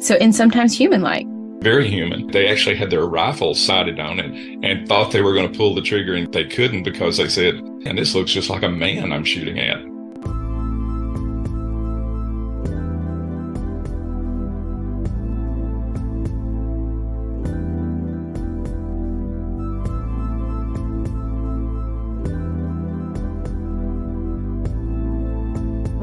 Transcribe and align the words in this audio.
So, 0.00 0.14
and 0.16 0.34
sometimes 0.34 0.76
human 0.76 1.02
like. 1.02 1.26
Very 1.60 1.88
human. 1.88 2.28
They 2.28 2.46
actually 2.46 2.76
had 2.76 2.90
their 2.90 3.06
rifles 3.06 3.60
sighted 3.60 3.98
on 3.98 4.20
it 4.20 4.30
and 4.62 4.86
thought 4.86 5.10
they 5.10 5.22
were 5.22 5.34
going 5.34 5.50
to 5.50 5.58
pull 5.58 5.74
the 5.74 5.82
trigger 5.82 6.14
and 6.14 6.32
they 6.32 6.44
couldn't 6.44 6.84
because 6.84 7.16
they 7.16 7.28
said, 7.28 7.54
and 7.84 7.98
this 7.98 8.14
looks 8.14 8.30
just 8.30 8.48
like 8.48 8.62
a 8.62 8.68
man 8.68 9.12
I'm 9.12 9.24
shooting 9.24 9.58
at. 9.58 9.80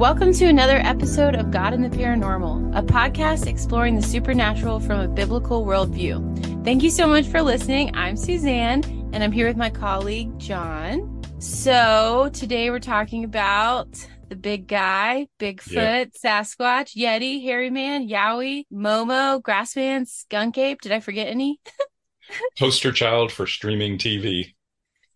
Welcome 0.06 0.34
to 0.34 0.46
another 0.46 0.78
episode 0.84 1.34
of 1.34 1.50
God 1.50 1.74
and 1.74 1.84
the 1.84 1.90
Paranormal, 1.90 2.78
a 2.78 2.84
podcast 2.84 3.48
exploring 3.48 3.96
the 3.96 4.04
supernatural 4.04 4.79
from 4.79 5.00
a 5.00 5.07
biblical 5.07 5.66
worldview. 5.66 6.64
Thank 6.64 6.84
you 6.84 6.92
so 6.92 7.07
much 7.07 7.25
for 7.25 7.42
listening. 7.42 7.89
I'm 7.96 8.15
Suzanne, 8.15 8.84
and 9.14 9.24
I'm 9.24 9.32
here 9.32 9.48
with 9.48 9.57
my 9.57 9.71
colleague, 9.71 10.38
John. 10.38 11.24
So, 11.39 12.29
today 12.34 12.70
we're 12.70 12.78
talking 12.78 13.24
about 13.24 13.88
the 14.29 14.36
big 14.36 14.68
guy, 14.68 15.26
Bigfoot, 15.39 16.12
Sasquatch, 16.24 16.96
Yeti, 16.96 17.42
Hairy 17.43 17.71
Man, 17.71 18.07
Yowie, 18.07 18.65
Momo, 18.71 19.42
Grassman, 19.42 20.07
Skunk 20.07 20.60
Ape. 20.60 20.82
Did 20.82 20.92
I 20.92 21.00
forget 21.00 21.29
any? 21.29 21.60
Poster 22.60 22.92
child 22.92 23.32
for 23.32 23.48
streaming 23.48 23.98
TV. 23.98 24.54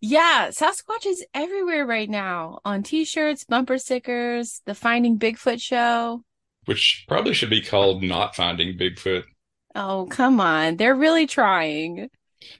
Yeah, 0.00 0.48
Sasquatch 0.48 1.04
is 1.04 1.24
everywhere 1.34 1.84
right 1.84 2.08
now 2.08 2.60
on 2.64 2.82
t 2.82 3.04
shirts, 3.04 3.44
bumper 3.44 3.76
stickers, 3.76 4.62
the 4.64 4.74
Finding 4.74 5.18
Bigfoot 5.18 5.60
show. 5.60 6.24
Which 6.64 7.04
probably 7.06 7.34
should 7.34 7.50
be 7.50 7.60
called 7.60 8.02
Not 8.02 8.34
Finding 8.34 8.78
Bigfoot. 8.78 9.24
Oh, 9.74 10.06
come 10.10 10.40
on. 10.40 10.76
They're 10.76 10.94
really 10.94 11.26
trying. 11.26 12.08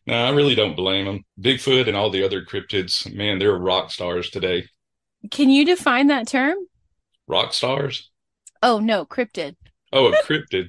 No, 0.06 0.14
I 0.14 0.30
really 0.30 0.54
don't 0.54 0.76
blame 0.76 1.06
them. 1.06 1.24
Bigfoot 1.40 1.88
and 1.88 1.96
all 1.96 2.10
the 2.10 2.24
other 2.24 2.44
cryptids, 2.44 3.12
man, 3.14 3.38
they're 3.38 3.56
rock 3.56 3.90
stars 3.90 4.30
today. 4.30 4.68
Can 5.30 5.50
you 5.50 5.64
define 5.64 6.08
that 6.08 6.28
term? 6.28 6.56
Rock 7.26 7.52
stars? 7.52 8.10
Oh, 8.62 8.78
no, 8.78 9.06
cryptid. 9.06 9.56
Oh, 9.92 10.12
a 10.12 10.22
cryptid. 10.22 10.68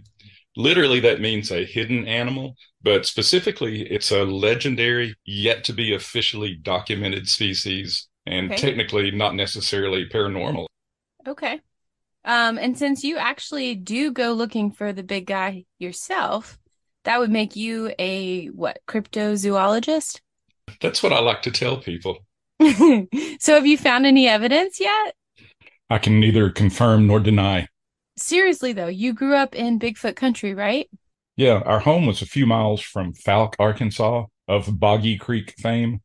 Literally, 0.55 0.99
that 1.01 1.21
means 1.21 1.51
a 1.51 1.65
hidden 1.65 2.07
animal, 2.07 2.55
but 2.81 3.05
specifically, 3.05 3.83
it's 3.89 4.11
a 4.11 4.23
legendary, 4.23 5.15
yet 5.25 5.63
to 5.65 5.73
be 5.73 5.93
officially 5.93 6.55
documented 6.55 7.27
species, 7.29 8.07
and 8.25 8.51
Okay. 8.51 8.55
technically 8.55 9.11
not 9.11 9.35
necessarily 9.35 10.07
paranormal. 10.07 10.67
Okay. 11.27 11.61
Um, 12.25 12.57
and 12.57 12.77
since 12.77 13.03
you 13.03 13.17
actually 13.17 13.75
do 13.75 14.11
go 14.11 14.33
looking 14.33 14.71
for 14.71 14.93
the 14.93 15.03
big 15.03 15.27
guy 15.27 15.65
yourself, 15.79 16.59
that 17.05 17.19
would 17.19 17.31
make 17.31 17.55
you 17.55 17.93
a 17.99 18.47
what, 18.47 18.79
cryptozoologist? 18.87 20.21
That's 20.81 21.01
what 21.01 21.13
I 21.13 21.19
like 21.19 21.41
to 21.43 21.51
tell 21.51 21.77
people. 21.77 22.25
so 23.39 23.55
have 23.55 23.65
you 23.65 23.77
found 23.77 24.05
any 24.05 24.27
evidence 24.27 24.79
yet? 24.79 25.15
I 25.91 25.99
can 25.99 26.19
neither 26.19 26.49
confirm 26.49 27.05
nor 27.05 27.19
deny. 27.19 27.67
Seriously 28.17 28.73
though, 28.73 28.87
you 28.87 29.13
grew 29.13 29.35
up 29.35 29.55
in 29.55 29.79
Bigfoot 29.79 30.15
country, 30.15 30.53
right? 30.53 30.89
Yeah, 31.37 31.61
our 31.65 31.79
home 31.79 32.05
was 32.05 32.21
a 32.21 32.25
few 32.25 32.45
miles 32.45 32.81
from 32.81 33.13
Fouke, 33.13 33.55
Arkansas, 33.57 34.25
of 34.47 34.79
Boggy 34.79 35.17
Creek 35.17 35.55
fame. 35.59 36.01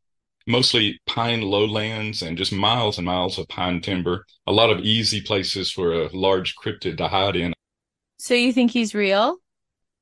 Mostly 0.47 1.01
pine 1.07 1.43
lowlands 1.43 2.23
and 2.23 2.39
just 2.39 2.53
miles 2.53 2.99
and 2.99 3.07
miles 3.07 3.37
of 3.39 3.49
pine 3.49 3.81
timber. 3.81 4.25
A 4.47 4.53
lot 4.53 4.71
of 4.71 4.81
easy 4.81 5.21
places 5.21 5.73
for 5.73 5.93
a 5.93 6.09
large 6.17 6.55
cryptid 6.55 6.97
to 6.99 7.09
hide 7.09 7.35
in. 7.35 7.53
So 8.19 8.35
you 8.35 8.53
think 8.53 8.71
he's 8.71 8.95
real? 8.95 9.39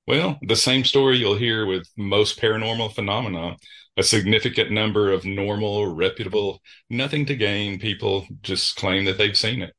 Well, 0.06 0.38
the 0.42 0.56
same 0.56 0.84
story 0.84 1.16
you'll 1.16 1.36
hear 1.36 1.64
with 1.64 1.88
most 1.96 2.38
paranormal 2.38 2.94
phenomena. 2.94 3.56
A 3.96 4.02
significant 4.02 4.70
number 4.70 5.10
of 5.10 5.24
normal, 5.24 5.94
reputable, 5.94 6.60
nothing 6.90 7.24
to 7.26 7.36
gain 7.36 7.78
people 7.78 8.26
just 8.42 8.76
claim 8.76 9.06
that 9.06 9.16
they've 9.16 9.36
seen 9.36 9.62
it. 9.62 9.72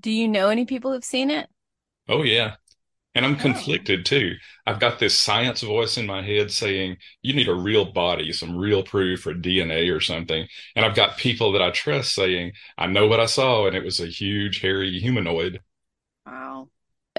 Do 0.00 0.10
you 0.10 0.26
know 0.28 0.48
any 0.48 0.64
people 0.64 0.92
who've 0.92 1.04
seen 1.04 1.30
it? 1.30 1.48
Oh, 2.08 2.22
yeah. 2.22 2.56
And 3.14 3.26
I'm 3.26 3.36
Oh. 3.38 3.38
conflicted 3.38 4.06
too. 4.06 4.36
I've 4.66 4.80
got 4.80 4.98
this 5.00 5.18
science 5.18 5.62
voice 5.62 5.98
in 5.98 6.06
my 6.06 6.22
head 6.22 6.50
saying, 6.52 6.98
you 7.22 7.34
need 7.34 7.48
a 7.48 7.54
real 7.54 7.92
body, 7.92 8.32
some 8.32 8.56
real 8.56 8.82
proof 8.84 9.26
or 9.26 9.34
DNA 9.34 9.90
or 9.90 10.00
something. 10.00 10.48
And 10.76 10.84
I've 10.86 10.96
got 10.96 11.18
people 11.18 11.52
that 11.52 11.62
I 11.62 11.70
trust 11.72 12.14
saying, 12.14 12.52
I 12.78 12.86
know 12.88 13.06
what 13.08 13.20
I 13.20 13.26
saw, 13.26 13.66
and 13.66 13.76
it 13.76 13.84
was 13.84 14.00
a 14.00 14.06
huge, 14.08 14.60
hairy 14.60 14.98
humanoid. 15.00 15.60
Wow. 16.26 16.68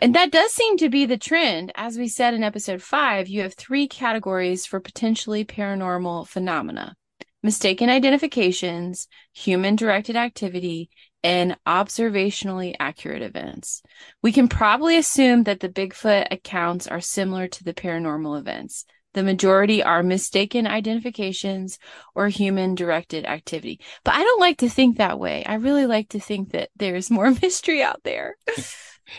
And 0.02 0.16
that 0.16 0.31
does 0.31 0.53
seem 0.53 0.78
to 0.78 0.90
be 0.90 1.06
the 1.06 1.18
trend. 1.18 1.72
As 1.75 1.98
we 1.98 2.08
said 2.08 2.34
in 2.34 2.44
episode 2.44 2.81
five, 2.81 3.28
you 3.28 3.42
have 3.42 3.53
three 3.53 3.88
categories 3.88 4.66
for 4.66 4.80
potentially 4.80 5.46
paranormal 5.46 6.28
phenomena 6.28 6.96
mistaken 7.44 7.90
identifications, 7.90 9.08
human 9.34 9.75
directed 9.75 10.16
activity, 10.16 10.90
and 11.24 11.58
observationally 11.68 12.76
accurate 12.80 13.22
events. 13.22 13.82
We 14.22 14.32
can 14.32 14.48
probably 14.48 14.98
assume 14.98 15.44
that 15.44 15.59
the 15.59 15.70
Bigfoot 15.70 16.28
accounts 16.32 16.88
are 16.88 17.02
similar 17.02 17.48
to 17.48 17.64
the 17.64 17.74
paranormal 17.74 18.40
events. 18.40 18.86
The 19.14 19.24
majority 19.24 19.84
are 19.84 20.04
mistaken 20.04 20.66
identifications 20.66 21.78
or 22.16 22.30
human 22.30 22.76
directed 22.76 23.26
activity. 23.26 23.81
But 24.06 24.16
I 24.16 24.24
don't 24.24 24.40
like 24.40 24.60
to 24.60 24.70
think 24.70 24.98
that 24.98 25.20
way. 25.20 25.44
I 25.46 25.56
really 25.56 25.86
like 25.86 26.10
to 26.10 26.20
think 26.20 26.52
that 26.52 26.70
there's 26.78 27.12
more 27.12 27.31
mystery 27.42 27.84
out 27.84 28.02
there. 28.04 28.36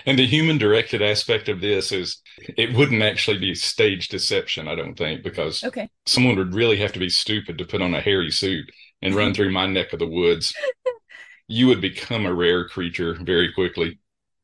And 0.07 0.19
the 0.19 0.27
human 0.27 0.57
directed 0.57 1.03
aspect 1.03 1.49
of 1.51 1.61
this 1.61 1.93
is 1.93 2.23
it 2.57 2.75
wouldn't 2.75 3.03
actually 3.03 3.39
be 3.39 3.55
stage 3.55 4.09
deception, 4.09 4.67
I 4.67 4.75
don't 4.75 4.95
think, 4.95 5.23
because 5.23 5.63
Okay. 5.63 5.91
someone 6.07 6.37
would 6.37 6.55
really 6.55 6.79
have 6.79 6.93
to 6.93 6.99
be 6.99 7.11
stupid 7.11 7.59
to 7.59 7.67
put 7.67 7.83
on 7.83 7.93
a 7.93 8.01
hairy 8.01 8.31
suit 8.31 8.71
and 9.03 9.15
run 9.15 9.35
through 9.35 9.53
my 9.53 9.67
neck 9.67 9.93
of 9.93 9.99
the 9.99 10.07
woods. 10.07 10.55
You 11.53 11.67
would 11.67 11.83
become 11.83 12.25
a 12.25 12.33
rare 12.33 12.67
creature 12.67 13.13
very 13.21 13.53
quickly. 13.53 13.99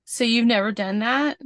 So 0.05 0.25
you've 0.25 0.45
never 0.45 0.71
done 0.71 0.99
that? 0.99 1.39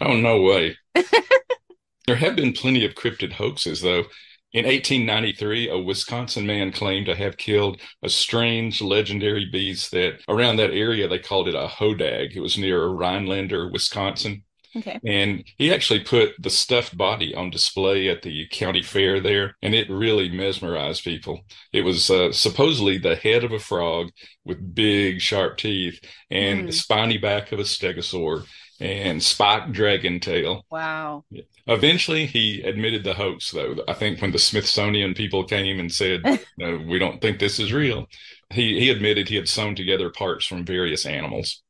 Oh, 0.00 0.16
no 0.16 0.40
way. 0.40 0.76
there 2.08 2.16
have 2.16 2.34
been 2.34 2.52
plenty 2.52 2.84
of 2.84 2.96
cryptid 2.96 3.34
hoaxes, 3.34 3.80
though. 3.80 4.06
In 4.52 4.64
1893, 4.64 5.68
a 5.68 5.78
Wisconsin 5.78 6.44
man 6.48 6.72
claimed 6.72 7.06
to 7.06 7.14
have 7.14 7.36
killed 7.36 7.80
a 8.02 8.08
strange 8.08 8.82
legendary 8.82 9.48
beast 9.52 9.92
that 9.92 10.20
around 10.28 10.56
that 10.56 10.72
area 10.72 11.06
they 11.06 11.20
called 11.20 11.46
it 11.46 11.54
a 11.54 11.68
hodag. 11.68 12.34
It 12.34 12.40
was 12.40 12.58
near 12.58 12.84
Rhinelander, 12.84 13.70
Wisconsin. 13.70 14.42
Okay. 14.76 15.00
And 15.06 15.44
he 15.56 15.72
actually 15.72 16.00
put 16.00 16.32
the 16.38 16.50
stuffed 16.50 16.96
body 16.96 17.34
on 17.34 17.50
display 17.50 18.08
at 18.08 18.22
the 18.22 18.46
county 18.48 18.82
fair 18.82 19.20
there, 19.20 19.56
and 19.62 19.74
it 19.74 19.88
really 19.90 20.28
mesmerized 20.28 21.04
people. 21.04 21.42
It 21.72 21.82
was 21.82 22.10
uh, 22.10 22.32
supposedly 22.32 22.98
the 22.98 23.16
head 23.16 23.44
of 23.44 23.52
a 23.52 23.58
frog 23.60 24.08
with 24.44 24.74
big, 24.74 25.20
sharp 25.20 25.58
teeth 25.58 26.00
and 26.30 26.64
Mm. 26.64 26.66
the 26.66 26.72
spiny 26.72 27.18
back 27.18 27.52
of 27.52 27.60
a 27.60 27.62
stegosaur 27.62 28.46
and 28.80 29.22
spiked 29.22 29.72
dragon 29.72 30.18
tail. 30.18 30.64
Wow. 30.70 31.24
Eventually, 31.66 32.26
he 32.26 32.62
admitted 32.62 33.04
the 33.04 33.14
hoax, 33.14 33.50
though. 33.52 33.76
I 33.88 33.94
think 33.94 34.20
when 34.20 34.32
the 34.32 34.38
Smithsonian 34.38 35.14
people 35.14 35.44
came 35.44 35.78
and 35.80 35.92
said, 35.92 36.22
no, 36.58 36.76
we 36.78 36.98
don't 36.98 37.20
think 37.20 37.38
this 37.38 37.58
is 37.58 37.72
real, 37.72 38.06
he, 38.50 38.78
he 38.80 38.90
admitted 38.90 39.28
he 39.28 39.36
had 39.36 39.48
sewn 39.48 39.74
together 39.74 40.10
parts 40.10 40.44
from 40.46 40.64
various 40.66 41.06
animals. 41.06 41.62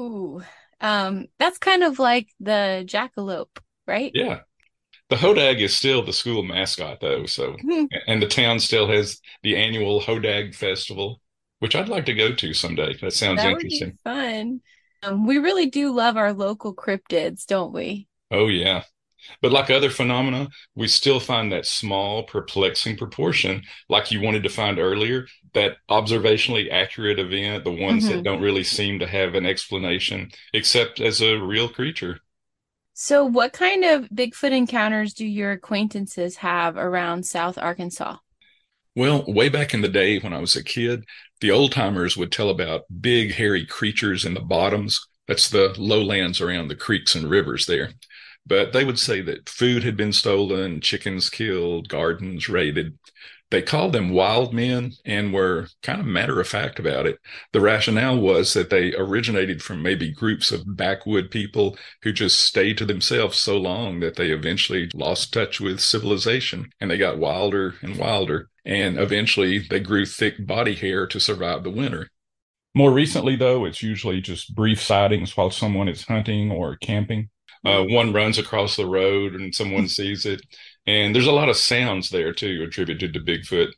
Ooh. 0.00 0.42
Um, 0.80 1.26
that's 1.38 1.58
kind 1.58 1.82
of 1.82 1.98
like 1.98 2.28
the 2.40 2.84
jackalope, 2.86 3.58
right? 3.86 4.14
Yeah. 4.14 4.40
The 5.10 5.16
Hodag 5.16 5.60
is 5.60 5.76
still 5.76 6.04
the 6.04 6.12
school 6.14 6.42
mascot, 6.44 7.00
though. 7.00 7.26
So, 7.26 7.56
Hmm. 7.62 7.86
and 8.08 8.22
the 8.22 8.28
town 8.28 8.60
still 8.60 8.88
has 8.88 9.20
the 9.42 9.56
annual 9.56 10.00
Hodag 10.02 10.54
Festival, 10.54 11.20
which 11.60 11.76
I'd 11.76 11.88
like 11.90 12.06
to 12.06 12.14
go 12.14 12.34
to 12.34 12.54
someday. 12.54 12.94
That 12.98 13.12
sounds 13.14 13.44
That 13.44 13.52
interesting. 13.52 13.98
fun. 14.04 14.60
Um, 15.02 15.26
we 15.26 15.38
really 15.38 15.66
do 15.66 15.92
love 15.92 16.16
our 16.16 16.32
local 16.32 16.74
cryptids, 16.74 17.46
don't 17.46 17.72
we? 17.72 18.08
Oh, 18.30 18.48
yeah. 18.48 18.84
But 19.42 19.52
like 19.52 19.70
other 19.70 19.90
phenomena, 19.90 20.48
we 20.74 20.88
still 20.88 21.20
find 21.20 21.52
that 21.52 21.66
small, 21.66 22.24
perplexing 22.24 22.96
proportion, 22.96 23.62
like 23.88 24.10
you 24.10 24.20
wanted 24.20 24.42
to 24.44 24.48
find 24.50 24.78
earlier, 24.78 25.26
that 25.54 25.76
observationally 25.90 26.70
accurate 26.70 27.18
event, 27.18 27.64
the 27.64 27.72
ones 27.72 28.04
Mhm. 28.04 28.08
that 28.08 28.22
don't 28.22 28.42
really 28.42 28.64
seem 28.64 28.98
to 29.00 29.06
have 29.06 29.34
an 29.34 29.46
explanation 29.46 30.30
except 30.52 31.00
as 31.00 31.20
a 31.20 31.36
real 31.36 31.68
creature. 31.68 32.20
So, 32.94 33.24
what 33.24 33.52
kind 33.52 33.84
of 33.84 34.08
Bigfoot 34.08 34.50
encounters 34.50 35.14
do 35.14 35.24
your 35.24 35.52
acquaintances 35.52 36.36
have 36.38 36.76
around 36.76 37.24
South 37.24 37.58
Arkansas? 37.58 38.16
Well, 38.94 39.24
way 39.30 39.48
back 39.48 39.74
in 39.74 39.82
the 39.82 39.88
day 39.88 40.18
when 40.18 40.32
I 40.32 40.38
was 40.40 40.56
a 40.56 40.64
kid, 40.64 41.04
the 41.40 41.50
old 41.50 41.72
timers 41.72 42.16
would 42.16 42.32
tell 42.32 42.48
about 42.50 42.84
big, 43.00 43.34
hairy 43.34 43.66
creatures 43.66 44.24
in 44.24 44.34
the 44.34 44.40
bottoms. 44.40 45.06
That's 45.28 45.48
the 45.48 45.74
lowlands 45.78 46.40
around 46.40 46.68
the 46.68 46.76
creeks 46.76 47.14
and 47.14 47.28
rivers 47.28 47.66
there. 47.66 47.92
But 48.46 48.72
they 48.72 48.84
would 48.84 48.98
say 48.98 49.20
that 49.22 49.48
food 49.48 49.82
had 49.82 49.96
been 49.96 50.12
stolen, 50.12 50.80
chickens 50.80 51.28
killed, 51.30 51.88
gardens 51.88 52.48
raided. 52.48 52.98
They 53.50 53.62
called 53.62 53.92
them 53.92 54.10
wild 54.10 54.52
men 54.52 54.92
and 55.04 55.32
were 55.32 55.68
kind 55.82 56.00
of 56.00 56.06
matter 56.06 56.40
of 56.40 56.48
fact 56.48 56.78
about 56.78 57.06
it. 57.06 57.18
The 57.52 57.60
rationale 57.60 58.18
was 58.18 58.54
that 58.54 58.70
they 58.70 58.94
originated 58.94 59.62
from 59.62 59.82
maybe 59.82 60.12
groups 60.12 60.50
of 60.50 60.76
backwood 60.76 61.30
people 61.30 61.76
who 62.02 62.12
just 62.12 62.40
stayed 62.40 62.78
to 62.78 62.84
themselves 62.84 63.38
so 63.38 63.56
long 63.56 64.00
that 64.00 64.16
they 64.16 64.30
eventually 64.30 64.90
lost 64.94 65.32
touch 65.32 65.60
with 65.60 65.80
civilization 65.80 66.70
and 66.80 66.90
they 66.90 66.98
got 66.98 67.18
wilder 67.18 67.74
and 67.82 67.96
wilder. 67.96 68.48
And 68.64 68.98
eventually 68.98 69.58
they 69.58 69.78
grew 69.80 70.06
thick 70.06 70.44
body 70.44 70.74
hair 70.74 71.06
to 71.06 71.20
survive 71.20 71.62
the 71.62 71.70
winter. 71.70 72.10
More 72.74 72.92
recently, 72.92 73.36
though, 73.36 73.64
it's 73.64 73.82
usually 73.82 74.20
just 74.20 74.54
brief 74.54 74.82
sightings 74.82 75.36
while 75.36 75.50
someone 75.50 75.88
is 75.88 76.04
hunting 76.04 76.50
or 76.50 76.76
camping. 76.76 77.30
Uh, 77.64 77.82
one 77.82 78.12
runs 78.12 78.38
across 78.38 78.76
the 78.76 78.86
road 78.86 79.34
and 79.34 79.54
someone 79.54 79.88
sees 79.88 80.26
it. 80.26 80.40
And 80.86 81.14
there's 81.14 81.26
a 81.26 81.32
lot 81.32 81.48
of 81.48 81.56
sounds 81.56 82.10
there 82.10 82.32
too 82.32 82.64
attributed 82.66 83.12
to 83.14 83.20
Bigfoot. 83.20 83.72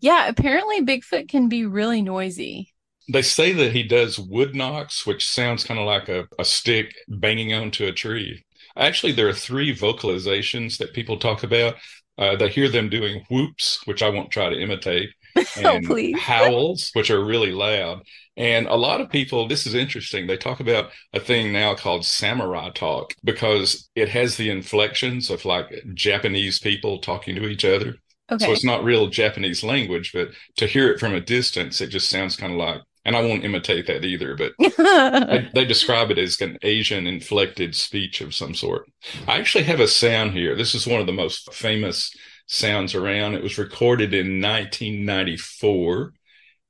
Yeah, 0.00 0.26
apparently 0.28 0.80
Bigfoot 0.80 1.28
can 1.28 1.48
be 1.48 1.64
really 1.64 2.02
noisy. 2.02 2.72
They 3.12 3.22
say 3.22 3.52
that 3.52 3.72
he 3.72 3.82
does 3.82 4.18
wood 4.18 4.54
knocks, 4.54 5.06
which 5.06 5.28
sounds 5.28 5.64
kind 5.64 5.78
of 5.78 5.86
like 5.86 6.08
a, 6.08 6.26
a 6.38 6.44
stick 6.44 6.94
banging 7.08 7.52
onto 7.52 7.86
a 7.86 7.92
tree. 7.92 8.44
Actually, 8.76 9.12
there 9.12 9.28
are 9.28 9.34
three 9.34 9.74
vocalizations 9.74 10.78
that 10.78 10.94
people 10.94 11.18
talk 11.18 11.42
about. 11.42 11.74
Uh, 12.16 12.36
they 12.36 12.48
hear 12.48 12.68
them 12.68 12.88
doing 12.88 13.24
whoops, 13.30 13.80
which 13.86 14.02
I 14.02 14.08
won't 14.08 14.30
try 14.30 14.48
to 14.48 14.60
imitate, 14.60 15.10
Oh, 15.64 15.76
and 15.76 15.82
please. 15.82 16.14
howls, 16.14 16.90
which 16.94 17.10
are 17.10 17.24
really 17.24 17.52
loud. 17.52 18.02
And 18.36 18.66
a 18.66 18.74
lot 18.76 19.00
of 19.00 19.10
people, 19.10 19.46
this 19.46 19.66
is 19.66 19.74
interesting. 19.74 20.26
They 20.26 20.36
talk 20.36 20.60
about 20.60 20.90
a 21.12 21.20
thing 21.20 21.52
now 21.52 21.74
called 21.74 22.04
samurai 22.06 22.70
talk 22.70 23.14
because 23.24 23.88
it 23.94 24.08
has 24.08 24.36
the 24.36 24.50
inflections 24.50 25.30
of 25.30 25.44
like 25.44 25.66
Japanese 25.94 26.58
people 26.58 26.98
talking 26.98 27.36
to 27.36 27.46
each 27.46 27.64
other. 27.64 27.96
Okay. 28.30 28.44
So 28.46 28.52
it's 28.52 28.64
not 28.64 28.84
real 28.84 29.08
Japanese 29.08 29.62
language, 29.62 30.12
but 30.14 30.30
to 30.56 30.66
hear 30.66 30.90
it 30.90 30.98
from 31.00 31.14
a 31.14 31.20
distance, 31.20 31.80
it 31.80 31.88
just 31.88 32.08
sounds 32.08 32.36
kind 32.36 32.52
of 32.52 32.58
like, 32.58 32.80
and 33.04 33.16
I 33.16 33.20
won't 33.20 33.44
imitate 33.44 33.86
that 33.88 34.04
either, 34.04 34.36
but 34.36 34.52
they, 34.76 35.48
they 35.54 35.64
describe 35.64 36.10
it 36.10 36.18
as 36.18 36.40
an 36.40 36.56
Asian 36.62 37.06
inflected 37.06 37.74
speech 37.74 38.20
of 38.20 38.34
some 38.34 38.54
sort. 38.54 38.88
I 39.26 39.38
actually 39.38 39.64
have 39.64 39.80
a 39.80 39.88
sound 39.88 40.32
here. 40.32 40.54
This 40.56 40.74
is 40.74 40.86
one 40.86 41.00
of 41.00 41.06
the 41.06 41.12
most 41.12 41.52
famous 41.52 42.14
sounds 42.46 42.94
around. 42.94 43.34
It 43.34 43.42
was 43.42 43.58
recorded 43.58 44.14
in 44.14 44.40
1994 44.40 46.14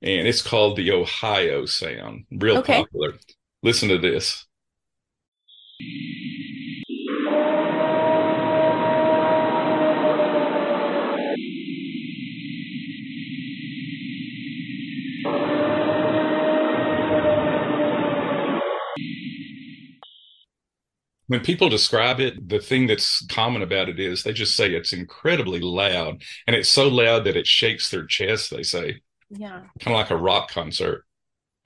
and 0.02 0.26
it's 0.28 0.42
called 0.42 0.76
the 0.76 0.90
Ohio 0.92 1.66
sound. 1.66 2.26
Real 2.30 2.58
Okay. 2.58 2.62
popular. 2.62 3.14
Listen 3.62 3.88
to 3.90 3.98
this. 3.98 4.46
When 21.32 21.40
people 21.40 21.70
describe 21.70 22.20
it, 22.20 22.46
the 22.46 22.58
thing 22.58 22.86
that's 22.86 23.24
common 23.24 23.62
about 23.62 23.88
it 23.88 23.98
is 23.98 24.22
they 24.22 24.34
just 24.34 24.54
say 24.54 24.74
it's 24.74 24.92
incredibly 24.92 25.60
loud. 25.60 26.22
And 26.46 26.54
it's 26.54 26.68
so 26.68 26.88
loud 26.88 27.24
that 27.24 27.38
it 27.38 27.46
shakes 27.46 27.88
their 27.88 28.04
chest, 28.04 28.50
they 28.50 28.62
say, 28.62 29.00
yeah. 29.30 29.62
kind 29.80 29.96
of 29.96 30.00
like 30.02 30.10
a 30.10 30.16
rock 30.18 30.50
concert. 30.50 31.06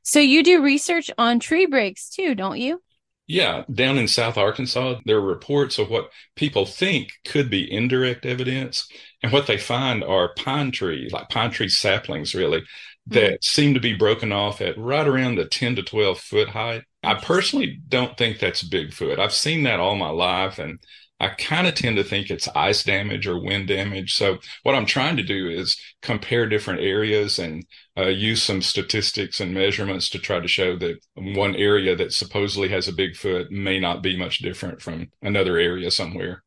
So 0.05 0.21
you 0.21 0.45
do 0.45 0.63
research 0.63 1.11
on 1.19 1.41
tree 1.41 1.67
breaks 1.67 2.09
too, 2.09 2.37
don't 2.37 2.61
you? 2.61 2.81
Yeah, 3.27 3.65
down 3.75 3.99
in 3.99 4.07
South 4.07 4.39
Arkansas, 4.39 5.01
there 5.05 5.17
are 5.17 5.21
reports 5.21 5.81
of 5.81 5.91
what 5.91 6.13
people 6.37 6.65
think 6.65 7.09
could 7.25 7.51
be 7.51 7.69
indirect 7.69 8.25
evidence. 8.25 8.89
And 9.25 9.33
what 9.33 9.49
they 9.49 9.59
find 9.59 10.05
are 10.05 10.33
pine 10.35 10.71
trees, 10.71 11.11
like 11.11 11.29
pine 11.29 11.51
tree 11.51 11.69
saplings, 11.69 12.37
really, 12.37 12.63
that 13.09 13.45
seem 13.45 13.75
to 13.75 13.81
be 13.81 13.95
broken 13.95 14.33
off 14.33 14.61
at 14.61 14.79
right 14.79 15.07
around 15.07 15.37
the 15.37 15.47
10 15.47 15.77
to 15.77 15.83
12 15.83 16.19
foot 16.19 16.49
height. 16.49 16.83
I 17.03 17.15
personally 17.15 17.81
don't 17.89 18.17
think 18.17 18.39
that's 18.39 18.69
Bigfoot. 18.69 19.19
I've 19.19 19.33
seen 19.33 19.63
that 19.63 19.79
all 19.79 19.95
my 19.95 20.09
life, 20.09 20.59
and 20.59 20.81
I 21.21 21.29
kind 21.29 21.67
of 21.67 21.75
tend 21.75 21.97
to 21.97 22.05
think 22.05 22.31
it's 22.31 22.49
ice 22.55 22.83
damage 22.83 23.27
or 23.27 23.41
wind 23.41 23.69
damage. 23.69 24.15
So, 24.15 24.39
what 24.65 24.75
I'm 24.75 24.87
trying 24.87 25.17
to 25.17 25.23
do 25.23 25.49
is 25.49 25.81
compare 26.03 26.49
different 26.49 26.81
areas 26.81 27.39
and 27.39 27.65
uh, 27.97 28.09
use 28.09 28.43
some 28.43 28.61
statistics 28.61 29.41
and 29.41 29.55
measurements 29.55 30.09
to 30.11 30.19
try 30.19 30.41
to 30.41 30.49
show 30.49 30.77
that 30.79 30.99
one 31.15 31.55
area 31.55 31.95
that 31.95 32.13
supposedly 32.13 32.69
has 32.71 32.89
a 32.89 32.93
Bigfoot 32.93 33.51
may 33.51 33.79
not 33.79 34.03
be 34.03 34.19
much 34.19 34.39
different 34.39 34.83
from 34.83 35.09
another 35.23 35.59
area 35.59 35.91
somewhere. 35.91 36.43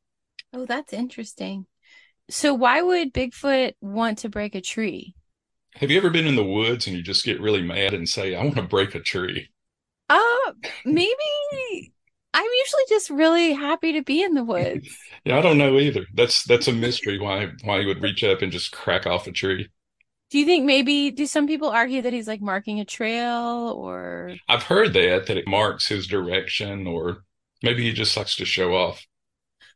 Oh, 0.51 0.65
that's 0.65 0.94
interesting. 0.94 1.65
So 2.29 2.53
why 2.53 2.81
would 2.81 3.13
Bigfoot 3.13 3.73
want 3.81 4.19
to 4.19 4.29
break 4.29 4.56
a 4.56 4.61
tree? 4.61 5.15
Have 5.77 5.89
you 5.89 5.98
ever 5.98 6.12
been 6.12 6.27
in 6.27 6.36
the 6.36 6.44
woods 6.44 6.86
and 6.86 6.95
you 6.95 7.01
just 7.01 7.25
get 7.25 7.42
really 7.42 7.63
mad 7.63 7.95
and 7.95 8.07
say, 8.07 8.36
I 8.36 8.44
want 8.44 8.56
to 8.57 8.62
break 8.62 8.94
a 8.94 9.00
tree? 9.00 9.50
Uh, 10.10 10.54
maybe 10.86 11.94
I'm 12.33 12.45
usually 12.45 12.83
just 12.89 13.10
really 13.10 13.54
happy 13.54 13.94
to 13.94 14.04
be 14.04 14.24
in 14.24 14.33
the 14.33 14.44
woods. 14.44 14.88
Yeah, 15.25 15.38
I 15.38 15.42
don't 15.42 15.57
know 15.57 15.77
either. 15.77 16.06
That's 16.13 16.44
that's 16.45 16.68
a 16.69 16.74
mystery 16.74 17.19
why 17.19 17.51
why 17.63 17.81
he 17.81 17.86
would 17.86 18.01
reach 18.01 18.24
up 18.24 18.42
and 18.42 18.51
just 18.51 18.71
crack 18.71 19.06
off 19.06 19.27
a 19.27 19.31
tree. 19.31 19.69
Do 20.30 20.38
you 20.38 20.45
think 20.45 20.66
maybe 20.66 21.12
do 21.12 21.25
some 21.25 21.48
people 21.48 21.69
argue 21.69 22.01
that 22.04 22.13
he's 22.13 22.27
like 22.27 22.42
marking 22.42 22.80
a 22.80 22.86
trail 22.86 23.74
or 23.75 24.39
I've 24.50 24.63
heard 24.63 24.92
that 24.95 25.27
that 25.27 25.38
it 25.38 25.48
marks 25.48 25.88
his 25.88 26.06
direction 26.06 26.88
or 26.88 27.24
maybe 27.63 27.83
he 27.83 27.94
just 27.94 28.18
likes 28.18 28.36
to 28.36 28.45
show 28.45 28.75
off. 28.75 29.06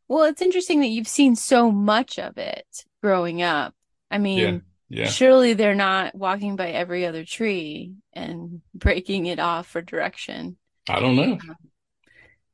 well, 0.08 0.24
it's 0.24 0.42
interesting 0.42 0.82
that 0.82 0.88
you've 0.88 1.08
seen 1.08 1.36
so 1.36 1.72
much 1.72 2.20
of 2.20 2.38
it 2.38 2.86
growing 3.02 3.42
up. 3.42 3.74
I 4.12 4.18
mean, 4.18 4.40
Yeah. 4.40 4.60
Yeah. 4.94 5.08
surely 5.08 5.54
they're 5.54 5.76
not 5.76 6.16
walking 6.16 6.56
by 6.56 6.70
every 6.72 7.06
other 7.06 7.26
tree 7.26 7.94
and 8.14 8.62
breaking 8.76 9.26
it 9.26 9.40
off 9.40 9.68
for 9.68 9.82
direction. 9.82 10.58
I 10.90 11.00
don't 11.00 11.16
know. 11.16 11.38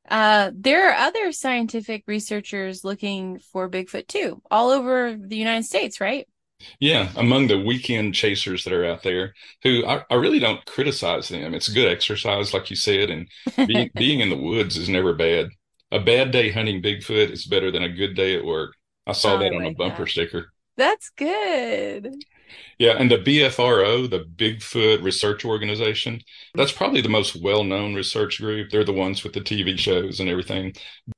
Uh, 0.09 0.51
there 0.56 0.89
are 0.89 1.07
other 1.07 1.31
scientific 1.31 2.03
researchers 2.07 2.83
looking 2.83 3.39
for 3.39 3.69
Bigfoot 3.69 4.07
too, 4.07 4.41
all 4.50 4.69
over 4.69 5.15
the 5.15 5.38
United 5.38 5.65
States, 5.65 6.01
right? 6.01 6.27
Yeah, 6.80 7.12
among 7.15 7.47
the 7.47 7.59
weekend 7.59 8.15
chasers 8.15 8.63
that 8.63 8.74
are 8.74 8.86
out 8.86 9.03
there, 9.03 9.33
who 9.63 9.86
I, 9.86 10.03
I 10.09 10.15
really 10.15 10.39
don't 10.39 10.65
criticize 10.65 11.30
them. 11.30 11.53
It's 11.53 11.69
good 11.69 11.89
exercise, 11.91 12.53
like 12.53 12.69
you 12.69 12.75
said, 12.75 13.09
and 13.09 13.27
being, 13.65 13.89
being 13.95 14.19
in 14.19 14.30
the 14.30 14.38
woods 14.38 14.77
is 14.77 14.89
never 14.89 15.13
bad. 15.13 15.50
A 15.91 16.00
bad 16.00 16.31
day 16.31 16.51
hunting 16.51 16.81
Bigfoot 16.81 17.31
is 17.31 17.45
better 17.45 17.71
than 17.71 17.83
a 17.83 17.89
good 17.89 18.15
day 18.15 18.36
at 18.36 18.45
work. 18.45 18.75
I 19.07 19.13
saw 19.13 19.38
I 19.38 19.38
that 19.38 19.53
on 19.53 19.65
a 19.65 19.71
bumper 19.71 20.06
that. 20.06 20.09
sticker. 20.09 20.51
That's 20.79 21.09
good. 21.09 22.23
Yeah, 22.77 22.93
and 22.97 23.11
the 23.11 23.17
BFRO, 23.17 24.09
the 24.09 24.21
Bigfoot 24.21 25.03
Research 25.03 25.43
Organization, 25.43 26.21
that's 26.55 26.71
probably 26.71 27.01
the 27.01 27.09
most 27.09 27.35
well-known 27.35 27.95
research 27.95 28.39
group. 28.39 28.69
They're 28.69 28.85
the 28.85 28.93
ones 28.93 29.21
with 29.21 29.33
the 29.33 29.41
TV 29.41 29.77
shows 29.77 30.21
and 30.21 30.29
everything. 30.29 30.73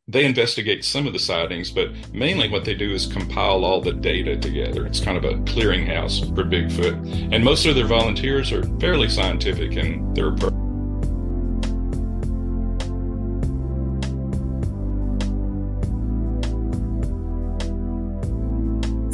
They 0.07 0.25
investigate 0.25 0.83
some 0.83 1.05
of 1.05 1.13
the 1.13 1.19
sightings, 1.19 1.69
but 1.69 1.91
mainly 2.11 2.49
what 2.49 2.65
they 2.65 2.73
do 2.73 2.91
is 2.91 3.05
compile 3.05 3.63
all 3.63 3.81
the 3.81 3.93
data 3.93 4.35
together. 4.35 4.87
It's 4.87 4.99
kind 4.99 5.15
of 5.15 5.25
a 5.25 5.35
clearinghouse 5.43 6.35
for 6.35 6.43
Bigfoot. 6.43 7.31
And 7.31 7.45
most 7.45 7.67
of 7.67 7.75
their 7.75 7.85
volunteers 7.85 8.51
are 8.51 8.63
fairly 8.79 9.09
scientific 9.09 9.73
in 9.73 10.11
their 10.15 10.29
approach. 10.29 10.70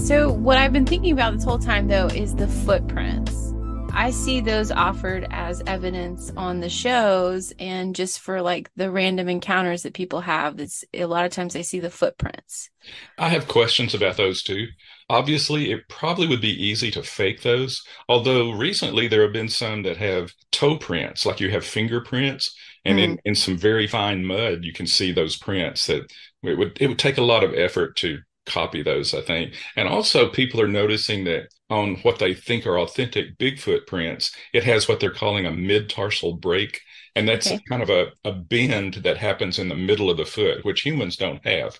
So, 0.08 0.32
what 0.32 0.58
I've 0.58 0.72
been 0.72 0.86
thinking 0.86 1.12
about 1.12 1.34
this 1.34 1.44
whole 1.44 1.60
time, 1.60 1.90
though, 1.90 2.08
is 2.08 2.34
the 2.34 2.48
footprints. 2.48 3.54
I 3.92 4.12
see 4.12 4.40
those 4.40 4.72
offered 4.72 5.28
as 5.32 5.62
evidence 5.68 6.32
on 6.38 6.62
the 6.62 6.70
shows 6.70 7.52
and 7.60 7.94
just 7.94 8.22
for 8.22 8.42
like 8.42 8.72
the 8.78 8.90
random 8.90 9.28
encounters 9.28 9.84
that 9.84 9.94
people 9.94 10.22
have. 10.22 10.62
It's 10.62 10.86
a 10.94 11.08
lot 11.08 11.26
of 11.26 11.34
times 11.34 11.58
I 11.58 11.62
see 11.62 11.82
the 11.82 11.90
footprints. 11.90 12.70
I 13.18 13.28
have 13.28 13.50
questions 13.50 13.94
about 13.94 14.16
those 14.16 14.44
too. 14.44 14.68
Obviously, 15.10 15.72
it 15.74 15.90
probably 15.90 16.26
would 16.26 16.40
be 16.40 16.66
easy 16.66 16.90
to 16.92 17.04
fake 17.04 17.42
those, 17.42 17.84
although 18.08 18.52
recently 18.52 19.10
there 19.10 19.24
have 19.24 19.34
been 19.34 19.50
some 19.50 19.84
that 19.84 19.98
have 19.98 20.32
toe 20.54 20.78
prints, 20.78 21.26
like 21.26 21.42
you 21.42 21.52
have 21.52 21.66
fingerprints, 21.66 22.56
and 22.86 22.98
in, 22.98 23.12
mm-hmm. 23.12 23.20
in 23.26 23.36
some 23.36 23.58
very 23.58 23.88
fine 23.88 24.24
mud, 24.24 24.64
you 24.64 24.72
can 24.72 24.88
see 24.88 25.12
those 25.12 25.36
prints 25.36 25.86
that 25.88 26.10
it 26.44 26.58
would 26.58 26.78
it 26.80 26.88
would 26.88 27.00
take 27.00 27.18
a 27.18 27.24
lot 27.24 27.44
of 27.44 27.54
effort 27.54 27.98
to 27.98 28.20
copy 28.48 28.82
those, 28.84 29.13
I 29.13 29.22
think. 29.22 29.54
And 29.75 29.88
also 29.88 30.30
people 30.30 30.62
are 30.62 30.68
noticing 30.68 31.25
that 31.25 31.50
on 31.70 31.96
what 31.98 32.20
they 32.20 32.34
think 32.34 32.66
are 32.66 32.80
authentic 32.80 33.38
Bigfoot 33.38 33.88
prints, 33.88 34.36
it 34.54 34.63
has 34.63 34.88
what 34.88 35.00
they're 35.00 35.12
calling 35.13 35.46
a 35.46 35.51
mid-tarsal 35.51 36.34
break. 36.38 36.82
And 37.16 37.27
that's 37.27 37.51
Okay. 37.51 37.60
kind 37.70 37.84
of 37.84 37.89
a, 37.89 38.08
a 38.25 38.32
bend 38.34 38.96
that 38.96 39.18
happens 39.18 39.60
in 39.60 39.70
the 39.70 39.75
middle 39.75 40.10
of 40.10 40.18
the 40.18 40.25
foot, 40.25 40.63
which 40.66 40.82
humans 40.82 41.18
don't 41.18 41.46
have. 41.46 41.80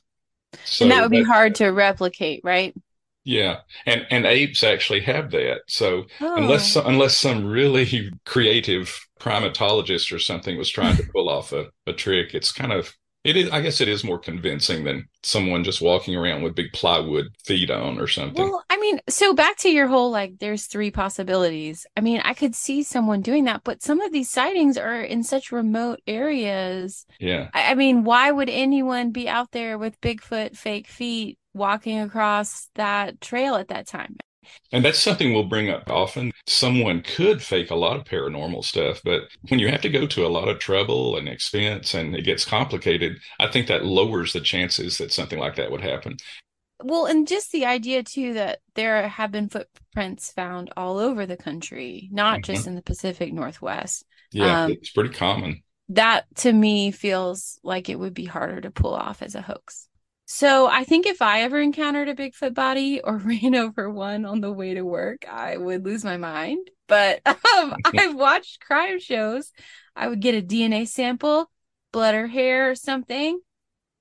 So 0.64 0.86
and 0.86 0.92
that 0.92 1.02
would 1.02 1.12
be 1.12 1.22
that- 1.22 1.28
hard 1.28 1.56
to 1.56 1.68
replicate, 1.70 2.42
right? 2.44 2.76
yeah, 3.24 3.60
and 3.86 4.06
and 4.10 4.26
apes 4.26 4.64
actually 4.64 5.02
have 5.02 5.32
that. 5.32 5.62
So 5.68 6.06
Oh, 6.20 6.28
unless 6.36 6.76
unless 6.76 7.18
some 7.18 7.46
really 7.46 8.10
creative 8.26 8.98
primatologist 9.20 10.14
or 10.14 10.20
something 10.20 10.58
was 10.58 10.70
trying 10.70 10.96
to 10.98 11.04
pull 11.14 11.30
off 11.30 11.52
a, 11.52 11.68
a 11.86 11.94
trick, 11.94 12.34
it's 12.34 12.52
kind 12.52 12.72
of 12.72 12.94
It 13.28 13.36
is, 13.36 13.50
I 13.50 13.60
guess 13.60 13.82
it 13.82 13.90
is 13.90 14.06
more 14.06 14.18
convincing 14.18 14.86
than 14.86 15.10
someone 15.22 15.66
just 15.66 15.82
walking 15.82 16.16
around 16.16 16.44
with 16.44 16.56
big 16.56 16.72
plywood 16.72 17.28
feet 17.44 17.70
on 17.70 18.00
or 18.00 18.08
something. 18.08 18.42
Well, 18.42 18.64
I 18.70 18.78
mean, 18.78 19.02
so 19.10 19.34
back 19.34 19.58
to 19.58 19.70
your 19.70 19.88
whole 19.88 20.10
like, 20.12 20.40
there's 20.40 20.68
three 20.68 20.92
possibilities. 20.92 21.86
I 21.98 22.00
mean, 22.00 22.22
I 22.24 22.34
could 22.34 22.56
see 22.56 22.84
someone 22.84 23.22
doing 23.22 23.44
that, 23.44 23.66
but 23.66 23.84
some 23.84 24.00
of 24.00 24.14
these 24.14 24.30
sightings 24.30 24.78
are 24.78 25.02
in 25.02 25.24
such 25.24 25.52
remote 25.52 26.00
areas. 26.08 27.06
Yeah. 27.20 27.50
I, 27.54 27.72
I 27.72 27.76
mean, 27.76 28.06
why 28.06 28.32
would 28.32 28.50
anyone 28.50 29.12
be 29.12 29.28
out 29.28 29.52
there 29.52 29.78
with 29.78 30.00
Bigfoot 30.00 30.56
fake 30.56 30.88
feet 30.88 31.38
walking 31.54 32.00
across 32.00 32.70
that 32.76 33.20
trail 33.20 33.56
at 33.56 33.68
that 33.68 33.88
time? 33.88 34.16
And 34.72 34.84
that's 34.84 35.00
something 35.00 35.34
we'll 35.34 35.44
bring 35.44 35.70
up 35.70 35.90
often. 35.90 36.32
Someone 36.46 37.02
could 37.02 37.42
fake 37.42 37.72
a 37.72 37.76
lot 37.76 37.98
of 37.98 38.04
paranormal 38.04 38.64
stuff, 38.66 39.02
but 39.04 39.24
when 39.50 39.60
you 39.60 39.70
have 39.70 39.82
to 39.82 39.90
go 39.90 40.06
to 40.08 40.26
a 40.26 40.30
lot 40.30 40.50
of 40.50 40.60
trouble 40.60 41.18
and 41.18 41.30
expense 41.30 41.94
and 41.94 42.16
it 42.16 42.24
gets 42.24 42.46
complicated, 42.46 43.18
I 43.40 43.48
think 43.48 43.68
that 43.68 43.86
lowers 43.86 44.34
the 44.34 44.42
chances 44.42 44.98
that 44.98 45.14
something 45.14 45.40
like 45.40 45.56
that 45.56 45.72
would 45.72 45.82
happen. 45.82 46.18
Well, 46.84 47.06
and 47.06 47.28
just 47.28 47.52
the 47.52 47.66
idea 47.66 48.04
too 48.04 48.34
that 48.34 48.60
there 48.76 49.08
have 49.08 49.32
been 49.32 49.50
footprints 49.50 50.32
found 50.32 50.72
all 50.78 51.00
over 51.00 51.26
the 51.26 51.38
country, 51.38 52.10
not 52.12 52.36
mm-hmm. 52.36 52.54
just 52.54 52.68
in 52.68 52.76
the 52.76 52.84
Pacific 52.84 53.34
Northwest. 53.34 54.06
Yeah, 54.32 54.66
um, 54.66 54.72
it's 54.72 54.92
pretty 54.92 55.14
common. 55.14 55.64
That 55.90 56.26
to 56.38 56.52
me 56.54 56.92
feels 56.92 57.60
like 57.64 57.90
it 57.90 57.98
would 57.98 58.14
be 58.14 58.26
harder 58.26 58.62
to 58.62 58.70
pull 58.70 58.94
off 58.94 59.22
as 59.22 59.36
a 59.36 59.42
hoax. 59.42 59.88
So 60.30 60.68
I 60.68 60.84
think 60.84 61.06
if 61.06 61.22
I 61.22 61.44
ever 61.44 61.58
encountered 61.60 62.10
a 62.10 62.14
Bigfoot 62.14 62.54
body 62.54 63.00
or 63.02 63.18
ran 63.18 63.56
over 63.56 63.90
one 63.90 64.26
on 64.26 64.42
the 64.42 64.52
way 64.52 64.74
to 64.74 64.84
work, 64.84 65.26
I 65.28 65.58
would 65.58 65.86
lose 65.86 66.04
my 66.04 66.18
mind. 66.18 66.70
But 66.88 67.22
um, 67.26 67.76
I've 67.86 68.14
watched 68.14 68.60
crime 68.60 69.00
shows. 69.00 69.52
I 69.96 70.08
would 70.08 70.20
get 70.20 70.36
a 70.36 70.46
DNA 70.46 70.88
sample, 70.88 71.50
blood 71.92 72.14
or 72.14 72.28
hair 72.28 72.70
or 72.70 72.76
something, 72.76 73.40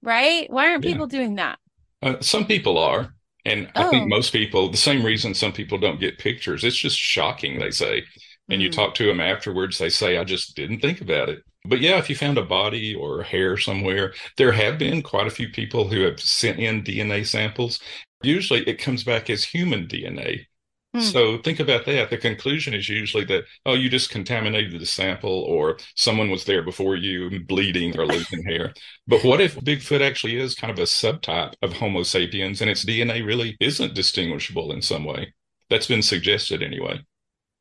right? 0.02 0.50
Why 0.50 0.70
aren't 0.70 0.84
yeah. 0.84 0.92
people 0.92 1.06
doing 1.06 1.36
that? 1.36 1.58
Uh, 2.02 2.16
some 2.20 2.44
people 2.44 2.76
are. 2.76 3.14
And 3.44 3.70
oh. 3.76 3.86
I 3.86 3.90
think 3.90 4.04
oh. 4.04 4.08
most 4.08 4.32
people, 4.32 4.68
the 4.68 4.76
same 4.76 5.06
reason 5.06 5.32
some 5.32 5.52
people 5.52 5.78
don't 5.78 6.00
get 6.00 6.18
pictures, 6.18 6.64
it's 6.64 6.76
just 6.76 6.98
shocking, 6.98 7.60
they 7.60 7.70
say. 7.70 8.02
And 8.48 8.60
mm. 8.60 8.64
you 8.64 8.72
talk 8.72 8.94
to 8.96 9.06
them 9.06 9.20
afterwards, 9.20 9.78
they 9.78 9.90
say, 9.90 10.18
I 10.18 10.24
just 10.24 10.56
didn't 10.56 10.80
think 10.80 11.00
about 11.00 11.28
it. 11.28 11.44
But 11.68 11.80
yeah, 11.80 11.98
if 11.98 12.08
you 12.08 12.16
found 12.16 12.38
a 12.38 12.42
body 12.42 12.94
or 12.94 13.22
hair 13.22 13.56
somewhere, 13.56 14.14
there 14.36 14.52
have 14.52 14.78
been 14.78 15.02
quite 15.02 15.26
a 15.26 15.30
few 15.30 15.48
people 15.48 15.88
who 15.88 16.02
have 16.02 16.20
sent 16.20 16.58
in 16.58 16.82
DNA 16.82 17.26
samples. 17.26 17.80
Usually 18.22 18.62
it 18.62 18.78
comes 18.78 19.04
back 19.04 19.30
as 19.30 19.44
human 19.44 19.86
DNA. 19.86 20.46
Hmm. 20.94 21.00
So 21.00 21.38
think 21.38 21.60
about 21.60 21.84
that. 21.86 22.10
The 22.10 22.16
conclusion 22.16 22.72
is 22.72 22.88
usually 22.88 23.24
that, 23.26 23.44
oh, 23.66 23.74
you 23.74 23.90
just 23.90 24.10
contaminated 24.10 24.80
the 24.80 24.86
sample 24.86 25.42
or 25.42 25.78
someone 25.94 26.30
was 26.30 26.44
there 26.44 26.62
before 26.62 26.96
you 26.96 27.40
bleeding 27.40 27.98
or 27.98 28.06
losing 28.06 28.44
hair. 28.44 28.72
But 29.06 29.22
what 29.22 29.40
if 29.40 29.56
Bigfoot 29.56 30.00
actually 30.00 30.38
is 30.38 30.54
kind 30.54 30.70
of 30.70 30.78
a 30.78 30.82
subtype 30.82 31.54
of 31.60 31.74
Homo 31.74 32.02
sapiens 32.02 32.60
and 32.60 32.70
its 32.70 32.84
DNA 32.84 33.24
really 33.24 33.56
isn't 33.60 33.94
distinguishable 33.94 34.72
in 34.72 34.80
some 34.80 35.04
way? 35.04 35.34
That's 35.68 35.86
been 35.86 36.02
suggested 36.02 36.62
anyway. 36.62 37.00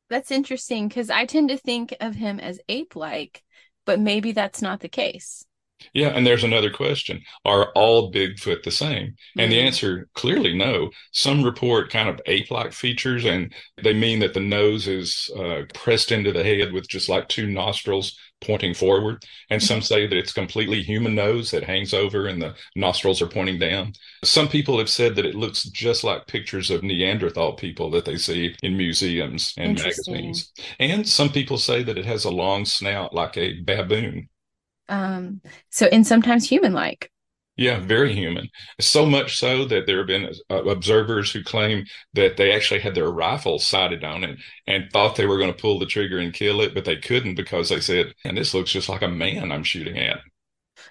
That's 0.08 0.30
interesting 0.30 0.88
because 0.88 1.10
I 1.10 1.26
tend 1.26 1.48
to 1.48 1.58
think 1.58 1.94
of 2.00 2.14
him 2.14 2.38
as 2.38 2.60
ape 2.68 2.94
like 2.94 3.42
but 3.86 4.00
maybe 4.00 4.32
that's 4.32 4.60
not 4.60 4.80
the 4.80 4.88
case. 4.88 5.46
Yeah, 5.92 6.08
and 6.08 6.26
there's 6.26 6.44
another 6.44 6.70
question. 6.70 7.22
Are 7.44 7.70
all 7.74 8.10
Bigfoot 8.10 8.62
the 8.62 8.70
same? 8.70 9.14
And 9.36 9.42
mm-hmm. 9.42 9.50
the 9.50 9.60
answer 9.60 10.08
clearly 10.14 10.56
no. 10.56 10.90
Some 11.12 11.42
report 11.42 11.90
kind 11.90 12.08
of 12.08 12.20
ape 12.26 12.50
like 12.50 12.72
features, 12.72 13.24
and 13.24 13.52
they 13.82 13.92
mean 13.92 14.20
that 14.20 14.34
the 14.34 14.40
nose 14.40 14.88
is 14.88 15.30
uh, 15.36 15.62
pressed 15.74 16.12
into 16.12 16.32
the 16.32 16.44
head 16.44 16.72
with 16.72 16.88
just 16.88 17.08
like 17.08 17.28
two 17.28 17.46
nostrils 17.46 18.18
pointing 18.40 18.74
forward. 18.74 19.24
And 19.50 19.62
some 19.62 19.80
say 19.80 20.06
that 20.06 20.16
it's 20.16 20.32
completely 20.32 20.82
human 20.82 21.14
nose 21.14 21.50
that 21.50 21.64
hangs 21.64 21.94
over 21.94 22.26
and 22.26 22.40
the 22.40 22.54
nostrils 22.74 23.22
are 23.22 23.26
pointing 23.26 23.58
down. 23.58 23.94
Some 24.24 24.48
people 24.48 24.78
have 24.78 24.90
said 24.90 25.16
that 25.16 25.26
it 25.26 25.34
looks 25.34 25.64
just 25.64 26.04
like 26.04 26.26
pictures 26.26 26.70
of 26.70 26.82
Neanderthal 26.82 27.54
people 27.54 27.90
that 27.90 28.04
they 28.04 28.16
see 28.16 28.54
in 28.62 28.76
museums 28.76 29.54
and 29.56 29.76
magazines. 29.76 30.52
And 30.78 31.08
some 31.08 31.30
people 31.30 31.58
say 31.58 31.82
that 31.82 31.98
it 31.98 32.06
has 32.06 32.24
a 32.24 32.30
long 32.30 32.64
snout 32.64 33.14
like 33.14 33.36
a 33.36 33.60
baboon. 33.60 34.28
Um, 34.88 35.40
so, 35.70 35.86
and 35.86 36.06
sometimes 36.06 36.48
human 36.48 36.72
like. 36.72 37.10
Yeah, 37.56 37.80
very 37.80 38.14
human. 38.14 38.50
So 38.80 39.06
much 39.06 39.38
so 39.38 39.64
that 39.64 39.86
there 39.86 39.98
have 39.98 40.06
been 40.06 40.30
uh, 40.50 40.64
observers 40.64 41.32
who 41.32 41.42
claim 41.42 41.86
that 42.12 42.36
they 42.36 42.52
actually 42.52 42.80
had 42.80 42.94
their 42.94 43.10
rifles 43.10 43.66
sighted 43.66 44.04
on 44.04 44.24
it 44.24 44.38
and 44.66 44.90
thought 44.92 45.16
they 45.16 45.24
were 45.26 45.38
going 45.38 45.52
to 45.52 45.58
pull 45.58 45.78
the 45.78 45.86
trigger 45.86 46.18
and 46.18 46.34
kill 46.34 46.60
it, 46.60 46.74
but 46.74 46.84
they 46.84 46.96
couldn't 46.96 47.34
because 47.34 47.70
they 47.70 47.80
said, 47.80 48.12
and 48.24 48.36
this 48.36 48.52
looks 48.52 48.72
just 48.72 48.90
like 48.90 49.00
a 49.00 49.08
man 49.08 49.50
I'm 49.50 49.64
shooting 49.64 49.98
at. 49.98 50.18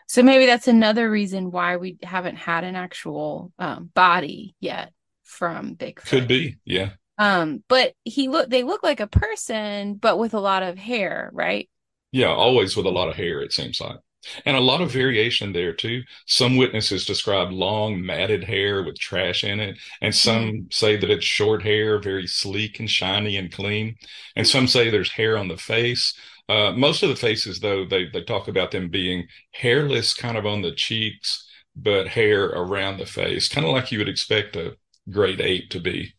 So 0.08 0.24
maybe 0.24 0.48
that's 0.48 0.68
another 0.68 1.10
reason 1.10 1.52
why 1.52 1.78
we 1.78 1.98
haven't 2.02 2.38
had 2.38 2.64
an 2.64 2.76
actual 2.76 3.52
um, 3.60 3.92
body 3.94 4.56
yet 4.60 4.92
from 5.24 5.76
Bigfoot. 5.76 6.08
Could 6.08 6.28
be, 6.28 6.58
yeah. 6.66 6.92
Um, 7.18 7.64
but 7.68 7.94
he 8.04 8.28
look 8.28 8.50
they 8.50 8.64
look 8.64 8.84
like 8.84 9.00
a 9.00 9.08
person, 9.08 9.96
but 9.96 10.18
with 10.18 10.34
a 10.34 10.40
lot 10.40 10.64
of 10.64 10.78
hair, 10.78 11.30
right? 11.32 11.70
Yeah, 12.12 12.28
always 12.28 12.76
with 12.76 12.86
a 12.86 12.92
lot 12.92 13.10
of 13.10 13.16
hair, 13.16 13.42
it 13.42 13.54
seems 13.54 13.80
like. 13.80 13.98
And 14.46 14.56
a 14.56 14.62
lot 14.62 14.82
of 14.82 14.92
variation 14.92 15.54
there 15.54 15.74
too. 15.74 16.04
Some 16.26 16.58
witnesses 16.58 17.06
describe 17.06 17.52
long 17.52 18.04
matted 18.04 18.44
hair 18.44 18.84
with 18.84 19.00
trash 19.00 19.44
in 19.44 19.60
it, 19.60 19.78
and 20.02 20.14
some 20.14 20.44
mm. 20.46 20.74
say 20.74 20.98
that 20.98 21.10
it's 21.10 21.26
short 21.26 21.64
hair, 21.64 22.00
very 22.00 22.28
sleek 22.28 22.80
and 22.80 22.90
shiny 22.90 23.38
and 23.38 23.52
clean. 23.52 23.96
And 24.36 24.48
some 24.48 24.68
say 24.68 24.90
there's 24.90 25.12
hair 25.12 25.38
on 25.38 25.48
the 25.48 25.58
face. 25.58 26.14
Uh, 26.48 26.72
most 26.74 27.02
of 27.04 27.10
the 27.10 27.16
faces, 27.16 27.60
though, 27.60 27.86
they 27.86 28.06
they 28.06 28.24
talk 28.24 28.48
about 28.48 28.72
them 28.72 28.90
being 28.90 29.28
hairless, 29.52 30.14
kind 30.14 30.38
of 30.38 30.46
on 30.46 30.62
the 30.62 30.74
cheeks, 30.74 31.48
but 31.76 32.08
hair 32.08 32.46
around 32.46 32.98
the 32.98 33.06
face, 33.06 33.50
kind 33.50 33.66
of 33.66 33.74
like 33.74 33.92
you 33.92 34.00
would 34.00 34.10
expect 34.10 34.56
a 34.56 34.78
great 35.10 35.42
ape 35.42 35.70
to 35.70 35.80
be 35.80 36.16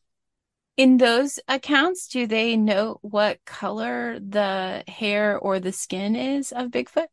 in 0.77 0.99
those 0.99 1.39
accounts 1.49 2.07
do 2.07 2.27
they 2.27 2.57
note 2.57 2.99
what 3.03 3.45
color 3.45 4.19
the 4.21 4.85
hair 4.89 5.39
or 5.39 5.59
the 5.59 5.73
skin 5.73 6.15
is 6.15 6.53
of 6.53 6.71
bigfoot 6.71 7.07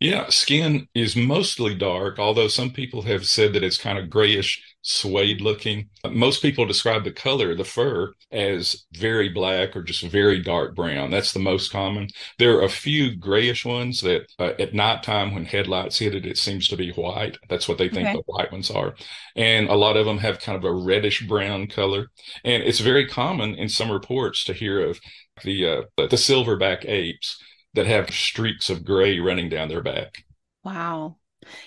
yeah 0.00 0.28
skin 0.28 0.86
is 0.94 1.16
mostly 1.16 1.74
dark 1.74 2.18
although 2.18 2.48
some 2.48 2.70
people 2.70 3.02
have 3.02 3.26
said 3.26 3.52
that 3.52 3.64
it's 3.64 3.78
kind 3.78 3.98
of 3.98 4.10
grayish 4.10 4.62
suede 4.84 5.40
looking. 5.40 5.88
Most 6.08 6.42
people 6.42 6.66
describe 6.66 7.04
the 7.04 7.10
color, 7.10 7.56
the 7.56 7.64
fur, 7.64 8.12
as 8.30 8.84
very 8.92 9.30
black 9.30 9.74
or 9.74 9.82
just 9.82 10.02
very 10.02 10.42
dark 10.42 10.74
brown. 10.74 11.10
That's 11.10 11.32
the 11.32 11.40
most 11.40 11.72
common. 11.72 12.08
There 12.38 12.58
are 12.58 12.64
a 12.64 12.68
few 12.68 13.16
grayish 13.16 13.64
ones 13.64 14.02
that 14.02 14.26
uh, 14.38 14.52
at 14.58 14.74
nighttime 14.74 15.34
when 15.34 15.46
headlights 15.46 15.98
hit 15.98 16.14
it, 16.14 16.26
it 16.26 16.36
seems 16.36 16.68
to 16.68 16.76
be 16.76 16.92
white. 16.92 17.38
That's 17.48 17.66
what 17.66 17.78
they 17.78 17.88
think 17.88 18.08
okay. 18.08 18.16
the 18.16 18.22
white 18.26 18.52
ones 18.52 18.70
are. 18.70 18.94
And 19.34 19.68
a 19.68 19.74
lot 19.74 19.96
of 19.96 20.04
them 20.04 20.18
have 20.18 20.40
kind 20.40 20.56
of 20.56 20.64
a 20.64 20.72
reddish 20.74 21.26
brown 21.26 21.66
color. 21.66 22.10
And 22.44 22.62
it's 22.62 22.80
very 22.80 23.08
common 23.08 23.54
in 23.54 23.70
some 23.70 23.90
reports 23.90 24.44
to 24.44 24.52
hear 24.52 24.86
of 24.86 25.00
the 25.42 25.66
uh, 25.66 25.82
the 25.96 26.16
silverback 26.16 26.84
apes 26.84 27.42
that 27.74 27.86
have 27.86 28.10
streaks 28.10 28.70
of 28.70 28.84
gray 28.84 29.18
running 29.20 29.48
down 29.48 29.68
their 29.68 29.82
back. 29.82 30.24
Wow. 30.64 31.16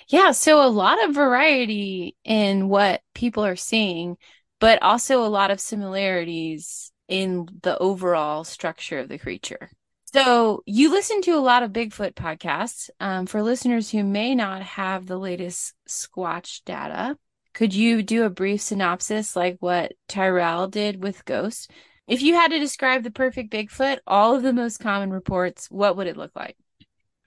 Yeah, 0.07 0.31
so 0.31 0.65
a 0.65 0.69
lot 0.69 1.03
of 1.03 1.13
variety 1.15 2.15
in 2.23 2.67
what 2.69 3.01
people 3.13 3.45
are 3.45 3.55
seeing, 3.55 4.17
but 4.59 4.81
also 4.81 5.23
a 5.23 5.27
lot 5.27 5.51
of 5.51 5.59
similarities 5.59 6.91
in 7.07 7.47
the 7.61 7.77
overall 7.77 8.43
structure 8.43 8.99
of 8.99 9.09
the 9.09 9.19
creature. 9.19 9.69
So, 10.13 10.63
you 10.65 10.89
listen 10.89 11.21
to 11.23 11.31
a 11.31 11.39
lot 11.39 11.63
of 11.63 11.73
Bigfoot 11.73 12.13
podcasts. 12.13 12.89
Um, 12.99 13.25
for 13.25 13.43
listeners 13.43 13.91
who 13.91 14.03
may 14.03 14.35
not 14.35 14.63
have 14.63 15.05
the 15.05 15.17
latest 15.17 15.73
Squatch 15.87 16.63
data, 16.63 17.17
could 17.53 17.73
you 17.73 18.01
do 18.01 18.23
a 18.23 18.29
brief 18.29 18.61
synopsis 18.61 19.35
like 19.35 19.57
what 19.59 19.93
Tyrell 20.07 20.69
did 20.69 21.03
with 21.03 21.25
Ghost? 21.25 21.71
If 22.07 22.21
you 22.21 22.35
had 22.35 22.51
to 22.51 22.59
describe 22.59 23.03
the 23.03 23.11
perfect 23.11 23.51
Bigfoot, 23.51 23.99
all 24.07 24.33
of 24.33 24.41
the 24.41 24.53
most 24.53 24.79
common 24.79 25.11
reports, 25.11 25.69
what 25.69 25.97
would 25.97 26.07
it 26.07 26.15
look 26.15 26.31
like? 26.35 26.55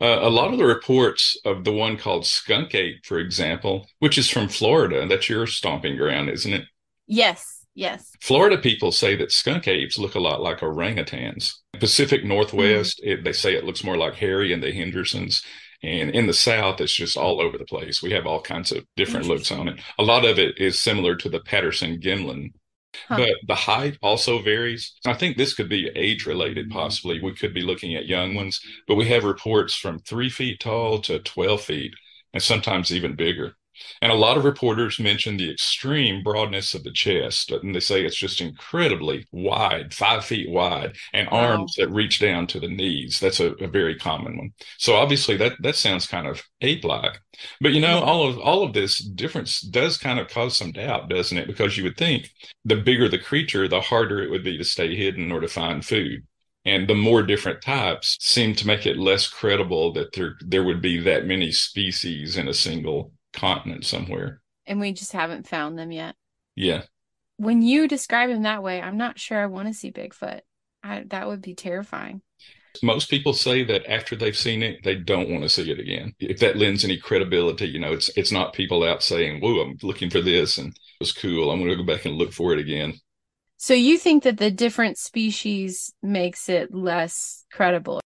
Uh, 0.00 0.20
a 0.22 0.30
lot 0.30 0.50
of 0.50 0.58
the 0.58 0.64
reports 0.64 1.36
of 1.44 1.64
the 1.64 1.72
one 1.72 1.98
called 1.98 2.24
skunk 2.24 2.74
ape, 2.74 3.04
for 3.04 3.18
example, 3.18 3.86
which 3.98 4.16
is 4.16 4.30
from 4.30 4.48
Florida, 4.48 5.06
that's 5.06 5.28
your 5.28 5.46
stomping 5.46 5.98
ground, 5.98 6.30
isn't 6.30 6.54
it? 6.54 6.64
Yes, 7.06 7.66
yes. 7.74 8.10
Florida 8.22 8.56
people 8.56 8.90
say 8.90 9.14
that 9.16 9.30
skunk 9.30 9.68
apes 9.68 9.98
look 9.98 10.14
a 10.14 10.20
lot 10.20 10.40
like 10.40 10.60
orangutans. 10.60 11.52
Pacific 11.78 12.24
Northwest, 12.24 13.00
mm-hmm. 13.02 13.20
it, 13.20 13.24
they 13.24 13.32
say 13.32 13.54
it 13.54 13.64
looks 13.64 13.84
more 13.84 13.98
like 13.98 14.14
Harry 14.14 14.50
and 14.54 14.62
the 14.62 14.72
Hendersons. 14.72 15.42
And 15.82 16.10
in 16.10 16.26
the 16.26 16.32
South, 16.32 16.80
it's 16.80 16.92
just 16.92 17.18
all 17.18 17.40
over 17.40 17.58
the 17.58 17.64
place. 17.64 18.02
We 18.02 18.12
have 18.12 18.26
all 18.26 18.40
kinds 18.40 18.72
of 18.72 18.84
different 18.96 19.26
looks 19.26 19.50
on 19.50 19.68
it. 19.68 19.80
A 19.98 20.02
lot 20.02 20.24
of 20.24 20.38
it 20.38 20.58
is 20.58 20.78
similar 20.78 21.16
to 21.16 21.28
the 21.28 21.40
Patterson 21.40 22.00
Gimlin 22.00 22.52
Huh. 23.08 23.18
But 23.18 23.36
the 23.46 23.54
height 23.54 23.98
also 24.02 24.40
varies. 24.40 24.94
I 25.06 25.14
think 25.14 25.36
this 25.36 25.54
could 25.54 25.68
be 25.68 25.90
age 25.94 26.26
related, 26.26 26.68
mm-hmm. 26.68 26.78
possibly. 26.78 27.20
We 27.20 27.34
could 27.34 27.54
be 27.54 27.62
looking 27.62 27.94
at 27.94 28.06
young 28.06 28.34
ones, 28.34 28.60
but 28.86 28.96
we 28.96 29.06
have 29.08 29.24
reports 29.24 29.74
from 29.74 29.98
three 30.00 30.30
feet 30.30 30.60
tall 30.60 31.00
to 31.02 31.18
12 31.18 31.60
feet 31.60 31.92
and 32.32 32.42
sometimes 32.42 32.92
even 32.92 33.16
bigger. 33.16 33.56
And 34.02 34.10
a 34.10 34.16
lot 34.16 34.36
of 34.36 34.44
reporters 34.44 34.98
mention 34.98 35.36
the 35.36 35.50
extreme 35.50 36.22
broadness 36.22 36.74
of 36.74 36.84
the 36.84 36.92
chest, 36.92 37.52
uh, 37.52 37.60
and 37.60 37.74
they 37.74 37.80
say 37.80 38.04
it's 38.04 38.16
just 38.16 38.40
incredibly 38.40 39.26
wide, 39.32 39.92
five 39.94 40.24
feet 40.24 40.50
wide, 40.50 40.96
and 41.12 41.28
wow. 41.30 41.38
arms 41.38 41.74
that 41.76 41.90
reach 41.90 42.18
down 42.18 42.46
to 42.48 42.60
the 42.60 42.68
knees. 42.68 43.20
That's 43.20 43.40
a, 43.40 43.52
a, 43.54 43.68
very 43.68 43.96
common 43.96 44.36
one. 44.36 44.50
So 44.78 44.96
obviously 44.96 45.36
that 45.38 45.52
that 45.60 45.76
sounds 45.76 46.06
kind 46.06 46.26
of 46.26 46.42
ape-like. 46.60 47.18
But 47.60 47.72
you 47.72 47.80
know, 47.80 48.00
all 48.00 48.28
of 48.28 48.38
all 48.38 48.62
of 48.62 48.72
this 48.72 48.98
difference 48.98 49.60
does 49.60 49.98
kind 49.98 50.18
of 50.18 50.28
cause 50.28 50.56
some 50.56 50.72
doubt, 50.72 51.08
doesn't 51.08 51.38
it? 51.38 51.46
Because 51.46 51.76
you 51.76 51.84
would 51.84 51.96
think 51.96 52.30
the 52.64 52.76
bigger 52.76 53.08
the 53.08 53.18
creature, 53.18 53.68
the 53.68 53.80
harder 53.80 54.22
it 54.22 54.30
would 54.30 54.44
be 54.44 54.58
to 54.58 54.64
stay 54.64 54.94
hidden 54.96 55.30
or 55.32 55.40
to 55.40 55.48
find 55.48 55.84
food 55.84 56.24
and 56.64 56.88
the 56.88 56.94
more 56.94 57.22
different 57.22 57.62
types 57.62 58.16
seem 58.20 58.54
to 58.54 58.66
make 58.66 58.86
it 58.86 58.98
less 58.98 59.28
credible 59.28 59.92
that 59.92 60.12
there 60.12 60.36
there 60.40 60.64
would 60.64 60.82
be 60.82 61.00
that 61.00 61.26
many 61.26 61.50
species 61.50 62.36
in 62.36 62.48
a 62.48 62.54
single 62.54 63.12
continent 63.32 63.84
somewhere. 63.84 64.40
And 64.66 64.80
we 64.80 64.92
just 64.92 65.12
haven't 65.12 65.48
found 65.48 65.78
them 65.78 65.92
yet. 65.92 66.14
Yeah. 66.56 66.82
When 67.36 67.62
you 67.62 67.88
describe 67.88 68.30
him 68.30 68.42
that 68.42 68.62
way, 68.62 68.80
I'm 68.80 68.96
not 68.96 69.18
sure 69.18 69.38
I 69.38 69.46
want 69.46 69.68
to 69.68 69.74
see 69.74 69.90
Bigfoot. 69.90 70.40
I, 70.82 71.04
that 71.08 71.26
would 71.26 71.42
be 71.42 71.54
terrifying. 71.54 72.22
Most 72.82 73.10
people 73.10 73.32
say 73.32 73.64
that 73.64 73.90
after 73.90 74.14
they've 74.14 74.36
seen 74.36 74.62
it, 74.62 74.84
they 74.84 74.94
don't 74.94 75.28
want 75.28 75.42
to 75.42 75.48
see 75.48 75.70
it 75.70 75.80
again. 75.80 76.14
If 76.20 76.38
that 76.38 76.56
lends 76.56 76.84
any 76.84 76.96
credibility, 76.96 77.66
you 77.66 77.80
know, 77.80 77.92
it's 77.92 78.10
it's 78.16 78.30
not 78.30 78.52
people 78.52 78.84
out 78.84 79.02
saying, 79.02 79.40
"Whoa, 79.40 79.60
I'm 79.60 79.76
looking 79.82 80.08
for 80.08 80.20
this 80.20 80.56
and 80.56 80.68
it 80.68 81.00
was 81.00 81.12
cool. 81.12 81.50
I'm 81.50 81.58
going 81.58 81.70
to 81.70 81.76
go 81.76 81.82
back 81.82 82.04
and 82.04 82.14
look 82.14 82.32
for 82.32 82.52
it 82.52 82.60
again." 82.60 83.00
So 83.56 83.74
you 83.74 83.98
think 83.98 84.22
that 84.22 84.38
the 84.38 84.50
different 84.50 84.98
species 84.98 85.92
makes 86.02 86.48
it 86.48 86.72
less 86.72 87.44
credible? 87.52 88.00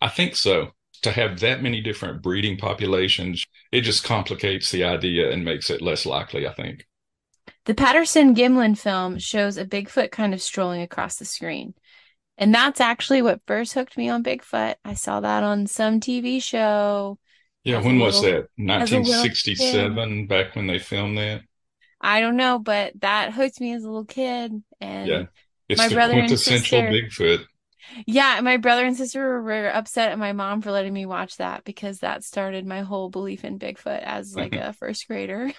I 0.00 0.08
think 0.08 0.36
so. 0.36 0.72
To 1.04 1.12
have 1.12 1.40
that 1.40 1.62
many 1.62 1.82
different 1.82 2.22
breeding 2.22 2.56
populations, 2.56 3.44
it 3.70 3.82
just 3.82 4.04
complicates 4.04 4.70
the 4.70 4.84
idea 4.84 5.30
and 5.30 5.44
makes 5.44 5.68
it 5.68 5.82
less 5.82 6.06
likely, 6.06 6.48
I 6.48 6.54
think. 6.54 6.86
The 7.66 7.74
Patterson 7.74 8.34
Gimlin 8.34 8.76
film 8.76 9.18
shows 9.18 9.58
a 9.58 9.66
Bigfoot 9.66 10.10
kind 10.10 10.32
of 10.32 10.40
strolling 10.40 10.80
across 10.80 11.16
the 11.16 11.26
screen. 11.26 11.74
And 12.38 12.54
that's 12.54 12.80
actually 12.80 13.20
what 13.20 13.42
first 13.46 13.74
hooked 13.74 13.98
me 13.98 14.08
on 14.08 14.24
Bigfoot. 14.24 14.76
I 14.82 14.94
saw 14.94 15.20
that 15.20 15.42
on 15.42 15.66
some 15.66 16.00
TV 16.00 16.42
show. 16.42 17.18
Yeah, 17.64 17.82
when 17.82 17.98
was 17.98 18.22
that? 18.22 18.48
1967, 18.56 20.26
back 20.26 20.56
when 20.56 20.66
they 20.66 20.78
filmed 20.78 21.18
that? 21.18 21.42
I 22.00 22.20
don't 22.20 22.36
know, 22.36 22.58
but 22.58 22.98
that 23.02 23.34
hooked 23.34 23.60
me 23.60 23.74
as 23.74 23.84
a 23.84 23.88
little 23.88 24.06
kid. 24.06 24.62
And 24.80 25.06
yeah, 25.06 25.24
it's 25.68 25.78
my 25.78 25.90
brother 25.90 26.14
quintessential 26.14 26.78
and 26.78 27.08
sister, 27.08 27.34
Bigfoot. 27.36 27.44
Yeah, 28.06 28.40
my 28.42 28.56
brother 28.56 28.84
and 28.84 28.96
sister 28.96 29.40
were 29.42 29.68
upset 29.68 30.12
at 30.12 30.18
my 30.18 30.32
mom 30.32 30.62
for 30.62 30.70
letting 30.70 30.92
me 30.92 31.06
watch 31.06 31.36
that 31.36 31.64
because 31.64 32.00
that 32.00 32.24
started 32.24 32.66
my 32.66 32.82
whole 32.82 33.10
belief 33.10 33.44
in 33.44 33.58
Bigfoot 33.58 34.02
as 34.02 34.34
like 34.34 34.54
a 34.56 34.72
first 34.72 35.06
grader. 35.06 35.52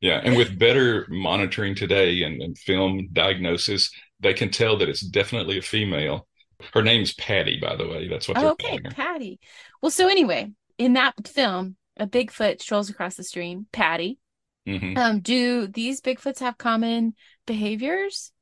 yeah, 0.00 0.20
and 0.22 0.36
with 0.36 0.58
better 0.58 1.06
monitoring 1.08 1.74
today 1.74 2.22
and, 2.22 2.40
and 2.42 2.58
film 2.58 3.08
diagnosis, 3.12 3.90
they 4.20 4.34
can 4.34 4.50
tell 4.50 4.78
that 4.78 4.88
it's 4.88 5.00
definitely 5.06 5.58
a 5.58 5.62
female. 5.62 6.26
Her 6.72 6.82
name's 6.82 7.14
Patty, 7.14 7.58
by 7.60 7.76
the 7.76 7.88
way. 7.88 8.08
That's 8.08 8.28
what. 8.28 8.38
Oh, 8.38 8.50
okay, 8.50 8.78
Patty. 8.78 9.40
Well, 9.80 9.90
so 9.90 10.08
anyway, 10.08 10.52
in 10.78 10.92
that 10.92 11.26
film, 11.26 11.76
a 11.96 12.06
Bigfoot 12.06 12.62
strolls 12.62 12.88
across 12.88 13.16
the 13.16 13.24
stream. 13.24 13.66
Patty, 13.72 14.18
Mm-hmm. 14.66 14.96
Um, 14.96 15.20
do 15.20 15.66
these 15.66 16.00
Bigfoots 16.00 16.38
have 16.40 16.58
common 16.58 17.14
behaviors? 17.46 18.32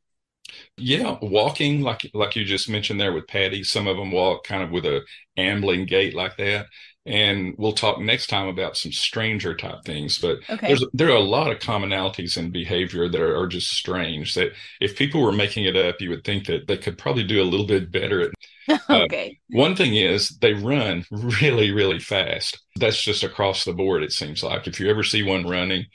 Yeah, 0.76 1.16
walking 1.20 1.82
like 1.82 2.08
like 2.14 2.36
you 2.36 2.44
just 2.44 2.68
mentioned 2.68 3.00
there 3.00 3.12
with 3.12 3.28
Patty. 3.28 3.64
Some 3.64 3.86
of 3.86 3.96
them 3.96 4.12
walk 4.12 4.44
kind 4.44 4.62
of 4.62 4.70
with 4.70 4.84
a 4.84 5.02
ambling 5.36 5.86
gait 5.86 6.14
like 6.14 6.36
that. 6.36 6.66
And 7.06 7.54
we'll 7.56 7.72
talk 7.72 7.98
next 7.98 8.26
time 8.26 8.46
about 8.46 8.76
some 8.76 8.92
stranger 8.92 9.56
type 9.56 9.84
things. 9.86 10.18
But 10.18 10.38
okay. 10.50 10.68
there's 10.68 10.84
there 10.92 11.08
are 11.08 11.16
a 11.16 11.20
lot 11.20 11.50
of 11.50 11.58
commonalities 11.58 12.36
in 12.36 12.50
behavior 12.50 13.08
that 13.08 13.20
are, 13.20 13.36
are, 13.40 13.46
just 13.46 13.70
strange. 13.70 14.34
That 14.34 14.52
if 14.80 14.96
people 14.96 15.22
were 15.22 15.32
making 15.32 15.64
it 15.64 15.76
up, 15.76 15.96
you 16.00 16.10
would 16.10 16.24
think 16.24 16.46
that 16.46 16.68
they 16.68 16.76
could 16.76 16.98
probably 16.98 17.24
do 17.24 17.42
a 17.42 17.44
little 17.44 17.66
bit 17.66 17.90
better 17.90 18.20
at 18.20 18.30
okay. 18.90 19.38
Uh, 19.52 19.58
one 19.58 19.74
thing 19.76 19.96
is 19.96 20.28
they 20.40 20.52
run 20.52 21.04
really, 21.10 21.70
really 21.70 21.98
fast. 21.98 22.60
That's 22.76 23.02
just 23.02 23.24
across 23.24 23.64
the 23.64 23.72
board, 23.72 24.02
it 24.02 24.12
seems 24.12 24.42
like. 24.42 24.66
If 24.66 24.80
you 24.80 24.90
ever 24.90 25.02
see 25.02 25.22
one 25.22 25.46
running, 25.46 25.86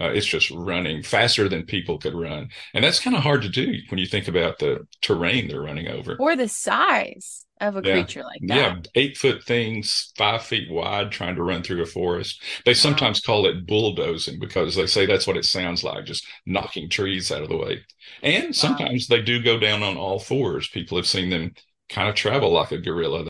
uh, 0.00 0.10
it's 0.10 0.26
just 0.26 0.50
running 0.50 1.02
faster 1.02 1.48
than 1.48 1.64
people 1.64 1.98
could 1.98 2.14
run. 2.14 2.48
And 2.74 2.82
that's 2.82 3.00
kind 3.00 3.14
of 3.14 3.22
hard 3.22 3.42
to 3.42 3.48
do 3.48 3.74
when 3.88 3.98
you 3.98 4.06
think 4.06 4.28
about 4.28 4.58
the 4.58 4.86
terrain 5.02 5.48
they're 5.48 5.60
running 5.60 5.88
over. 5.88 6.16
Or 6.18 6.36
the 6.36 6.48
size 6.48 7.44
of 7.60 7.76
a 7.76 7.82
yeah. 7.84 7.92
creature 7.92 8.24
like 8.24 8.40
that. 8.46 8.56
Yeah, 8.56 8.76
eight 8.94 9.18
foot 9.18 9.44
things, 9.44 10.12
five 10.16 10.42
feet 10.42 10.70
wide, 10.70 11.12
trying 11.12 11.36
to 11.36 11.42
run 11.42 11.62
through 11.62 11.82
a 11.82 11.86
forest. 11.86 12.42
They 12.64 12.74
sometimes 12.74 13.20
call 13.20 13.46
it 13.46 13.66
bulldozing 13.66 14.38
because 14.40 14.74
they 14.74 14.86
say 14.86 15.04
that's 15.04 15.26
what 15.26 15.36
it 15.36 15.44
sounds 15.44 15.84
like, 15.84 16.06
just 16.06 16.26
knocking 16.46 16.88
trees 16.88 17.30
out 17.30 17.42
of 17.42 17.50
the 17.50 17.56
way. 17.56 17.80
And 18.22 18.56
sometimes 18.56 19.06
they 19.06 19.20
do 19.20 19.42
go 19.42 19.58
down 19.58 19.82
on 19.82 19.96
all 19.96 20.18
fours. 20.18 20.68
People 20.68 20.96
have 20.96 21.06
seen 21.06 21.28
them 21.30 21.52
kind 21.90 22.08
of 22.08 22.14
travel 22.14 22.52
like 22.52 22.72
a 22.72 22.78
gorilla. 22.78 23.29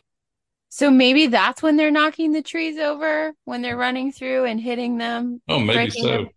So 0.71 0.89
maybe 0.91 1.27
that's 1.27 1.63
when 1.63 1.77
they're 1.77 1.91
knocking 1.91 2.33
the 2.33 2.43
trees 2.43 2.79
over 2.79 3.35
when 3.45 3.61
they're 3.61 3.77
running 3.77 4.13
through 4.13 4.45
and 4.45 4.61
hitting 4.61 4.99
them. 4.99 5.43
Oh, 5.49 5.59
maybe 5.59 5.91
so. 5.91 6.07
Them. 6.07 6.29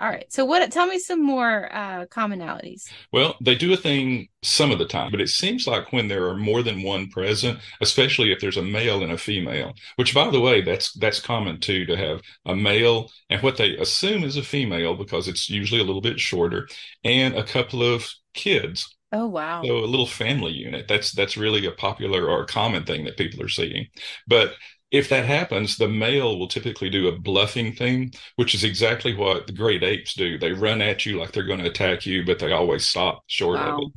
All 0.00 0.08
right. 0.08 0.32
So 0.32 0.44
what 0.44 0.70
tell 0.72 0.86
me 0.86 0.98
some 0.98 1.22
more 1.22 1.68
uh 1.72 2.06
commonalities. 2.06 2.88
Well, 3.12 3.36
they 3.42 3.54
do 3.56 3.72
a 3.74 3.76
thing 3.76 4.28
some 4.42 4.70
of 4.70 4.78
the 4.78 4.86
time, 4.86 5.10
but 5.10 5.20
it 5.20 5.28
seems 5.28 5.66
like 5.66 5.92
when 5.92 6.08
there 6.08 6.28
are 6.28 6.36
more 6.36 6.62
than 6.62 6.82
one 6.82 7.10
present, 7.10 7.58
especially 7.82 8.32
if 8.32 8.40
there's 8.40 8.56
a 8.56 8.62
male 8.62 9.02
and 9.02 9.12
a 9.12 9.18
female, 9.18 9.74
which 9.96 10.14
by 10.14 10.30
the 10.30 10.40
way, 10.40 10.62
that's 10.62 10.92
that's 10.94 11.20
common 11.20 11.60
too 11.60 11.84
to 11.86 11.96
have 11.96 12.22
a 12.46 12.56
male 12.56 13.10
and 13.28 13.42
what 13.42 13.58
they 13.58 13.76
assume 13.76 14.24
is 14.24 14.38
a 14.38 14.42
female 14.42 14.94
because 14.94 15.28
it's 15.28 15.50
usually 15.50 15.80
a 15.80 15.84
little 15.84 16.00
bit 16.00 16.18
shorter 16.18 16.68
and 17.04 17.34
a 17.34 17.44
couple 17.44 17.82
of 17.82 18.08
kids. 18.32 18.96
Oh 19.12 19.26
wow. 19.26 19.62
So 19.62 19.78
a 19.78 19.86
little 19.86 20.06
family 20.06 20.52
unit. 20.52 20.86
That's 20.88 21.12
that's 21.12 21.36
really 21.36 21.66
a 21.66 21.72
popular 21.72 22.26
or 22.26 22.42
a 22.42 22.46
common 22.46 22.84
thing 22.84 23.04
that 23.04 23.16
people 23.16 23.42
are 23.42 23.48
seeing. 23.48 23.88
But 24.26 24.54
if 24.90 25.08
that 25.10 25.24
happens, 25.26 25.76
the 25.76 25.88
male 25.88 26.38
will 26.38 26.48
typically 26.48 26.90
do 26.90 27.08
a 27.08 27.18
bluffing 27.18 27.74
thing, 27.74 28.12
which 28.36 28.54
is 28.54 28.64
exactly 28.64 29.14
what 29.14 29.46
the 29.46 29.52
great 29.52 29.82
apes 29.82 30.14
do. 30.14 30.38
They 30.38 30.52
run 30.52 30.80
at 30.80 31.04
you 31.04 31.18
like 31.18 31.32
they're 31.32 31.42
going 31.42 31.60
to 31.60 31.68
attack 31.68 32.06
you, 32.06 32.24
but 32.24 32.38
they 32.38 32.52
always 32.52 32.86
stop 32.86 33.22
short 33.26 33.58
wow. 33.58 33.76
of 33.76 33.82
it. 33.82 33.92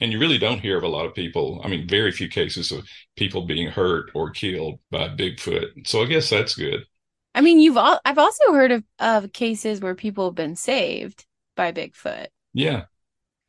And 0.00 0.12
you 0.12 0.18
really 0.18 0.38
don't 0.38 0.58
hear 0.58 0.78
of 0.78 0.82
a 0.82 0.88
lot 0.88 1.06
of 1.06 1.14
people. 1.14 1.60
I 1.62 1.68
mean, 1.68 1.86
very 1.86 2.10
few 2.10 2.28
cases 2.28 2.72
of 2.72 2.88
people 3.16 3.46
being 3.46 3.68
hurt 3.68 4.10
or 4.14 4.30
killed 4.30 4.80
by 4.90 5.08
Bigfoot. 5.08 5.86
So 5.86 6.02
I 6.02 6.06
guess 6.06 6.28
that's 6.28 6.56
good. 6.56 6.84
I 7.34 7.40
mean, 7.40 7.60
you've 7.60 7.76
all 7.76 8.00
I've 8.04 8.18
also 8.18 8.52
heard 8.52 8.72
of, 8.72 8.84
of 8.98 9.32
cases 9.32 9.80
where 9.80 9.94
people 9.94 10.26
have 10.26 10.34
been 10.34 10.56
saved 10.56 11.24
by 11.56 11.70
Bigfoot. 11.70 12.26
Yeah. 12.52 12.84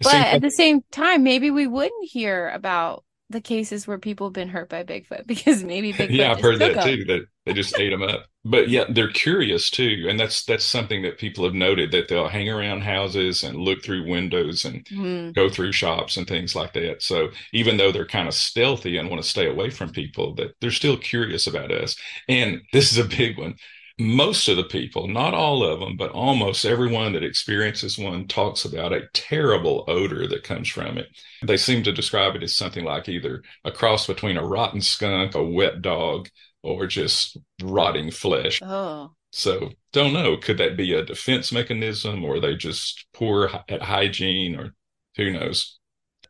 But 0.02 0.16
at 0.16 0.42
the 0.42 0.52
same 0.52 0.82
time, 0.92 1.24
maybe 1.24 1.52
we 1.52 1.68
wouldn't 1.68 2.10
hear 2.10 2.50
about 2.50 3.04
the 3.30 3.42
cases 3.42 3.88
where 3.88 3.98
people 3.98 4.28
have 4.28 4.34
been 4.34 4.50
hurt 4.50 4.70
by 4.70 4.84
Bigfoot 4.84 5.28
because 5.28 5.64
maybe 5.64 5.92
Bigfoot. 5.94 6.12
yeah, 6.12 6.32
I've 6.32 6.42
heard 6.42 6.60
that 6.60 6.76
them. 6.76 6.84
too. 6.84 7.06
That 7.06 7.26
they 7.46 7.54
just 7.54 7.78
ate 7.80 7.90
them 7.90 8.04
up. 8.04 8.26
But 8.46 8.70
yeah, 8.70 8.84
they're 8.90 9.12
curious 9.12 9.70
too, 9.70 10.06
and 10.10 10.20
that's 10.20 10.44
that's 10.44 10.66
something 10.66 11.02
that 11.04 11.18
people 11.18 11.46
have 11.46 11.54
noted 11.54 11.92
that 11.92 12.08
they'll 12.08 12.28
hang 12.28 12.50
around 12.50 12.82
houses 12.82 13.44
and 13.44 13.58
look 13.58 13.84
through 13.84 14.10
windows 14.10 14.66
and 14.66 14.86
mm-hmm. 14.86 15.32
go 15.32 15.50
through 15.50 15.72
shops 15.72 16.18
and 16.18 16.28
things 16.28 16.56
like 16.56 16.74
that. 16.74 17.02
So 17.02 17.30
even 17.54 17.78
though 17.78 17.92
they're 17.92 18.06
kind 18.06 18.28
of 18.28 18.34
stealthy 18.34 18.98
and 18.98 19.10
want 19.10 19.24
to 19.24 19.30
stay 19.30 19.50
away 19.50 19.70
from 19.70 19.92
people, 19.92 20.36
that 20.36 20.56
they're 20.60 20.72
still 20.72 20.98
curious 20.98 21.48
about 21.48 21.72
us. 21.72 21.96
And 22.28 22.62
this 22.74 22.92
is 22.92 22.98
a 22.98 23.06
big 23.06 23.38
one 23.38 23.56
most 24.00 24.48
of 24.48 24.58
the 24.58 24.64
people, 24.64 25.08
not 25.08 25.34
all 25.34 25.64
of 25.64 25.80
them, 25.80 25.98
but 25.98 26.12
almost 26.12 26.66
everyone 26.66 27.14
that 27.14 27.24
experiences 27.24 27.98
one 27.98 28.28
talks 28.28 28.66
about 28.66 28.92
a 28.92 29.08
terrible 29.14 29.84
odor 29.88 30.28
that 30.28 30.44
comes 30.44 30.68
from 30.68 30.98
it. 30.98 31.08
They 31.44 31.58
seem 31.58 31.84
to 31.84 31.92
describe 31.92 32.36
it 32.36 32.44
as 32.44 32.56
something 32.56 32.84
like 32.84 33.08
either 33.08 33.44
a 33.64 33.72
cross 33.72 34.08
between 34.08 34.38
a 34.38 34.46
rotten 34.46 34.82
skunk, 34.82 35.36
a 35.36 35.44
wet 35.44 35.82
dog, 35.82 36.30
or 36.64 36.88
just 36.88 37.38
rotting 37.62 38.10
flesh. 38.10 38.62
Oh. 38.64 39.12
So, 39.32 39.72
don't 39.92 40.14
know. 40.14 40.38
Could 40.38 40.58
that 40.60 40.78
be 40.78 40.94
a 40.94 41.06
defense 41.06 41.52
mechanism 41.52 42.24
or 42.24 42.40
they 42.40 42.56
just 42.56 43.06
poor 43.14 43.50
at 43.68 43.82
hygiene 43.82 44.56
or 44.56 44.74
who 45.18 45.32
knows? 45.32 45.80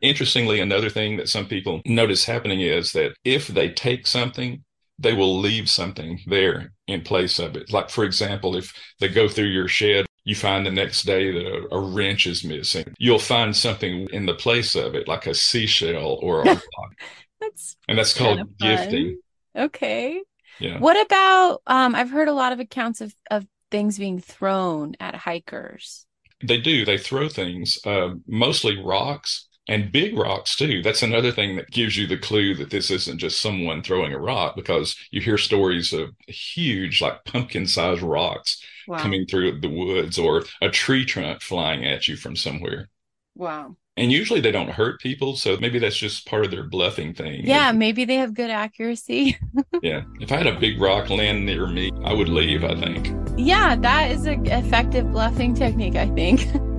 Interestingly, 0.00 0.60
another 0.60 0.90
thing 0.90 1.16
that 1.16 1.28
some 1.28 1.46
people 1.46 1.80
notice 1.86 2.24
happening 2.24 2.60
is 2.60 2.92
that 2.92 3.14
if 3.24 3.46
they 3.46 3.70
take 3.70 4.06
something 4.06 4.63
they 4.98 5.12
will 5.12 5.38
leave 5.38 5.68
something 5.68 6.20
there 6.26 6.72
in 6.86 7.02
place 7.02 7.38
of 7.38 7.56
it. 7.56 7.72
Like, 7.72 7.90
for 7.90 8.04
example, 8.04 8.56
if 8.56 8.72
they 9.00 9.08
go 9.08 9.28
through 9.28 9.46
your 9.46 9.68
shed, 9.68 10.06
you 10.24 10.34
find 10.34 10.64
the 10.64 10.70
next 10.70 11.02
day 11.02 11.30
that 11.30 11.46
a, 11.46 11.74
a 11.74 11.80
wrench 11.80 12.26
is 12.26 12.44
missing. 12.44 12.94
You'll 12.98 13.18
find 13.18 13.54
something 13.54 14.08
in 14.12 14.26
the 14.26 14.34
place 14.34 14.74
of 14.74 14.94
it, 14.94 15.06
like 15.06 15.26
a 15.26 15.34
seashell 15.34 16.18
or 16.22 16.40
a 16.40 16.44
rock. 16.44 16.94
that's 17.40 17.76
and 17.88 17.98
that's 17.98 18.16
called 18.16 18.56
gifting. 18.58 19.18
Okay. 19.56 20.22
Yeah. 20.60 20.78
What 20.78 21.04
about 21.04 21.62
um 21.66 21.94
I've 21.94 22.10
heard 22.10 22.28
a 22.28 22.32
lot 22.32 22.52
of 22.52 22.60
accounts 22.60 23.00
of 23.00 23.14
of 23.30 23.46
things 23.70 23.98
being 23.98 24.20
thrown 24.20 24.94
at 25.00 25.14
hikers. 25.14 26.06
They 26.42 26.60
do. 26.60 26.84
They 26.84 26.98
throw 26.98 27.28
things, 27.28 27.78
uh, 27.84 28.10
mostly 28.26 28.80
rocks 28.80 29.43
and 29.68 29.92
big 29.92 30.16
rocks 30.16 30.56
too. 30.56 30.82
That's 30.82 31.02
another 31.02 31.32
thing 31.32 31.56
that 31.56 31.70
gives 31.70 31.96
you 31.96 32.06
the 32.06 32.18
clue 32.18 32.54
that 32.56 32.70
this 32.70 32.90
isn't 32.90 33.18
just 33.18 33.40
someone 33.40 33.82
throwing 33.82 34.12
a 34.12 34.18
rock 34.18 34.56
because 34.56 34.96
you 35.10 35.20
hear 35.20 35.38
stories 35.38 35.92
of 35.92 36.10
huge, 36.26 37.00
like 37.00 37.24
pumpkin 37.24 37.66
sized 37.66 38.02
rocks 38.02 38.62
wow. 38.86 38.98
coming 38.98 39.26
through 39.26 39.60
the 39.60 39.70
woods 39.70 40.18
or 40.18 40.44
a 40.60 40.68
tree 40.68 41.04
trunk 41.04 41.40
flying 41.40 41.84
at 41.84 42.08
you 42.08 42.16
from 42.16 42.36
somewhere. 42.36 42.88
Wow. 43.34 43.76
And 43.96 44.10
usually 44.10 44.40
they 44.40 44.50
don't 44.50 44.70
hurt 44.70 45.00
people. 45.00 45.36
So 45.36 45.56
maybe 45.56 45.78
that's 45.78 45.96
just 45.96 46.26
part 46.26 46.44
of 46.44 46.50
their 46.50 46.64
bluffing 46.64 47.14
thing. 47.14 47.46
Yeah, 47.46 47.70
maybe 47.70 48.04
they 48.04 48.16
have 48.16 48.34
good 48.34 48.50
accuracy. 48.50 49.38
yeah. 49.82 50.02
If 50.20 50.32
I 50.32 50.36
had 50.36 50.48
a 50.48 50.58
big 50.58 50.80
rock 50.80 51.10
land 51.10 51.46
near 51.46 51.68
me, 51.68 51.92
I 52.04 52.12
would 52.12 52.28
leave, 52.28 52.64
I 52.64 52.78
think. 52.78 53.12
Yeah, 53.36 53.76
that 53.76 54.10
is 54.10 54.26
an 54.26 54.46
effective 54.46 55.10
bluffing 55.12 55.54
technique, 55.54 55.94
I 55.94 56.08
think. 56.08 56.44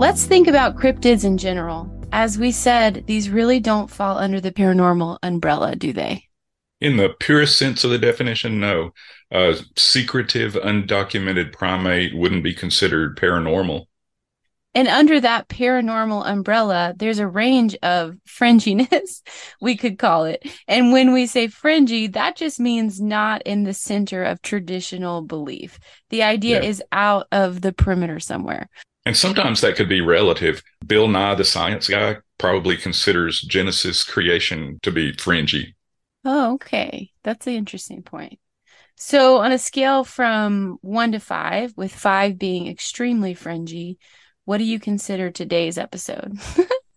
Let's 0.00 0.24
think 0.24 0.48
about 0.48 0.76
cryptids 0.76 1.26
in 1.26 1.36
general. 1.36 1.86
As 2.10 2.38
we 2.38 2.52
said, 2.52 3.04
these 3.06 3.28
really 3.28 3.60
don't 3.60 3.90
fall 3.90 4.16
under 4.16 4.40
the 4.40 4.50
paranormal 4.50 5.18
umbrella, 5.22 5.76
do 5.76 5.92
they? 5.92 6.24
In 6.80 6.96
the 6.96 7.10
purest 7.20 7.58
sense 7.58 7.84
of 7.84 7.90
the 7.90 7.98
definition, 7.98 8.58
no. 8.58 8.94
A 9.30 9.58
secretive, 9.76 10.54
undocumented 10.54 11.52
primate 11.52 12.16
wouldn't 12.16 12.42
be 12.42 12.54
considered 12.54 13.18
paranormal. 13.18 13.84
And 14.74 14.88
under 14.88 15.20
that 15.20 15.48
paranormal 15.48 16.26
umbrella, 16.26 16.94
there's 16.96 17.18
a 17.18 17.28
range 17.28 17.76
of 17.82 18.16
fringiness, 18.26 19.20
we 19.60 19.76
could 19.76 19.98
call 19.98 20.24
it. 20.24 20.50
And 20.66 20.92
when 20.92 21.12
we 21.12 21.26
say 21.26 21.48
fringy, 21.48 22.06
that 22.06 22.36
just 22.36 22.58
means 22.58 23.02
not 23.02 23.42
in 23.42 23.64
the 23.64 23.74
center 23.74 24.24
of 24.24 24.40
traditional 24.40 25.20
belief. 25.20 25.78
The 26.08 26.22
idea 26.22 26.62
yeah. 26.62 26.68
is 26.70 26.82
out 26.90 27.26
of 27.32 27.60
the 27.60 27.74
perimeter 27.74 28.18
somewhere. 28.18 28.70
And 29.10 29.16
sometimes 29.16 29.60
that 29.60 29.74
could 29.74 29.88
be 29.88 30.00
relative. 30.00 30.62
Bill 30.86 31.08
Nye, 31.08 31.34
the 31.34 31.42
science 31.42 31.88
guy, 31.88 32.18
probably 32.38 32.76
considers 32.76 33.40
Genesis 33.40 34.04
creation 34.04 34.78
to 34.84 34.92
be 34.92 35.12
fringy. 35.14 35.74
Oh, 36.24 36.54
okay. 36.54 37.10
That's 37.24 37.48
an 37.48 37.54
interesting 37.54 38.04
point. 38.04 38.38
So, 38.96 39.38
on 39.38 39.50
a 39.50 39.58
scale 39.58 40.04
from 40.04 40.78
one 40.82 41.10
to 41.10 41.18
five, 41.18 41.72
with 41.76 41.92
five 41.92 42.38
being 42.38 42.68
extremely 42.68 43.34
fringy, 43.34 43.98
what 44.44 44.58
do 44.58 44.64
you 44.64 44.78
consider 44.78 45.28
today's 45.28 45.76
episode? 45.76 46.38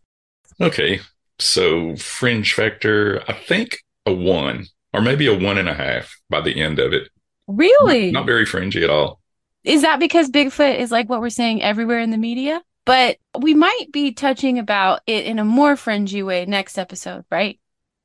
okay. 0.62 1.00
So, 1.40 1.96
fringe 1.96 2.54
factor, 2.54 3.24
I 3.28 3.34
think 3.34 3.80
a 4.06 4.14
one 4.14 4.68
or 4.94 5.02
maybe 5.02 5.26
a 5.26 5.34
one 5.36 5.58
and 5.58 5.68
a 5.68 5.74
half 5.74 6.16
by 6.30 6.42
the 6.42 6.62
end 6.62 6.78
of 6.78 6.94
it. 6.94 7.10
Really? 7.48 8.12
Not, 8.12 8.20
not 8.20 8.28
very 8.28 8.46
fringy 8.46 8.84
at 8.84 8.92
all. 8.92 9.20
Is 9.64 9.82
that 9.84 10.00
because 10.00 10.30
Bigfoot 10.30 10.80
is 10.80 10.92
like 10.92 11.10
what 11.10 11.22
we're 11.22 11.30
saying 11.30 11.62
everywhere 11.62 12.00
in 12.00 12.12
the 12.12 12.18
media? 12.18 12.62
But 12.86 13.18
we 13.40 13.54
might 13.54 13.86
be 13.92 14.12
touching 14.12 14.60
about 14.60 15.02
it 15.08 15.26
in 15.26 15.40
a 15.40 15.46
more 15.46 15.78
fringy 15.78 16.22
way 16.22 16.46
next 16.46 16.78
episode, 16.78 17.24
right? 17.32 17.60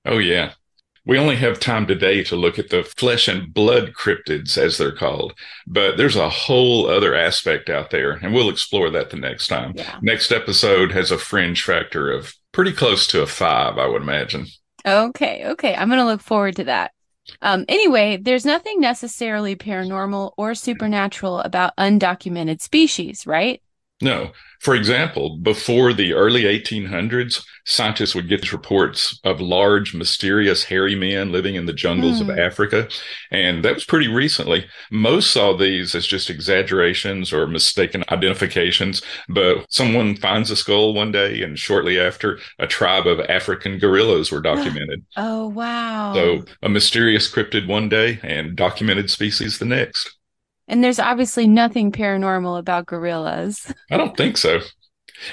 Oh, 0.05 0.19
yeah. 0.19 0.53
We 1.05 1.19
only 1.19 1.37
have 1.37 1.59
time 1.59 1.87
today 1.87 2.23
to 2.25 2.37
look 2.37 2.59
at 2.59 2.69
the 2.69 2.85
flesh 2.85 3.29
and 3.29 3.53
blood 3.53 3.95
cryptids, 3.95 4.59
as 4.59 4.77
they're 4.77 4.95
called, 4.95 5.33
but 5.67 5.97
there's 5.97 6.17
a 6.17 6.29
whole 6.29 6.87
other 6.87 7.15
aspect 7.15 7.71
out 7.71 7.91
there, 7.91 8.13
and 8.13 8.35
we'll 8.35 8.51
explore 8.51 8.91
that 8.91 9.09
the 9.09 9.17
next 9.17 9.49
time. 9.49 9.73
Yeah. 9.75 9.99
Next 10.03 10.31
episode 10.31 10.93
has 10.93 11.11
a 11.11 11.17
fringe 11.17 11.65
factor 11.65 12.13
of 12.13 12.35
pretty 12.53 12.73
close 12.73 13.07
to 13.07 13.23
a 13.23 13.27
five, 13.27 13.79
I 13.79 13.87
would 13.87 14.03
imagine. 14.03 14.49
Okay, 14.87 15.47
okay. 15.47 15.75
I'm 15.75 15.89
going 15.89 15.99
to 15.99 16.05
look 16.05 16.21
forward 16.21 16.57
to 16.57 16.65
that. 16.65 16.93
Um, 17.43 17.65
anyway, 17.69 18.17
there's 18.17 18.45
nothing 18.45 18.81
necessarily 18.81 19.57
paranormal 19.57 20.33
or 20.37 20.55
supernatural 20.55 21.41
about 21.41 21.77
undocumented 21.77 22.61
species, 22.61 23.27
right? 23.27 23.63
No. 24.01 24.33
For 24.61 24.75
example, 24.75 25.37
before 25.37 25.93
the 25.93 26.15
early 26.15 26.43
1800s, 26.43 27.45
scientists 27.65 28.15
would 28.15 28.29
get 28.29 28.53
reports 28.53 29.21
of 29.23 29.41
large, 29.41 29.95
mysterious, 29.95 30.65
hairy 30.65 30.97
men 30.97 31.31
living 31.31 31.55
in 31.55 31.67
the 31.67 31.73
jungles 31.73 32.19
mm. 32.19 32.23
of 32.23 32.27
hmm. 32.35 32.41
Africa. 32.41 32.89
And 33.31 33.65
that 33.65 33.75
was 33.75 33.85
pretty 33.85 34.09
recently. 34.09 34.67
Most 34.91 35.31
saw 35.31 35.57
these 35.57 35.95
as 35.95 36.07
just 36.07 36.29
exaggerations 36.29 37.33
or 37.33 37.47
mistaken 37.47 38.03
identifications. 38.11 39.01
But 39.29 39.65
someone 39.71 40.17
finds 40.17 40.51
a 40.51 40.57
skull 40.57 40.93
one 40.93 41.13
day, 41.13 41.41
and 41.43 41.57
shortly 41.57 42.01
after, 42.01 42.41
a 42.59 42.67
tribe 42.67 43.07
of 43.07 43.21
African 43.21 43.79
gorillas 43.79 44.33
were 44.33 44.41
documented. 44.41 45.05
oh, 45.17 45.49
wow. 45.49 46.15
So 46.15 46.45
a 46.63 46.69
mysterious 46.69 47.33
cryptid 47.33 47.69
one 47.69 47.89
day 47.89 48.19
and 48.25 48.57
documented 48.57 49.09
species 49.11 49.59
the 49.59 49.67
next. 49.67 50.18
And 50.69 50.85
there's 50.85 50.99
obviously 50.99 51.49
nothing 51.49 51.91
paranormal 51.91 52.59
about 52.59 52.87
gorillas. 52.87 53.73
I 53.91 53.97
don't 53.97 54.17
think 54.17 54.37
so. 54.37 54.61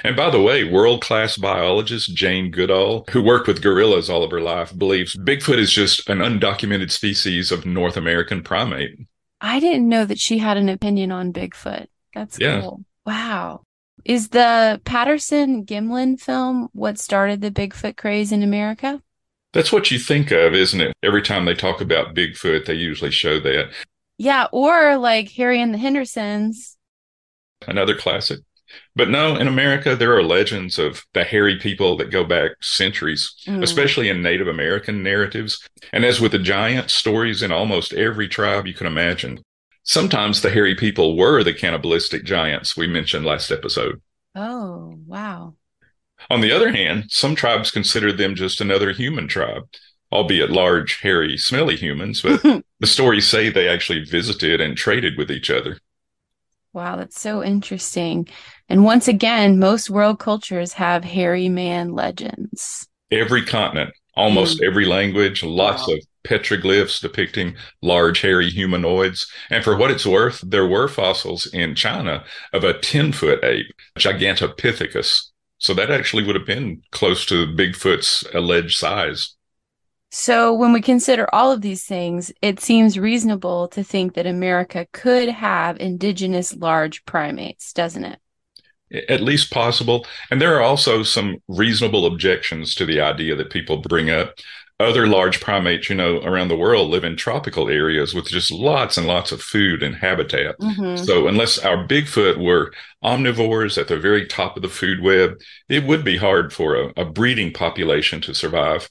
And 0.02 0.16
by 0.16 0.30
the 0.30 0.42
way, 0.42 0.64
world 0.64 1.02
class 1.02 1.36
biologist 1.36 2.14
Jane 2.14 2.50
Goodall, 2.50 3.04
who 3.10 3.22
worked 3.22 3.46
with 3.46 3.62
gorillas 3.62 4.10
all 4.10 4.24
of 4.24 4.30
her 4.30 4.40
life, 4.40 4.76
believes 4.76 5.16
Bigfoot 5.16 5.58
is 5.58 5.72
just 5.72 6.08
an 6.08 6.18
undocumented 6.18 6.90
species 6.90 7.52
of 7.52 7.66
North 7.66 7.96
American 7.96 8.42
primate. 8.42 8.98
I 9.40 9.60
didn't 9.60 9.88
know 9.88 10.04
that 10.04 10.18
she 10.18 10.38
had 10.38 10.56
an 10.56 10.68
opinion 10.68 11.12
on 11.12 11.32
Bigfoot. 11.32 11.86
That's 12.14 12.38
yeah. 12.40 12.62
cool. 12.62 12.84
Wow. 13.04 13.62
Is 14.04 14.30
the 14.30 14.80
Patterson 14.84 15.64
Gimlin 15.64 16.20
film 16.20 16.68
what 16.72 16.98
started 16.98 17.40
the 17.40 17.50
Bigfoot 17.50 17.96
craze 17.96 18.32
in 18.32 18.42
America? 18.42 19.02
That's 19.52 19.72
what 19.72 19.90
you 19.90 19.98
think 19.98 20.30
of, 20.30 20.54
isn't 20.54 20.80
it? 20.80 20.92
Every 21.02 21.22
time 21.22 21.44
they 21.44 21.54
talk 21.54 21.80
about 21.80 22.14
Bigfoot, 22.14 22.66
they 22.66 22.74
usually 22.74 23.10
show 23.10 23.40
that. 23.40 23.70
Yeah, 24.18 24.46
or 24.52 24.96
like 24.96 25.30
Harry 25.32 25.60
and 25.60 25.74
the 25.74 25.78
Hendersons. 25.78 26.76
Another 27.66 27.94
classic. 27.94 28.40
But 28.94 29.08
no, 29.10 29.36
in 29.36 29.46
America, 29.46 29.94
there 29.94 30.16
are 30.16 30.22
legends 30.22 30.78
of 30.78 31.04
the 31.12 31.24
hairy 31.24 31.58
people 31.58 31.96
that 31.98 32.10
go 32.10 32.24
back 32.24 32.52
centuries, 32.60 33.34
mm. 33.46 33.62
especially 33.62 34.08
in 34.08 34.22
Native 34.22 34.48
American 34.48 35.02
narratives. 35.02 35.66
And 35.92 36.04
as 36.04 36.20
with 36.20 36.32
the 36.32 36.38
giant 36.38 36.90
stories 36.90 37.42
in 37.42 37.52
almost 37.52 37.92
every 37.92 38.28
tribe 38.28 38.66
you 38.66 38.74
can 38.74 38.86
imagine, 38.86 39.42
sometimes 39.84 40.40
the 40.40 40.50
hairy 40.50 40.74
people 40.74 41.16
were 41.16 41.44
the 41.44 41.54
cannibalistic 41.54 42.24
giants 42.24 42.76
we 42.76 42.86
mentioned 42.86 43.24
last 43.24 43.52
episode. 43.52 44.00
Oh, 44.34 44.98
wow. 45.06 45.54
On 46.30 46.40
the 46.40 46.52
other 46.52 46.72
hand, 46.72 47.06
some 47.08 47.34
tribes 47.34 47.70
consider 47.70 48.12
them 48.12 48.34
just 48.34 48.60
another 48.60 48.92
human 48.92 49.28
tribe 49.28 49.68
albeit 50.12 50.50
large, 50.50 51.00
hairy, 51.00 51.36
smelly 51.36 51.76
humans, 51.76 52.22
but 52.22 52.42
the 52.80 52.86
stories 52.86 53.26
say 53.26 53.48
they 53.48 53.68
actually 53.68 54.04
visited 54.04 54.60
and 54.60 54.76
traded 54.76 55.16
with 55.16 55.30
each 55.30 55.50
other. 55.50 55.78
Wow, 56.72 56.96
that's 56.96 57.20
so 57.20 57.42
interesting. 57.42 58.28
And 58.68 58.84
once 58.84 59.08
again, 59.08 59.58
most 59.58 59.88
world 59.88 60.18
cultures 60.18 60.74
have 60.74 61.04
hairy 61.04 61.48
man 61.48 61.94
legends. 61.94 62.86
Every 63.10 63.44
continent, 63.44 63.94
almost 64.14 64.60
mm. 64.60 64.66
every 64.66 64.84
language, 64.84 65.42
lots 65.42 65.88
wow. 65.88 65.94
of 65.94 66.00
petroglyphs 66.26 67.00
depicting 67.00 67.56
large 67.82 68.20
hairy 68.20 68.50
humanoids. 68.50 69.30
And 69.48 69.62
for 69.64 69.76
what 69.76 69.90
it's 69.90 70.04
worth, 70.04 70.42
there 70.44 70.66
were 70.66 70.88
fossils 70.88 71.46
in 71.46 71.74
China 71.74 72.24
of 72.52 72.64
a 72.64 72.78
10 72.78 73.12
foot 73.12 73.42
ape, 73.44 73.72
Gigantopithecus. 73.98 75.30
So 75.58 75.72
that 75.74 75.90
actually 75.90 76.24
would 76.24 76.36
have 76.36 76.46
been 76.46 76.82
close 76.90 77.24
to 77.26 77.46
Bigfoot's 77.46 78.24
alleged 78.34 78.76
size. 78.76 79.35
So, 80.10 80.54
when 80.54 80.72
we 80.72 80.80
consider 80.80 81.32
all 81.34 81.50
of 81.50 81.62
these 81.62 81.84
things, 81.84 82.32
it 82.40 82.60
seems 82.60 82.98
reasonable 82.98 83.68
to 83.68 83.82
think 83.82 84.14
that 84.14 84.26
America 84.26 84.86
could 84.92 85.28
have 85.28 85.78
indigenous 85.78 86.56
large 86.56 87.04
primates, 87.04 87.72
doesn't 87.72 88.04
it? 88.04 88.20
At 89.08 89.20
least 89.20 89.50
possible. 89.50 90.06
And 90.30 90.40
there 90.40 90.56
are 90.56 90.62
also 90.62 91.02
some 91.02 91.38
reasonable 91.48 92.06
objections 92.06 92.74
to 92.76 92.86
the 92.86 93.00
idea 93.00 93.34
that 93.34 93.50
people 93.50 93.78
bring 93.78 94.10
up. 94.10 94.34
Other 94.78 95.06
large 95.06 95.40
primates, 95.40 95.88
you 95.88 95.96
know, 95.96 96.18
around 96.18 96.48
the 96.48 96.56
world 96.56 96.90
live 96.90 97.02
in 97.02 97.16
tropical 97.16 97.70
areas 97.70 98.14
with 98.14 98.28
just 98.28 98.50
lots 98.50 98.98
and 98.98 99.06
lots 99.06 99.32
of 99.32 99.40
food 99.40 99.82
and 99.82 99.96
habitat. 99.96 100.58
Mm-hmm. 100.58 101.02
So, 101.02 101.26
unless 101.26 101.58
our 101.58 101.88
Bigfoot 101.88 102.36
were 102.36 102.72
omnivores 103.02 103.78
at 103.78 103.88
the 103.88 103.98
very 103.98 104.26
top 104.26 104.54
of 104.54 104.62
the 104.62 104.68
food 104.68 105.02
web, 105.02 105.40
it 105.70 105.84
would 105.84 106.04
be 106.04 106.18
hard 106.18 106.52
for 106.52 106.76
a, 106.76 106.92
a 106.98 107.04
breeding 107.06 107.54
population 107.54 108.20
to 108.20 108.34
survive. 108.34 108.90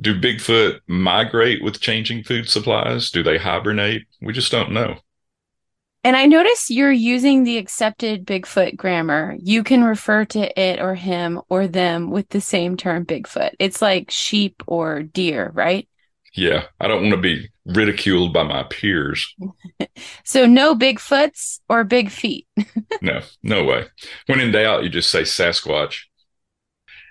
Do 0.00 0.20
Bigfoot 0.20 0.80
migrate 0.86 1.62
with 1.62 1.80
changing 1.80 2.24
food 2.24 2.48
supplies? 2.48 3.10
Do 3.10 3.22
they 3.22 3.38
hibernate? 3.38 4.04
We 4.20 4.32
just 4.32 4.50
don't 4.50 4.72
know. 4.72 4.96
And 6.02 6.16
I 6.16 6.26
notice 6.26 6.68
you're 6.68 6.92
using 6.92 7.44
the 7.44 7.56
accepted 7.56 8.26
Bigfoot 8.26 8.76
grammar. 8.76 9.36
You 9.40 9.64
can 9.64 9.82
refer 9.82 10.26
to 10.26 10.60
it 10.60 10.78
or 10.78 10.94
him 10.94 11.40
or 11.48 11.66
them 11.66 12.10
with 12.10 12.28
the 12.28 12.42
same 12.42 12.76
term 12.76 13.06
Bigfoot. 13.06 13.52
It's 13.58 13.80
like 13.80 14.10
sheep 14.10 14.62
or 14.66 15.02
deer, 15.02 15.50
right? 15.54 15.88
Yeah, 16.34 16.64
I 16.78 16.88
don't 16.88 17.02
want 17.02 17.14
to 17.14 17.20
be 17.20 17.48
ridiculed 17.64 18.34
by 18.34 18.42
my 18.42 18.64
peers. 18.64 19.34
so 20.24 20.44
no 20.44 20.74
Bigfoots 20.74 21.60
or 21.70 21.84
big 21.84 22.10
feet. 22.10 22.46
no, 23.00 23.20
no 23.42 23.64
way. 23.64 23.86
When 24.26 24.40
in 24.40 24.52
doubt, 24.52 24.82
you 24.82 24.90
just 24.90 25.10
say 25.10 25.22
Sasquatch. 25.22 26.02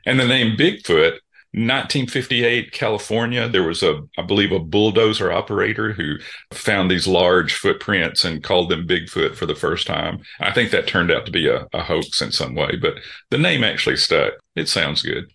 And 0.05 0.19
the 0.19 0.27
name 0.27 0.55
Bigfoot 0.55 1.17
1958, 1.53 2.71
California, 2.71 3.47
there 3.47 3.61
was 3.63 3.83
a, 3.83 4.01
I 4.17 4.23
believe, 4.23 4.51
a 4.51 4.59
bulldozer 4.59 5.31
operator 5.31 5.93
who 5.93 6.15
found 6.51 6.89
these 6.89 7.07
large 7.07 7.53
footprints 7.53 8.25
and 8.25 8.43
called 8.43 8.69
them 8.69 8.87
Bigfoot 8.87 9.35
for 9.35 9.45
the 9.45 9.53
first 9.53 9.85
time. 9.85 10.23
I 10.39 10.51
think 10.51 10.71
that 10.71 10.87
turned 10.87 11.11
out 11.11 11.27
to 11.27 11.31
be 11.31 11.47
a, 11.47 11.67
a 11.71 11.83
hoax 11.83 12.23
in 12.23 12.31
some 12.31 12.55
way, 12.55 12.75
but 12.75 12.95
the 13.29 13.37
name 13.37 13.63
actually 13.63 13.97
stuck. 13.97 14.33
It 14.55 14.67
sounds 14.67 15.03
good. 15.03 15.31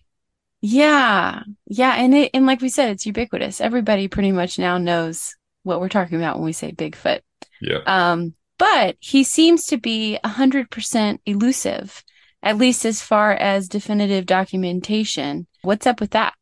Yeah. 0.61 1.43
Yeah. 1.67 1.93
And 1.95 2.13
it, 2.13 2.31
and 2.33 2.45
like 2.45 2.59
we 2.59 2.67
said, 2.67 2.89
it's 2.89 3.05
ubiquitous. 3.05 3.61
Everybody 3.61 4.09
pretty 4.09 4.33
much 4.33 4.59
now 4.59 4.77
knows 4.77 5.37
what 5.63 5.79
we're 5.79 5.87
talking 5.87 6.17
about 6.17 6.35
when 6.35 6.45
we 6.45 6.51
say 6.51 6.73
Bigfoot. 6.73 7.21
Yeah. 7.61 7.79
Um, 7.85 8.35
but 8.57 8.97
he 8.99 9.23
seems 9.23 9.67
to 9.67 9.77
be 9.77 10.19
100% 10.25 11.19
elusive, 11.25 12.03
at 12.41 12.57
least 12.57 12.85
as 12.85 13.01
far 13.01 13.33
as 13.33 13.67
definitive 13.67 14.25
documentation. 14.25 15.47
What's 15.61 15.87
up 15.87 15.99
with 15.99 16.11
that? 16.11 16.33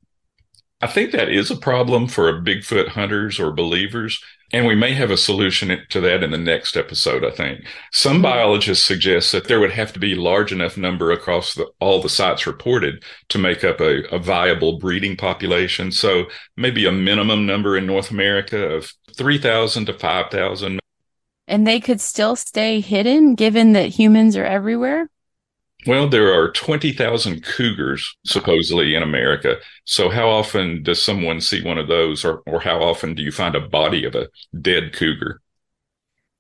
I 0.80 0.88
think 0.88 1.12
that 1.12 1.30
is 1.30 1.50
a 1.50 1.56
problem 1.56 2.08
for 2.08 2.32
Bigfoot 2.42 2.90
hunters 2.90 3.40
or 3.40 3.52
believers. 3.52 4.22
And 4.54 4.66
we 4.66 4.76
may 4.76 4.94
have 4.94 5.12
a 5.12 5.18
solution 5.18 5.78
to 5.90 6.00
that 6.02 6.24
in 6.24 6.32
the 6.32 6.38
next 6.38 6.78
episode, 6.78 7.26
I 7.26 7.32
think. 7.32 7.66
Some 7.92 8.14
mm-hmm. 8.14 8.22
biologists 8.22 8.86
suggest 8.86 9.32
that 9.32 9.48
there 9.48 9.60
would 9.60 9.72
have 9.72 9.92
to 9.94 10.00
be 10.00 10.16
large 10.16 10.52
enough 10.54 10.78
number 10.78 11.12
across 11.12 11.56
the, 11.56 11.68
all 11.80 12.02
the 12.02 12.10
sites 12.10 12.48
reported 12.48 13.04
to 13.30 13.40
make 13.40 13.64
up 13.64 13.82
a, 13.82 14.04
a 14.14 14.20
viable 14.20 14.78
breeding 14.78 15.18
population. 15.18 15.92
So 15.92 16.26
maybe 16.56 16.86
a 16.86 16.92
minimum 16.92 17.46
number 17.46 17.76
in 17.76 17.86
North 17.86 18.12
America 18.12 18.58
of 18.58 18.94
3,000 19.16 19.86
to 19.88 19.94
5,000. 19.94 20.80
And 21.50 21.68
they 21.68 21.80
could 21.80 22.00
still 22.00 22.36
stay 22.36 22.80
hidden 22.80 23.36
given 23.36 23.74
that 23.74 23.90
humans 23.90 24.38
are 24.38 24.46
everywhere? 24.46 25.10
Well, 25.88 26.10
there 26.10 26.34
are 26.34 26.52
20,000 26.52 27.44
cougars 27.44 28.18
supposedly 28.26 28.94
in 28.94 29.04
America. 29.04 29.56
So, 29.86 30.10
how 30.10 30.28
often 30.28 30.84
does 30.84 31.02
someone 31.02 31.40
see 31.40 31.64
one 31.64 31.78
of 31.78 31.88
those, 31.88 32.26
or, 32.26 32.44
or 32.46 32.60
how 32.60 32.84
often 32.84 33.16
do 33.16 33.24
you 33.24 33.32
find 33.32 33.56
a 33.56 33.62
body 33.62 34.04
of 34.04 34.14
a 34.14 34.28
dead 34.62 34.92
cougar? 34.92 35.40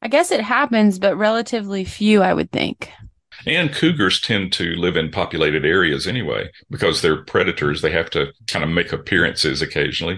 I 0.01 0.09
guess 0.09 0.31
it 0.31 0.41
happens, 0.41 0.99
but 0.99 1.15
relatively 1.15 1.85
few, 1.85 2.21
I 2.21 2.33
would 2.33 2.51
think. 2.51 2.91
And 3.45 3.73
cougars 3.73 4.19
tend 4.19 4.51
to 4.53 4.75
live 4.75 4.97
in 4.97 5.11
populated 5.11 5.63
areas 5.63 6.07
anyway 6.07 6.49
because 6.69 7.01
they're 7.01 7.23
predators. 7.23 7.81
They 7.81 7.91
have 7.91 8.09
to 8.11 8.33
kind 8.47 8.65
of 8.65 8.69
make 8.69 8.91
appearances 8.91 9.61
occasionally. 9.61 10.15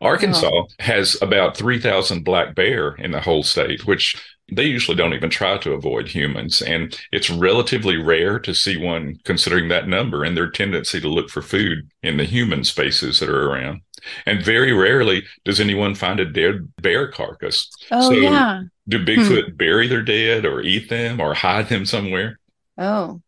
Uh-huh. 0.00 0.08
Arkansas 0.08 0.50
oh. 0.52 0.66
has 0.80 1.16
about 1.22 1.56
3,000 1.56 2.24
black 2.24 2.56
bear 2.56 2.96
in 2.96 3.12
the 3.12 3.20
whole 3.20 3.44
state, 3.44 3.86
which 3.86 4.16
they 4.52 4.64
usually 4.64 4.96
don't 4.96 5.14
even 5.14 5.30
try 5.30 5.58
to 5.58 5.72
avoid 5.72 6.08
humans. 6.08 6.62
And 6.62 6.98
it's 7.12 7.30
relatively 7.30 7.96
rare 7.96 8.38
to 8.40 8.54
see 8.54 8.76
one 8.76 9.18
considering 9.24 9.68
that 9.68 9.88
number 9.88 10.22
and 10.22 10.36
their 10.36 10.50
tendency 10.50 11.00
to 11.00 11.08
look 11.08 11.30
for 11.30 11.42
food 11.42 11.90
in 12.02 12.16
the 12.16 12.24
human 12.24 12.64
spaces 12.64 13.20
that 13.20 13.28
are 13.28 13.50
around. 13.50 13.80
And 14.24 14.42
very 14.42 14.72
rarely 14.72 15.24
does 15.44 15.58
anyone 15.58 15.94
find 15.94 16.20
a 16.20 16.24
dead 16.24 16.72
bear 16.80 17.08
carcass. 17.08 17.70
Oh, 17.90 18.10
so 18.10 18.12
yeah. 18.12 18.62
Do 18.88 19.04
Bigfoot 19.04 19.50
hmm. 19.50 19.56
bury 19.56 19.88
their 19.88 20.02
dead 20.02 20.46
or 20.46 20.60
eat 20.60 20.88
them 20.88 21.20
or 21.20 21.34
hide 21.34 21.68
them 21.68 21.84
somewhere? 21.84 22.38
Oh. 22.78 23.20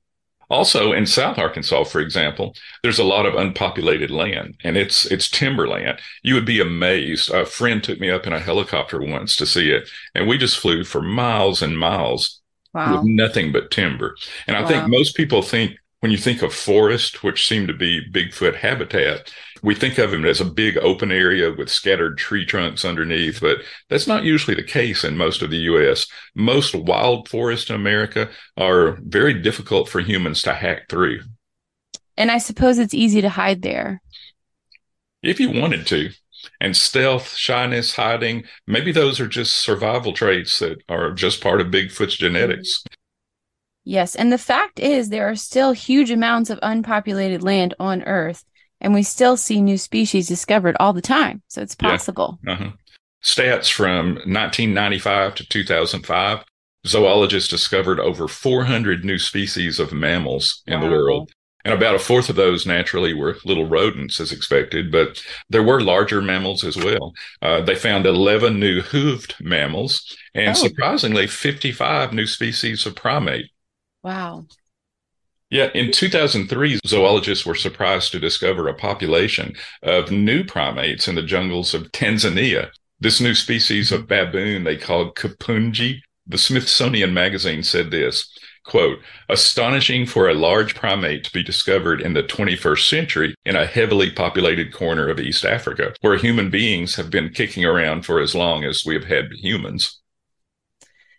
Also, 0.51 0.93
in 0.93 1.07
South 1.07 1.39
Arkansas, 1.39 1.85
for 1.85 2.01
example, 2.01 2.55
there's 2.83 2.99
a 2.99 3.05
lot 3.05 3.27
of 3.27 3.35
unpopulated 3.35 4.11
land 4.11 4.57
and 4.65 4.77
it's 4.77 5.05
it's 5.07 5.29
timberland. 5.29 6.01
You 6.23 6.35
would 6.35 6.47
be 6.47 6.61
amazed. 6.61 7.31
A 7.31 7.45
friend 7.45 7.83
took 7.83 8.01
me 8.01 8.11
up 8.11 8.27
in 8.27 8.33
a 8.33 8.41
helicopter 8.41 9.01
once 9.01 9.37
to 9.37 9.47
see 9.47 9.71
it, 9.71 9.89
and 10.15 10.27
we 10.27 10.39
just 10.39 10.59
flew 10.59 10.85
for 10.85 11.03
miles 11.03 11.61
and 11.61 11.79
miles 11.79 12.41
wow. 12.73 12.97
with 12.97 13.05
nothing 13.05 13.53
but 13.53 13.71
timber. 13.71 14.17
And 14.47 14.57
I 14.57 14.63
wow. 14.63 14.69
think 14.69 14.89
most 14.89 15.17
people 15.17 15.43
think 15.43 15.77
when 16.01 16.13
you 16.13 16.19
think 16.19 16.43
of 16.43 16.55
forest, 16.55 17.25
which 17.25 17.47
seem 17.47 17.67
to 17.67 17.73
be 17.73 18.09
Bigfoot 18.11 18.55
habitat, 18.55 19.33
we 19.63 19.75
think 19.75 19.99
of 19.99 20.11
them 20.11 20.25
as 20.25 20.41
a 20.41 20.45
big 20.45 20.77
open 20.79 21.11
area 21.11 21.53
with 21.53 21.71
scattered 21.71 22.19
tree 22.19 22.45
trunks 22.45 22.85
underneath, 22.85 23.41
but 23.41 23.59
that's 23.89 24.07
not 24.07 24.25
usually 24.25 24.55
the 24.55 24.63
case 24.63 25.05
in 25.05 25.17
most 25.17 25.43
of 25.43 25.51
the 25.51 25.59
U.S. 25.59 26.07
Most 26.35 26.75
wild 26.75 27.29
forests 27.29 27.71
in 27.71 27.77
America 27.77 28.29
are 28.57 28.99
very 29.03 29.35
difficult 29.35 29.89
for 29.89 30.01
humans 30.01 30.43
to 30.43 30.55
hack 30.55 30.89
through. 30.89 31.21
And 32.17 32.31
I 32.31 32.39
suppose 32.39 32.79
it's 32.79 32.95
easy 32.95 33.21
to 33.21 33.29
hide 33.29 33.63
there. 33.63 34.03
If 35.23 35.41
you 35.41 35.51
wanted 35.51 35.87
to. 35.89 36.11
And 36.61 36.77
stealth, 36.77 37.35
shyness, 37.35 37.95
hiding, 37.95 38.45
maybe 38.67 38.93
those 38.93 39.21
are 39.21 39.29
just 39.29 39.57
survival 39.57 40.13
traits 40.13 40.59
that 40.61 40.83
are 40.89 41.13
just 41.13 41.41
part 41.41 41.61
of 41.61 41.69
Bigfoot's 41.69 42.17
genetics. 42.17 42.85
Yes. 43.85 44.15
And 44.15 44.31
the 44.33 44.39
fact 44.39 44.79
is, 44.79 45.09
there 45.09 45.29
are 45.29 45.35
still 45.35 45.73
huge 45.73 46.11
amounts 46.11 46.51
of 46.51 46.59
unpopulated 46.63 47.43
land 47.43 47.75
on 47.81 48.03
Earth 48.03 48.45
and 48.81 48.95
we 48.95 49.03
still 49.03 49.37
see 49.37 49.61
new 49.61 49.79
species 49.79 50.29
discovered 50.29 50.77
all 50.79 50.93
the 50.93 51.03
time. 51.03 51.43
So 51.49 51.63
it's 51.63 51.75
possible. 51.75 52.39
Yeah. 52.45 52.53
Uh-huh. 52.53 52.71
Stats 53.23 53.71
from 53.71 54.15
1995 54.15 55.35
to 55.37 55.49
2005 55.49 56.45
zoologists 56.87 57.51
discovered 57.51 58.01
over 58.01 58.29
400 58.29 59.05
new 59.05 59.19
species 59.19 59.81
of 59.81 59.93
mammals 59.93 60.63
in 60.67 60.81
wow. 60.81 60.87
the 60.87 60.93
world. 60.93 61.31
And 61.65 61.75
about 61.75 61.97
a 61.97 61.99
fourth 61.99 62.31
of 62.31 62.37
those 62.37 62.67
naturally 62.67 63.13
were 63.13 63.37
little 63.45 63.67
rodents, 63.67 64.21
as 64.21 64.33
expected, 64.33 64.91
but 64.91 65.23
there 65.51 65.63
were 65.63 65.81
larger 65.81 66.23
mammals 66.23 66.65
as 66.65 66.77
well. 66.77 67.13
Uh, 67.43 67.61
they 67.61 67.75
found 67.75 68.07
11 68.07 68.59
new 68.59 68.81
hooved 68.81 69.39
mammals 69.41 70.17
and 70.35 70.51
oh. 70.51 70.55
surprisingly 70.55 71.27
55 71.27 72.13
new 72.15 72.27
species 72.27 72.87
of 72.87 72.95
primate. 72.95 73.51
Wow. 74.03 74.47
Yeah, 75.51 75.71
in 75.75 75.93
2003, 75.93 76.81
zoologists 76.87 77.47
were 77.47 77.55
surprised 77.55 78.13
to 78.13 78.21
discover 78.21 78.69
a 78.69 78.75
population 78.75 79.55
of 79.83 80.11
new 80.11 80.45
primates 80.45 81.09
in 81.09 81.15
the 81.15 81.23
jungles 81.23 81.73
of 81.73 81.91
Tanzania. 81.93 82.71
This 83.01 83.21
new 83.21 83.35
species 83.35 83.91
of 83.91 84.07
baboon 84.07 84.65
they 84.65 84.77
called 84.77 85.15
kipunji. 85.15 86.01
The 86.27 86.37
Smithsonian 86.37 87.15
Magazine 87.15 87.63
said 87.63 87.91
this, 87.91 88.31
quote, 88.67 88.99
astonishing 89.31 90.05
for 90.05 90.29
a 90.29 90.35
large 90.35 90.75
primate 90.75 91.25
to 91.25 91.33
be 91.33 91.43
discovered 91.43 92.03
in 92.03 92.13
the 92.13 92.23
21st 92.23 92.87
century 92.87 93.35
in 93.47 93.57
a 93.57 93.65
heavily 93.65 94.11
populated 94.11 94.75
corner 94.75 95.09
of 95.09 95.19
East 95.19 95.47
Africa, 95.47 95.95
where 96.03 96.19
human 96.19 96.51
beings 96.51 96.97
have 96.97 97.09
been 97.09 97.31
kicking 97.31 97.65
around 97.65 98.05
for 98.05 98.21
as 98.21 98.35
long 98.35 98.65
as 98.65 98.83
we 98.85 98.93
have 98.93 99.05
had 99.05 99.33
humans. 99.33 99.99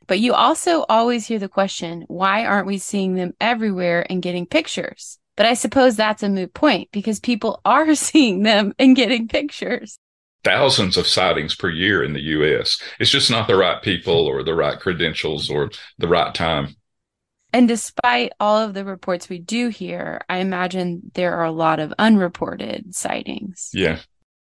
But 0.09 0.19
you 0.19 0.33
also 0.33 0.85
always 0.89 1.27
hear 1.27 1.37
the 1.37 1.47
question, 1.47 2.03
why 2.07 2.43
aren't 2.43 2.65
we 2.65 2.79
seeing 2.79 3.13
them 3.13 3.35
everywhere 3.39 4.07
and 4.09 4.23
getting 4.23 4.47
pictures? 4.47 5.19
But 5.37 5.45
I 5.45 5.53
suppose 5.53 5.95
that's 5.95 6.23
a 6.23 6.29
moot 6.29 6.51
point 6.55 6.89
because 6.91 7.19
people 7.19 7.61
are 7.65 7.93
seeing 7.93 8.41
them 8.41 8.73
and 8.79 8.95
getting 8.95 9.27
pictures. 9.27 9.99
Thousands 10.43 10.97
of 10.97 11.05
sightings 11.05 11.53
per 11.53 11.69
year 11.69 12.03
in 12.03 12.13
the 12.13 12.21
US. 12.21 12.81
It's 12.99 13.11
just 13.11 13.29
not 13.29 13.47
the 13.47 13.55
right 13.55 13.83
people 13.83 14.25
or 14.25 14.41
the 14.41 14.55
right 14.55 14.79
credentials 14.79 15.47
or 15.47 15.69
the 15.99 16.07
right 16.07 16.33
time. 16.33 16.75
And 17.53 17.67
despite 17.67 18.31
all 18.39 18.57
of 18.57 18.73
the 18.73 18.85
reports 18.85 19.29
we 19.29 19.37
do 19.37 19.69
hear, 19.69 20.21
I 20.27 20.37
imagine 20.37 21.11
there 21.13 21.35
are 21.35 21.45
a 21.45 21.51
lot 21.51 21.79
of 21.79 21.93
unreported 21.99 22.95
sightings. 22.95 23.69
Yeah. 23.73 23.99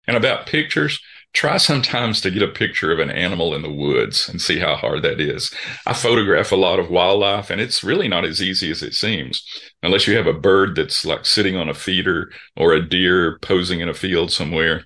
And 0.07 0.15
about 0.15 0.45
pictures, 0.45 0.99
try 1.37 1.57
sometimes 1.57 2.19
to 2.19 2.31
get 2.31 2.41
a 2.41 2.47
picture 2.47 2.91
of 2.91 2.97
an 2.97 3.11
animal 3.11 3.53
in 3.53 3.61
the 3.61 3.71
woods 3.71 4.27
and 4.27 4.41
see 4.41 4.57
how 4.57 4.75
hard 4.75 5.03
that 5.03 5.21
is. 5.21 5.53
I 5.85 5.93
photograph 5.93 6.51
a 6.51 6.55
lot 6.55 6.79
of 6.79 6.89
wildlife 6.89 7.51
and 7.51 7.61
it's 7.61 7.83
really 7.83 8.07
not 8.07 8.25
as 8.25 8.41
easy 8.41 8.71
as 8.71 8.81
it 8.81 8.95
seems 8.95 9.45
unless 9.83 10.07
you 10.07 10.17
have 10.17 10.25
a 10.25 10.33
bird 10.33 10.75
that's 10.75 11.05
like 11.05 11.27
sitting 11.27 11.55
on 11.55 11.69
a 11.69 11.75
feeder 11.75 12.31
or 12.55 12.73
a 12.73 12.83
deer 12.83 13.37
posing 13.43 13.81
in 13.81 13.87
a 13.87 13.93
field 13.93 14.31
somewhere. 14.31 14.85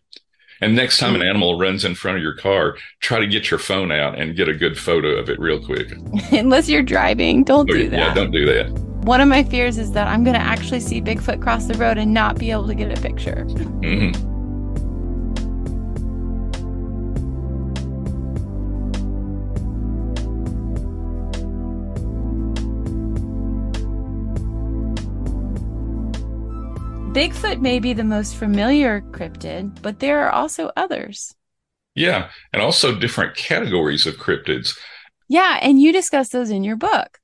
And 0.59 0.75
next 0.75 0.97
time 0.97 1.15
an 1.15 1.21
animal 1.21 1.57
runs 1.57 1.85
in 1.85 1.95
front 1.95 2.17
of 2.17 2.23
your 2.23 2.35
car, 2.35 2.75
try 2.99 3.19
to 3.19 3.27
get 3.27 3.49
your 3.49 3.57
phone 3.57 3.89
out 3.89 4.19
and 4.19 4.35
get 4.35 4.49
a 4.49 4.53
good 4.53 4.77
photo 4.77 5.11
of 5.11 5.29
it 5.29 5.39
real 5.39 5.65
quick. 5.65 5.93
Unless 6.33 6.67
you're 6.67 6.83
driving, 6.83 7.45
don't 7.45 7.69
do 7.69 7.89
that. 7.89 7.97
Yeah, 7.97 8.13
don't 8.13 8.31
do 8.31 8.45
that. 8.45 8.69
One 9.05 9.21
of 9.21 9.29
my 9.29 9.43
fears 9.43 9.77
is 9.77 9.93
that 9.93 10.07
I'm 10.07 10.25
going 10.25 10.35
to 10.35 10.41
actually 10.41 10.81
see 10.81 11.01
Bigfoot 11.01 11.41
cross 11.41 11.65
the 11.67 11.75
road 11.75 11.97
and 11.97 12.13
not 12.13 12.37
be 12.37 12.51
able 12.51 12.67
to 12.67 12.75
get 12.75 12.95
a 12.95 13.01
picture. 13.01 13.45
Mm-hmm. 13.45 14.30
Bigfoot 27.13 27.59
may 27.59 27.79
be 27.79 27.91
the 27.91 28.05
most 28.05 28.37
familiar 28.37 29.01
cryptid, 29.11 29.81
but 29.81 29.99
there 29.99 30.21
are 30.25 30.31
also 30.31 30.71
others. 30.77 31.35
Yeah, 31.93 32.29
and 32.53 32.61
also 32.61 32.97
different 32.97 33.35
categories 33.35 34.07
of 34.07 34.15
cryptids. 34.15 34.79
Yeah, 35.27 35.59
and 35.61 35.81
you 35.81 35.91
discuss 35.91 36.29
those 36.29 36.49
in 36.49 36.63
your 36.63 36.77
book. 36.77 37.19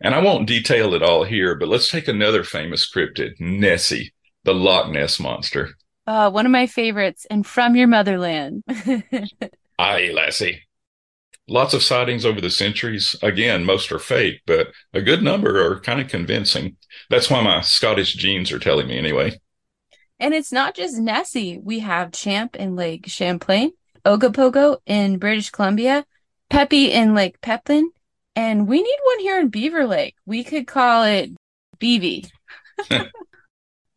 And 0.00 0.12
I 0.12 0.18
won't 0.18 0.48
detail 0.48 0.92
it 0.92 1.04
all 1.04 1.22
here, 1.22 1.54
but 1.54 1.68
let's 1.68 1.88
take 1.88 2.08
another 2.08 2.42
famous 2.42 2.90
cryptid, 2.90 3.38
Nessie, 3.38 4.12
the 4.42 4.54
Loch 4.54 4.90
Ness 4.90 5.20
monster. 5.20 5.70
Uh, 6.04 6.30
one 6.32 6.44
of 6.44 6.50
my 6.50 6.66
favorites, 6.66 7.24
and 7.30 7.46
from 7.46 7.76
your 7.76 7.86
motherland. 7.86 8.64
Aye, 9.78 10.10
lassie. 10.12 10.62
Lots 11.48 11.72
of 11.72 11.82
sightings 11.82 12.26
over 12.26 12.40
the 12.40 12.50
centuries. 12.50 13.16
Again, 13.22 13.64
most 13.64 13.90
are 13.90 13.98
fake, 13.98 14.42
but 14.46 14.68
a 14.92 15.00
good 15.00 15.22
number 15.22 15.64
are 15.64 15.80
kind 15.80 16.00
of 16.00 16.08
convincing. 16.08 16.76
That's 17.08 17.30
why 17.30 17.42
my 17.42 17.62
Scottish 17.62 18.14
genes 18.14 18.52
are 18.52 18.58
telling 18.58 18.86
me 18.86 18.98
anyway. 18.98 19.38
And 20.20 20.34
it's 20.34 20.52
not 20.52 20.74
just 20.74 20.98
Nessie. 20.98 21.58
We 21.58 21.78
have 21.78 22.12
Champ 22.12 22.56
in 22.56 22.76
Lake 22.76 23.06
Champlain, 23.06 23.72
Ogopogo 24.04 24.78
in 24.84 25.18
British 25.18 25.50
Columbia, 25.50 26.04
Pepie 26.50 26.92
in 26.92 27.14
Lake 27.14 27.40
Pepin, 27.40 27.92
and 28.36 28.68
we 28.68 28.82
need 28.82 28.98
one 29.02 29.20
here 29.20 29.40
in 29.40 29.48
Beaver 29.48 29.86
Lake. 29.86 30.16
We 30.26 30.44
could 30.44 30.66
call 30.66 31.04
it 31.04 31.30
Beavy. 31.78 32.26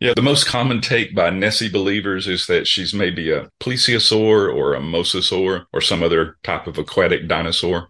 yeah, 0.02 0.14
the 0.16 0.24
most 0.24 0.48
common 0.48 0.82
take 0.82 1.14
by 1.14 1.30
Nessie 1.30 1.70
believers 1.70 2.28
is 2.28 2.48
that 2.48 2.66
she's 2.66 2.92
maybe 2.92 3.30
a 3.30 3.48
plesiosaur 3.60 4.52
or 4.52 4.74
a 4.74 4.80
mosasaur 4.80 5.66
or 5.72 5.80
some 5.80 6.02
other 6.02 6.38
type 6.42 6.66
of 6.66 6.80
aquatic 6.80 7.28
dinosaur. 7.28 7.90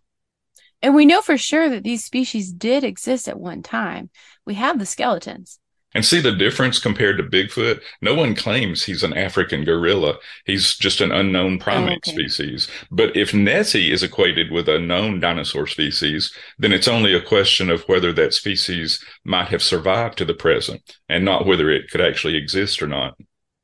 And 0.82 0.94
we 0.94 1.06
know 1.06 1.22
for 1.22 1.38
sure 1.38 1.70
that 1.70 1.84
these 1.84 2.04
species 2.04 2.52
did 2.52 2.84
exist 2.84 3.30
at 3.30 3.40
one 3.40 3.64
time. 3.64 4.10
We 4.46 4.56
have 4.56 4.78
the 4.78 4.86
skeletons. 4.86 5.58
And 5.94 6.06
see 6.06 6.22
the 6.22 6.32
difference 6.32 6.80
compared 6.80 7.18
to 7.18 7.24
Bigfoot? 7.24 7.82
No 8.02 8.16
one 8.16 8.34
claims 8.34 8.84
he's 8.84 9.04
an 9.04 9.14
African 9.14 9.66
gorilla. 9.66 10.20
He's 10.46 10.78
just 10.78 11.02
an 11.02 11.12
unknown 11.12 11.60
primate 11.60 12.04
oh, 12.08 12.12
okay. 12.12 12.12
species. 12.12 12.70
But 12.90 13.16
if 13.18 13.34
Nessie 13.34 13.92
is 13.92 14.02
equated 14.02 14.52
with 14.52 14.70
a 14.70 14.80
known 14.80 15.20
dinosaur 15.20 15.68
species, 15.68 16.34
then 16.58 16.72
it's 16.72 16.88
only 16.88 17.14
a 17.14 17.22
question 17.22 17.70
of 17.70 17.82
whether 17.84 18.14
that 18.14 18.34
species 18.34 19.04
might 19.26 19.50
have 19.50 19.62
survived 19.62 20.18
to 20.20 20.26
the 20.26 20.34
present 20.34 20.98
and 21.10 21.26
not 21.26 21.46
whether 21.46 21.70
it 21.70 21.90
could 21.90 22.02
actually 22.02 22.38
exist 22.38 22.82
or 22.82 22.88
not. 22.88 23.16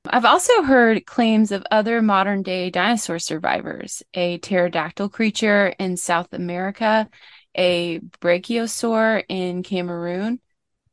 I've 0.09 0.25
also 0.25 0.63
heard 0.63 1.05
claims 1.05 1.51
of 1.51 1.65
other 1.71 2.01
modern 2.01 2.41
day 2.41 2.69
dinosaur 2.69 3.19
survivors, 3.19 4.03
a 4.13 4.37
pterodactyl 4.39 5.09
creature 5.09 5.73
in 5.79 5.97
South 5.97 6.33
America, 6.33 7.09
a 7.55 7.99
brachiosaur 8.21 9.23
in 9.27 9.63
Cameroon. 9.63 10.39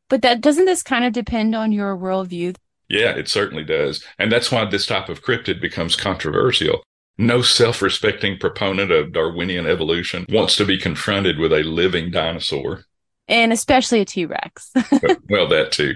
But 0.08 0.22
that 0.22 0.40
doesn't 0.40 0.66
this 0.66 0.82
kind 0.82 1.04
of 1.04 1.12
depend 1.12 1.54
on 1.54 1.72
your 1.72 1.96
worldview? 1.96 2.56
Yeah, 2.88 3.10
it 3.16 3.28
certainly 3.28 3.64
does. 3.64 4.04
And 4.18 4.30
that's 4.30 4.52
why 4.52 4.64
this 4.64 4.86
type 4.86 5.08
of 5.08 5.22
cryptid 5.22 5.60
becomes 5.60 5.96
controversial. 5.96 6.82
No 7.16 7.42
self 7.42 7.80
respecting 7.80 8.38
proponent 8.38 8.90
of 8.90 9.12
Darwinian 9.12 9.66
evolution 9.66 10.26
wants 10.28 10.56
to 10.56 10.64
be 10.64 10.78
confronted 10.78 11.38
with 11.38 11.52
a 11.52 11.62
living 11.62 12.10
dinosaur. 12.10 12.84
And 13.28 13.52
especially 13.52 14.00
a 14.00 14.04
T 14.04 14.26
Rex. 14.26 14.70
well, 15.30 15.48
that 15.48 15.72
too. 15.72 15.94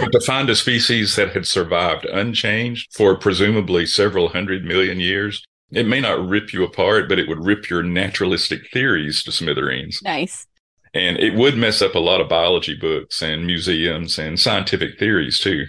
But 0.00 0.10
to 0.12 0.20
find 0.20 0.50
a 0.50 0.56
species 0.56 1.14
that 1.16 1.32
had 1.32 1.46
survived 1.46 2.04
unchanged 2.06 2.92
for 2.92 3.16
presumably 3.16 3.86
several 3.86 4.28
hundred 4.28 4.64
million 4.64 4.98
years, 4.98 5.44
it 5.70 5.86
may 5.86 6.00
not 6.00 6.28
rip 6.28 6.52
you 6.52 6.64
apart, 6.64 7.08
but 7.08 7.18
it 7.18 7.28
would 7.28 7.44
rip 7.44 7.70
your 7.70 7.82
naturalistic 7.82 8.70
theories 8.72 9.22
to 9.22 9.32
smithereens. 9.32 10.00
Nice. 10.02 10.46
And 10.96 11.18
it 11.18 11.34
would 11.34 11.58
mess 11.58 11.82
up 11.82 11.94
a 11.94 11.98
lot 11.98 12.22
of 12.22 12.28
biology 12.30 12.74
books 12.74 13.20
and 13.20 13.46
museums 13.46 14.18
and 14.18 14.40
scientific 14.40 14.98
theories 14.98 15.38
too. 15.38 15.66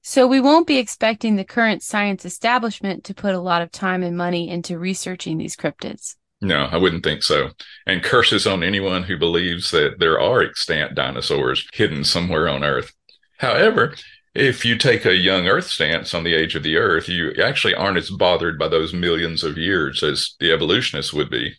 So 0.00 0.28
we 0.28 0.40
won't 0.40 0.68
be 0.68 0.78
expecting 0.78 1.34
the 1.34 1.44
current 1.44 1.82
science 1.82 2.24
establishment 2.24 3.02
to 3.04 3.14
put 3.14 3.34
a 3.34 3.40
lot 3.40 3.62
of 3.62 3.72
time 3.72 4.04
and 4.04 4.16
money 4.16 4.48
into 4.48 4.78
researching 4.78 5.38
these 5.38 5.56
cryptids. 5.56 6.14
No, 6.40 6.68
I 6.70 6.76
wouldn't 6.76 7.02
think 7.02 7.24
so. 7.24 7.50
And 7.84 8.00
curses 8.00 8.46
on 8.46 8.62
anyone 8.62 9.02
who 9.02 9.18
believes 9.18 9.72
that 9.72 9.98
there 9.98 10.20
are 10.20 10.40
extant 10.40 10.94
dinosaurs 10.94 11.66
hidden 11.72 12.04
somewhere 12.04 12.48
on 12.48 12.62
Earth. 12.62 12.92
However, 13.38 13.96
if 14.36 14.64
you 14.64 14.78
take 14.78 15.04
a 15.04 15.16
young 15.16 15.48
Earth 15.48 15.66
stance 15.66 16.14
on 16.14 16.22
the 16.22 16.34
age 16.34 16.54
of 16.54 16.62
the 16.62 16.76
Earth, 16.76 17.08
you 17.08 17.32
actually 17.42 17.74
aren't 17.74 17.98
as 17.98 18.08
bothered 18.08 18.56
by 18.56 18.68
those 18.68 18.94
millions 18.94 19.42
of 19.42 19.58
years 19.58 20.04
as 20.04 20.36
the 20.38 20.52
evolutionists 20.52 21.12
would 21.12 21.28
be. 21.28 21.56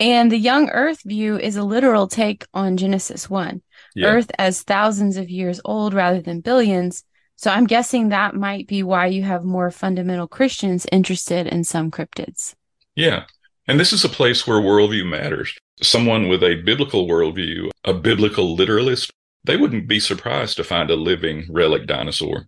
And 0.00 0.30
the 0.30 0.38
young 0.38 0.70
Earth 0.70 1.02
view 1.04 1.38
is 1.38 1.56
a 1.56 1.62
literal 1.62 2.08
take 2.08 2.44
on 2.52 2.76
Genesis 2.76 3.30
1. 3.30 3.62
Yeah. 3.94 4.08
Earth 4.08 4.30
as 4.38 4.62
thousands 4.62 5.16
of 5.16 5.30
years 5.30 5.60
old 5.64 5.94
rather 5.94 6.20
than 6.20 6.40
billions. 6.40 7.04
So 7.36 7.50
I'm 7.50 7.66
guessing 7.66 8.08
that 8.08 8.34
might 8.34 8.66
be 8.66 8.82
why 8.82 9.06
you 9.06 9.22
have 9.22 9.44
more 9.44 9.70
fundamental 9.70 10.26
Christians 10.26 10.86
interested 10.90 11.46
in 11.46 11.64
some 11.64 11.90
cryptids. 11.90 12.54
Yeah. 12.96 13.24
And 13.66 13.78
this 13.80 13.92
is 13.92 14.04
a 14.04 14.08
place 14.08 14.46
where 14.46 14.58
worldview 14.58 15.08
matters. 15.08 15.56
Someone 15.80 16.28
with 16.28 16.42
a 16.42 16.62
biblical 16.64 17.08
worldview, 17.08 17.70
a 17.84 17.94
biblical 17.94 18.54
literalist, 18.54 19.10
they 19.44 19.56
wouldn't 19.56 19.88
be 19.88 20.00
surprised 20.00 20.56
to 20.56 20.64
find 20.64 20.90
a 20.90 20.96
living 20.96 21.46
relic 21.50 21.86
dinosaur. 21.86 22.46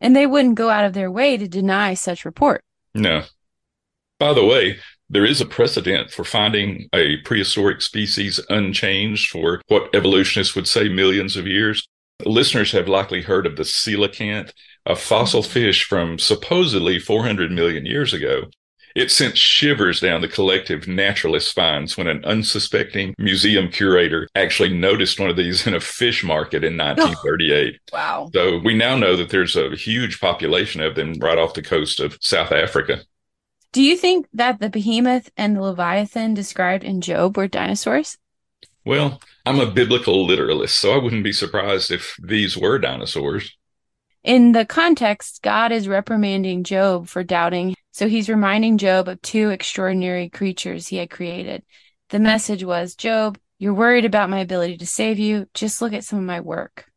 And 0.00 0.16
they 0.16 0.26
wouldn't 0.26 0.54
go 0.54 0.70
out 0.70 0.84
of 0.84 0.92
their 0.92 1.10
way 1.10 1.36
to 1.36 1.46
deny 1.46 1.94
such 1.94 2.24
report. 2.24 2.62
No. 2.94 3.22
By 4.18 4.32
the 4.32 4.44
way, 4.44 4.78
there 5.10 5.26
is 5.26 5.40
a 5.40 5.46
precedent 5.46 6.10
for 6.10 6.24
finding 6.24 6.88
a 6.94 7.16
prehistoric 7.18 7.82
species 7.82 8.40
unchanged 8.48 9.30
for 9.30 9.60
what 9.66 9.92
evolutionists 9.92 10.54
would 10.54 10.68
say 10.68 10.88
millions 10.88 11.36
of 11.36 11.48
years. 11.48 11.86
Listeners 12.24 12.70
have 12.72 12.88
likely 12.88 13.22
heard 13.22 13.44
of 13.44 13.56
the 13.56 13.64
coelacanth, 13.64 14.52
a 14.86 14.94
fossil 14.94 15.42
fish 15.42 15.84
from 15.84 16.18
supposedly 16.18 17.00
400 17.00 17.50
million 17.50 17.86
years 17.86 18.14
ago. 18.14 18.44
It 18.94 19.10
sent 19.10 19.38
shivers 19.38 20.00
down 20.00 20.20
the 20.20 20.28
collective 20.28 20.88
naturalist 20.88 21.48
spines 21.48 21.96
when 21.96 22.08
an 22.08 22.24
unsuspecting 22.24 23.14
museum 23.18 23.68
curator 23.68 24.28
actually 24.34 24.70
noticed 24.70 25.20
one 25.20 25.30
of 25.30 25.36
these 25.36 25.66
in 25.66 25.74
a 25.74 25.80
fish 25.80 26.24
market 26.24 26.64
in 26.64 26.76
1938. 26.76 27.80
wow. 27.92 28.30
So 28.34 28.58
we 28.58 28.74
now 28.74 28.96
know 28.96 29.16
that 29.16 29.30
there's 29.30 29.56
a 29.56 29.76
huge 29.76 30.20
population 30.20 30.80
of 30.80 30.96
them 30.96 31.14
right 31.20 31.38
off 31.38 31.54
the 31.54 31.62
coast 31.62 32.00
of 32.00 32.18
South 32.20 32.50
Africa. 32.50 33.02
Do 33.72 33.82
you 33.82 33.96
think 33.96 34.26
that 34.32 34.60
the 34.60 34.68
behemoth 34.68 35.30
and 35.36 35.56
the 35.56 35.62
leviathan 35.62 36.34
described 36.34 36.84
in 36.84 37.00
Job 37.00 37.36
were 37.36 37.48
dinosaurs? 37.48 38.18
Well, 38.84 39.20
I'm 39.46 39.60
a 39.60 39.70
biblical 39.70 40.26
literalist, 40.26 40.78
so 40.78 40.92
I 40.92 40.98
wouldn't 40.98 41.24
be 41.24 41.32
surprised 41.32 41.90
if 41.90 42.16
these 42.22 42.56
were 42.56 42.78
dinosaurs. 42.78 43.56
In 44.24 44.52
the 44.52 44.64
context, 44.64 45.42
God 45.42 45.72
is 45.72 45.88
reprimanding 45.88 46.64
Job 46.64 47.08
for 47.08 47.22
doubting 47.22 47.74
so 47.92 48.08
he's 48.08 48.28
reminding 48.28 48.78
Job 48.78 49.08
of 49.08 49.20
two 49.20 49.50
extraordinary 49.50 50.28
creatures 50.28 50.88
he 50.88 50.96
had 50.96 51.10
created. 51.10 51.62
The 52.10 52.18
message 52.18 52.64
was 52.64 52.94
Job, 52.94 53.38
you're 53.58 53.74
worried 53.74 54.04
about 54.04 54.30
my 54.30 54.38
ability 54.38 54.78
to 54.78 54.86
save 54.86 55.18
you. 55.18 55.46
Just 55.54 55.82
look 55.82 55.92
at 55.92 56.04
some 56.04 56.18
of 56.18 56.24
my 56.24 56.40
work. 56.40 56.89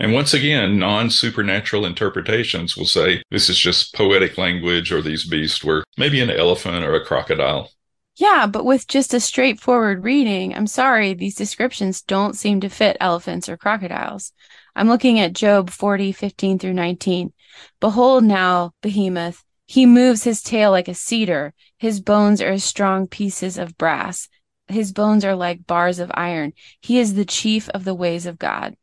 And 0.00 0.14
once 0.14 0.32
again, 0.32 0.78
non 0.78 1.10
supernatural 1.10 1.84
interpretations 1.84 2.74
will 2.74 2.86
say 2.86 3.22
this 3.30 3.50
is 3.50 3.58
just 3.58 3.94
poetic 3.94 4.38
language 4.38 4.90
or 4.90 5.02
these 5.02 5.28
beasts 5.28 5.62
were 5.62 5.84
maybe 5.98 6.22
an 6.22 6.30
elephant 6.30 6.86
or 6.86 6.94
a 6.94 7.04
crocodile. 7.04 7.70
Yeah, 8.16 8.46
but 8.46 8.64
with 8.64 8.88
just 8.88 9.12
a 9.12 9.20
straightforward 9.20 10.02
reading, 10.02 10.54
I'm 10.54 10.66
sorry, 10.66 11.12
these 11.12 11.36
descriptions 11.36 12.00
don't 12.00 12.34
seem 12.34 12.60
to 12.60 12.70
fit 12.70 12.96
elephants 12.98 13.46
or 13.46 13.58
crocodiles. 13.58 14.32
I'm 14.74 14.88
looking 14.88 15.20
at 15.20 15.34
Job 15.34 15.68
40, 15.68 16.12
15 16.12 16.58
through 16.58 16.72
19. 16.72 17.34
Behold 17.78 18.24
now, 18.24 18.72
behemoth, 18.82 19.44
he 19.66 19.84
moves 19.84 20.24
his 20.24 20.42
tail 20.42 20.70
like 20.70 20.88
a 20.88 20.94
cedar. 20.94 21.52
His 21.78 22.00
bones 22.00 22.40
are 22.40 22.52
as 22.52 22.64
strong 22.64 23.06
pieces 23.06 23.58
of 23.58 23.76
brass. 23.76 24.28
His 24.68 24.92
bones 24.92 25.26
are 25.26 25.36
like 25.36 25.66
bars 25.66 25.98
of 25.98 26.10
iron. 26.14 26.54
He 26.80 26.98
is 26.98 27.14
the 27.14 27.26
chief 27.26 27.68
of 27.70 27.84
the 27.84 27.94
ways 27.94 28.24
of 28.24 28.38
God. 28.38 28.76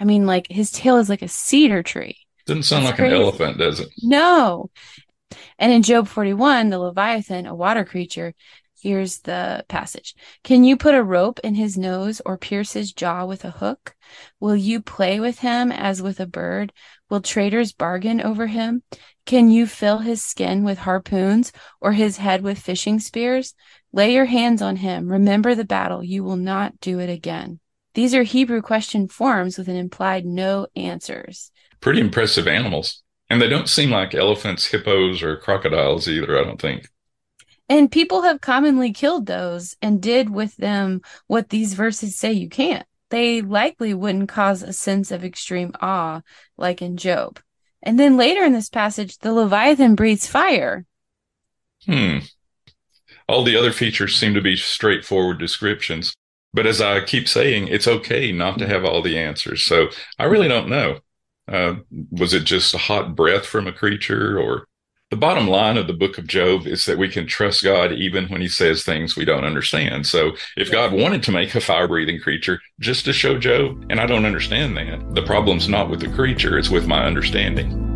I 0.00 0.04
mean, 0.04 0.26
like 0.26 0.46
his 0.50 0.70
tail 0.70 0.98
is 0.98 1.08
like 1.08 1.22
a 1.22 1.28
cedar 1.28 1.82
tree. 1.82 2.18
Doesn't 2.46 2.64
sound 2.64 2.84
That's 2.84 2.92
like 2.98 2.98
crazy. 2.98 3.16
an 3.16 3.22
elephant, 3.22 3.58
does 3.58 3.80
it? 3.80 3.88
No. 4.02 4.70
And 5.58 5.72
in 5.72 5.82
Job 5.82 6.08
41, 6.08 6.70
the 6.70 6.78
Leviathan, 6.78 7.46
a 7.46 7.54
water 7.54 7.84
creature, 7.84 8.34
here's 8.80 9.20
the 9.20 9.64
passage. 9.68 10.14
Can 10.42 10.62
you 10.62 10.76
put 10.76 10.94
a 10.94 11.02
rope 11.02 11.40
in 11.42 11.54
his 11.54 11.78
nose 11.78 12.20
or 12.26 12.36
pierce 12.36 12.72
his 12.74 12.92
jaw 12.92 13.24
with 13.24 13.44
a 13.44 13.50
hook? 13.50 13.94
Will 14.40 14.56
you 14.56 14.80
play 14.82 15.20
with 15.20 15.38
him 15.38 15.72
as 15.72 16.02
with 16.02 16.20
a 16.20 16.26
bird? 16.26 16.72
Will 17.08 17.22
traders 17.22 17.72
bargain 17.72 18.20
over 18.20 18.46
him? 18.46 18.82
Can 19.26 19.50
you 19.50 19.66
fill 19.66 19.98
his 19.98 20.22
skin 20.22 20.64
with 20.64 20.78
harpoons 20.78 21.50
or 21.80 21.92
his 21.92 22.18
head 22.18 22.42
with 22.42 22.58
fishing 22.58 23.00
spears? 23.00 23.54
Lay 23.92 24.12
your 24.12 24.26
hands 24.26 24.60
on 24.60 24.76
him. 24.76 25.08
Remember 25.08 25.54
the 25.54 25.64
battle. 25.64 26.02
You 26.04 26.22
will 26.24 26.36
not 26.36 26.78
do 26.80 26.98
it 27.00 27.08
again. 27.08 27.60
These 27.94 28.14
are 28.14 28.24
Hebrew 28.24 28.60
question 28.60 29.08
forms 29.08 29.56
with 29.56 29.68
an 29.68 29.76
implied 29.76 30.26
no 30.26 30.66
answers. 30.74 31.50
Pretty 31.80 32.00
impressive 32.00 32.48
animals. 32.48 33.02
And 33.30 33.40
they 33.40 33.48
don't 33.48 33.68
seem 33.68 33.90
like 33.90 34.14
elephants, 34.14 34.66
hippos, 34.66 35.22
or 35.22 35.36
crocodiles 35.36 36.08
either, 36.08 36.38
I 36.38 36.44
don't 36.44 36.60
think. 36.60 36.88
And 37.68 37.90
people 37.90 38.22
have 38.22 38.40
commonly 38.40 38.92
killed 38.92 39.26
those 39.26 39.76
and 39.80 40.02
did 40.02 40.28
with 40.28 40.56
them 40.56 41.00
what 41.26 41.48
these 41.48 41.74
verses 41.74 42.18
say 42.18 42.32
you 42.32 42.48
can't. 42.48 42.86
They 43.10 43.40
likely 43.40 43.94
wouldn't 43.94 44.28
cause 44.28 44.62
a 44.62 44.72
sense 44.72 45.10
of 45.10 45.24
extreme 45.24 45.72
awe 45.80 46.22
like 46.58 46.82
in 46.82 46.96
Job. 46.96 47.40
And 47.82 47.98
then 47.98 48.16
later 48.16 48.44
in 48.44 48.52
this 48.52 48.68
passage, 48.68 49.18
the 49.18 49.32
Leviathan 49.32 49.94
breathes 49.94 50.26
fire. 50.26 50.84
Hmm. 51.86 52.18
All 53.28 53.44
the 53.44 53.56
other 53.56 53.72
features 53.72 54.16
seem 54.16 54.34
to 54.34 54.40
be 54.40 54.56
straightforward 54.56 55.38
descriptions. 55.38 56.14
But 56.54 56.66
as 56.66 56.80
I 56.80 57.04
keep 57.04 57.28
saying, 57.28 57.68
it's 57.68 57.88
okay 57.88 58.32
not 58.32 58.58
to 58.58 58.66
have 58.66 58.84
all 58.84 59.02
the 59.02 59.18
answers. 59.18 59.64
So 59.64 59.88
I 60.18 60.24
really 60.24 60.48
don't 60.48 60.68
know. 60.68 61.00
Uh, 61.46 61.74
was 62.10 62.32
it 62.32 62.44
just 62.44 62.72
a 62.72 62.78
hot 62.78 63.14
breath 63.14 63.44
from 63.44 63.66
a 63.66 63.72
creature 63.72 64.38
or 64.38 64.66
The 65.10 65.16
bottom 65.16 65.46
line 65.46 65.76
of 65.76 65.86
the 65.86 65.92
book 65.92 66.18
of 66.18 66.26
Job 66.26 66.66
is 66.66 66.86
that 66.86 66.98
we 66.98 67.08
can 67.08 67.26
trust 67.26 67.62
God 67.62 67.92
even 67.92 68.26
when 68.28 68.40
he 68.40 68.48
says 68.48 68.82
things 68.82 69.14
we 69.14 69.24
don't 69.24 69.44
understand. 69.44 70.06
So 70.06 70.32
if 70.56 70.72
God 70.72 70.92
wanted 70.92 71.22
to 71.24 71.32
make 71.32 71.54
a 71.54 71.60
fire 71.60 71.86
breathing 71.86 72.18
creature 72.18 72.60
just 72.80 73.04
to 73.04 73.12
show 73.12 73.38
Job, 73.38 73.84
and 73.90 74.00
I 74.00 74.06
don't 74.06 74.24
understand 74.24 74.76
that, 74.76 75.14
the 75.14 75.22
problem's 75.22 75.68
not 75.68 75.88
with 75.88 76.00
the 76.00 76.08
creature, 76.08 76.58
it's 76.58 76.70
with 76.70 76.88
my 76.88 77.04
understanding. 77.04 77.93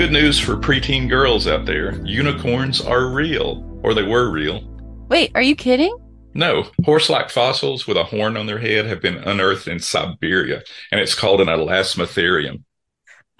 Good 0.00 0.12
news 0.12 0.38
for 0.38 0.56
preteen 0.56 1.10
girls 1.10 1.46
out 1.46 1.66
there 1.66 2.02
unicorns 2.06 2.80
are 2.80 3.10
real, 3.10 3.78
or 3.82 3.92
they 3.92 4.02
were 4.02 4.30
real. 4.30 4.62
Wait, 5.10 5.30
are 5.34 5.42
you 5.42 5.54
kidding? 5.54 5.94
No, 6.32 6.64
horse 6.86 7.10
like 7.10 7.28
fossils 7.28 7.86
with 7.86 7.98
a 7.98 8.04
horn 8.04 8.38
on 8.38 8.46
their 8.46 8.58
head 8.58 8.86
have 8.86 9.02
been 9.02 9.18
unearthed 9.18 9.68
in 9.68 9.78
Siberia, 9.78 10.62
and 10.90 11.02
it's 11.02 11.14
called 11.14 11.42
an 11.42 11.48
elasmotherium. 11.48 12.62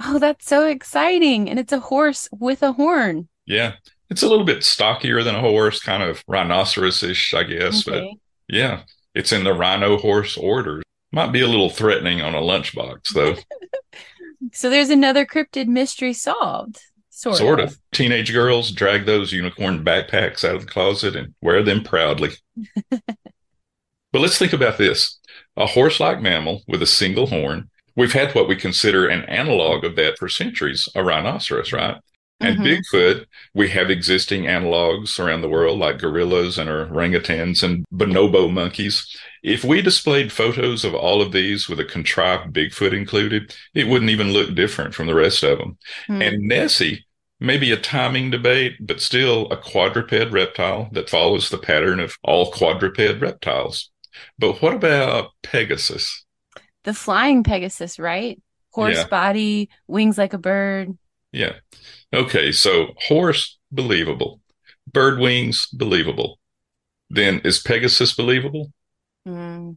Oh, 0.04 0.18
that's 0.18 0.46
so 0.46 0.66
exciting. 0.66 1.48
And 1.48 1.58
it's 1.58 1.72
a 1.72 1.80
horse 1.80 2.28
with 2.30 2.62
a 2.62 2.72
horn. 2.72 3.30
Yeah. 3.46 3.76
It's 4.11 4.22
a 4.22 4.28
little 4.28 4.44
bit 4.44 4.62
stockier 4.62 5.22
than 5.22 5.36
a 5.36 5.40
horse, 5.40 5.80
kind 5.80 6.02
of 6.02 6.22
rhinoceros 6.28 7.02
ish, 7.02 7.32
I 7.32 7.44
guess. 7.44 7.88
Okay. 7.88 8.06
But 8.06 8.54
yeah, 8.54 8.82
it's 9.14 9.32
in 9.32 9.44
the 9.44 9.54
rhino 9.54 9.96
horse 9.96 10.36
order. 10.36 10.82
Might 11.11 11.32
be 11.32 11.40
a 11.40 11.48
little 11.48 11.70
threatening 11.70 12.20
on 12.20 12.34
a 12.34 12.42
lunchbox, 12.42 13.14
though. 13.14 13.36
so 14.53 14.70
there's 14.70 14.90
another 14.90 15.26
cryptid 15.26 15.66
mystery 15.66 16.12
solved. 16.12 16.80
Sort, 17.11 17.36
sort 17.36 17.61
of. 17.61 17.70
of. 17.70 17.78
Teenage 17.92 18.32
girls 18.32 18.70
drag 18.70 19.05
those 19.05 19.32
unicorn 19.32 19.84
backpacks 19.84 20.44
out 20.44 20.55
of 20.55 20.62
the 20.62 20.70
closet 20.70 21.16
and 21.16 21.34
wear 21.42 21.62
them 21.62 21.82
proudly. 21.82 22.30
but 22.90 23.03
let's 24.14 24.38
think 24.38 24.53
about 24.53 24.78
this 24.78 25.18
a 25.57 25.66
horse 25.66 26.01
like 26.01 26.22
mammal 26.22 26.62
with 26.66 26.82
a 26.82 26.86
single 26.86 27.26
horn. 27.26 27.68
We've 27.96 28.12
had 28.12 28.34
what 28.34 28.48
we 28.48 28.57
consider 28.57 29.07
an 29.07 29.24
analog 29.24 29.84
of 29.84 29.96
that 29.96 30.16
for 30.18 30.28
centuries, 30.28 30.88
a 30.94 31.05
rhinoceros, 31.05 31.72
right? 31.72 31.96
And 32.41 32.59
mm-hmm. 32.59 32.97
Bigfoot, 32.97 33.26
we 33.53 33.68
have 33.68 33.91
existing 33.91 34.45
analogs 34.45 35.18
around 35.18 35.43
the 35.43 35.49
world 35.49 35.78
like 35.78 35.99
gorillas 35.99 36.57
and 36.57 36.70
orangutans 36.70 37.62
and 37.62 37.84
bonobo 37.93 38.51
monkeys. 38.51 39.07
If 39.43 39.62
we 39.62 39.82
displayed 39.82 40.32
photos 40.32 40.84
of 40.84 40.95
all 40.95 41.20
of 41.20 41.32
these 41.32 41.68
with 41.68 41.80
a 41.80 41.84
contrived 41.84 42.55
Bigfoot 42.55 42.95
included, 42.95 43.55
it 43.74 43.88
wouldn't 43.88 44.11
even 44.11 44.32
look 44.32 44.55
different 44.55 44.95
from 44.95 45.07
the 45.07 45.14
rest 45.14 45.43
of 45.43 45.59
them. 45.59 45.76
Mm. 46.09 46.26
And 46.26 46.49
Nessie, 46.49 47.05
maybe 47.41 47.72
a 47.72 47.76
timing 47.76 48.30
debate, 48.30 48.76
but 48.80 49.03
still 49.03 49.51
a 49.51 49.57
quadruped 49.57 50.32
reptile 50.32 50.88
that 50.93 51.11
follows 51.11 51.51
the 51.51 51.59
pattern 51.59 52.01
of 52.01 52.16
all 52.22 52.51
quadruped 52.51 53.20
reptiles. 53.20 53.91
But 54.38 54.62
what 54.62 54.74
about 54.74 55.30
Pegasus? 55.43 56.24
The 56.84 56.95
flying 56.95 57.43
Pegasus, 57.43 57.99
right? 57.99 58.41
Horse 58.72 58.97
yeah. 58.97 59.09
body, 59.09 59.68
wings 59.86 60.16
like 60.16 60.32
a 60.32 60.38
bird. 60.38 60.97
Yeah. 61.32 61.55
Okay. 62.12 62.52
So 62.52 62.94
horse, 63.08 63.58
believable. 63.70 64.40
Bird 64.92 65.18
wings, 65.18 65.66
believable. 65.72 66.38
Then 67.08 67.40
is 67.44 67.61
Pegasus 67.61 68.14
believable? 68.14 68.72
Mm, 69.26 69.76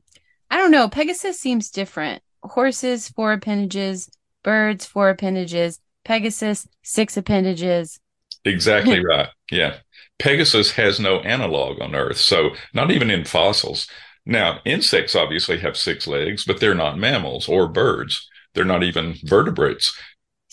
I 0.50 0.58
don't 0.58 0.72
know. 0.72 0.88
Pegasus 0.88 1.40
seems 1.40 1.70
different. 1.70 2.22
Horses, 2.44 3.10
four 3.10 3.34
appendages. 3.34 4.10
Birds, 4.44 4.86
four 4.86 5.10
appendages. 5.10 5.80
Pegasus, 6.04 6.68
six 6.84 7.18
appendages. 7.18 8.00
Exactly 8.46 9.04
right. 9.10 9.30
Yeah. 9.52 9.78
Pegasus 10.20 10.72
has 10.72 11.00
no 11.00 11.20
analog 11.22 11.82
on 11.82 11.96
Earth, 11.96 12.18
so 12.18 12.52
not 12.74 12.92
even 12.92 13.10
in 13.10 13.26
fossils. 13.26 13.88
Now, 14.26 14.60
insects 14.66 15.16
obviously 15.16 15.58
have 15.60 15.76
six 15.76 16.08
legs, 16.08 16.46
but 16.46 16.60
they're 16.60 16.76
not 16.76 16.98
mammals 16.98 17.50
or 17.50 17.68
birds. 17.68 18.30
They're 18.54 18.64
not 18.64 18.84
even 18.84 19.16
vertebrates. 19.24 19.98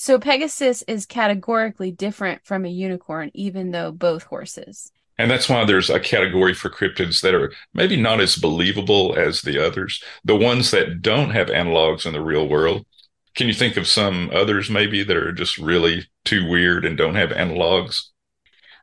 So 0.03 0.18
Pegasus 0.18 0.80
is 0.88 1.05
categorically 1.05 1.90
different 1.90 2.42
from 2.42 2.64
a 2.64 2.70
unicorn, 2.70 3.30
even 3.34 3.70
though 3.70 3.92
both 3.92 4.22
horses. 4.22 4.90
And 5.18 5.30
that's 5.30 5.46
why 5.46 5.66
there's 5.66 5.90
a 5.90 6.01
category 6.01 6.55
for 6.55 6.70
cryptids 6.70 7.20
that 7.20 7.34
are 7.34 7.53
maybe 7.74 8.01
not 8.01 8.18
as 8.18 8.36
believable 8.36 9.14
as 9.14 9.42
the 9.42 9.62
others, 9.62 10.03
the 10.24 10.34
ones 10.34 10.70
that 10.70 11.03
don't 11.03 11.32
have 11.32 11.48
analogs 11.48 12.07
in 12.07 12.14
the 12.14 12.22
real 12.22 12.48
world. 12.48 12.86
Can 13.34 13.46
you 13.46 13.53
think 13.53 13.76
of 13.76 13.86
some 13.86 14.30
others 14.32 14.70
maybe 14.70 15.03
that 15.03 15.18
are 15.18 15.32
just 15.32 15.59
really 15.59 16.09
too 16.24 16.48
weird 16.48 16.86
and 16.86 16.96
don't 16.96 17.16
have 17.16 17.28
analogs? 17.28 18.05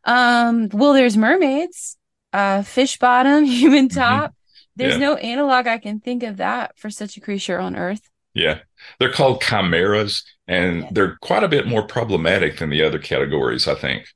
Um, 0.03 0.70
well, 0.72 0.93
there's 0.93 1.18
mermaids, 1.18 1.97
uh, 2.32 2.61
fish 2.61 2.99
bottom, 2.99 3.43
human 3.43 3.88
mm-hmm. 3.88 3.99
top. 3.99 4.30
Mm-hmm. 4.30 4.84
There's 4.84 4.93
yeah. 4.93 4.99
no 4.99 5.15
analog 5.15 5.65
I 5.65 5.80
can 5.80 5.99
think 5.99 6.22
of 6.22 6.38
that 6.38 6.78
for 6.78 6.91
such 6.91 7.18
a 7.18 7.22
creature 7.22 7.57
on 7.57 7.76
Earth. 7.76 8.07
Yeah. 8.36 8.59
They're 8.99 9.11
called 9.11 9.41
chimeras, 9.41 10.24
and 10.48 10.84
yeah. 10.84 10.89
they're 10.91 11.18
quite 11.22 11.43
a 11.43 11.50
bit 11.50 11.68
more 11.68 11.84
problematic 11.84 12.58
than 12.58 12.70
the 12.70 12.84
other 12.84 13.00
categories, 13.00 13.68
I 13.68 13.76
think. 13.76 14.08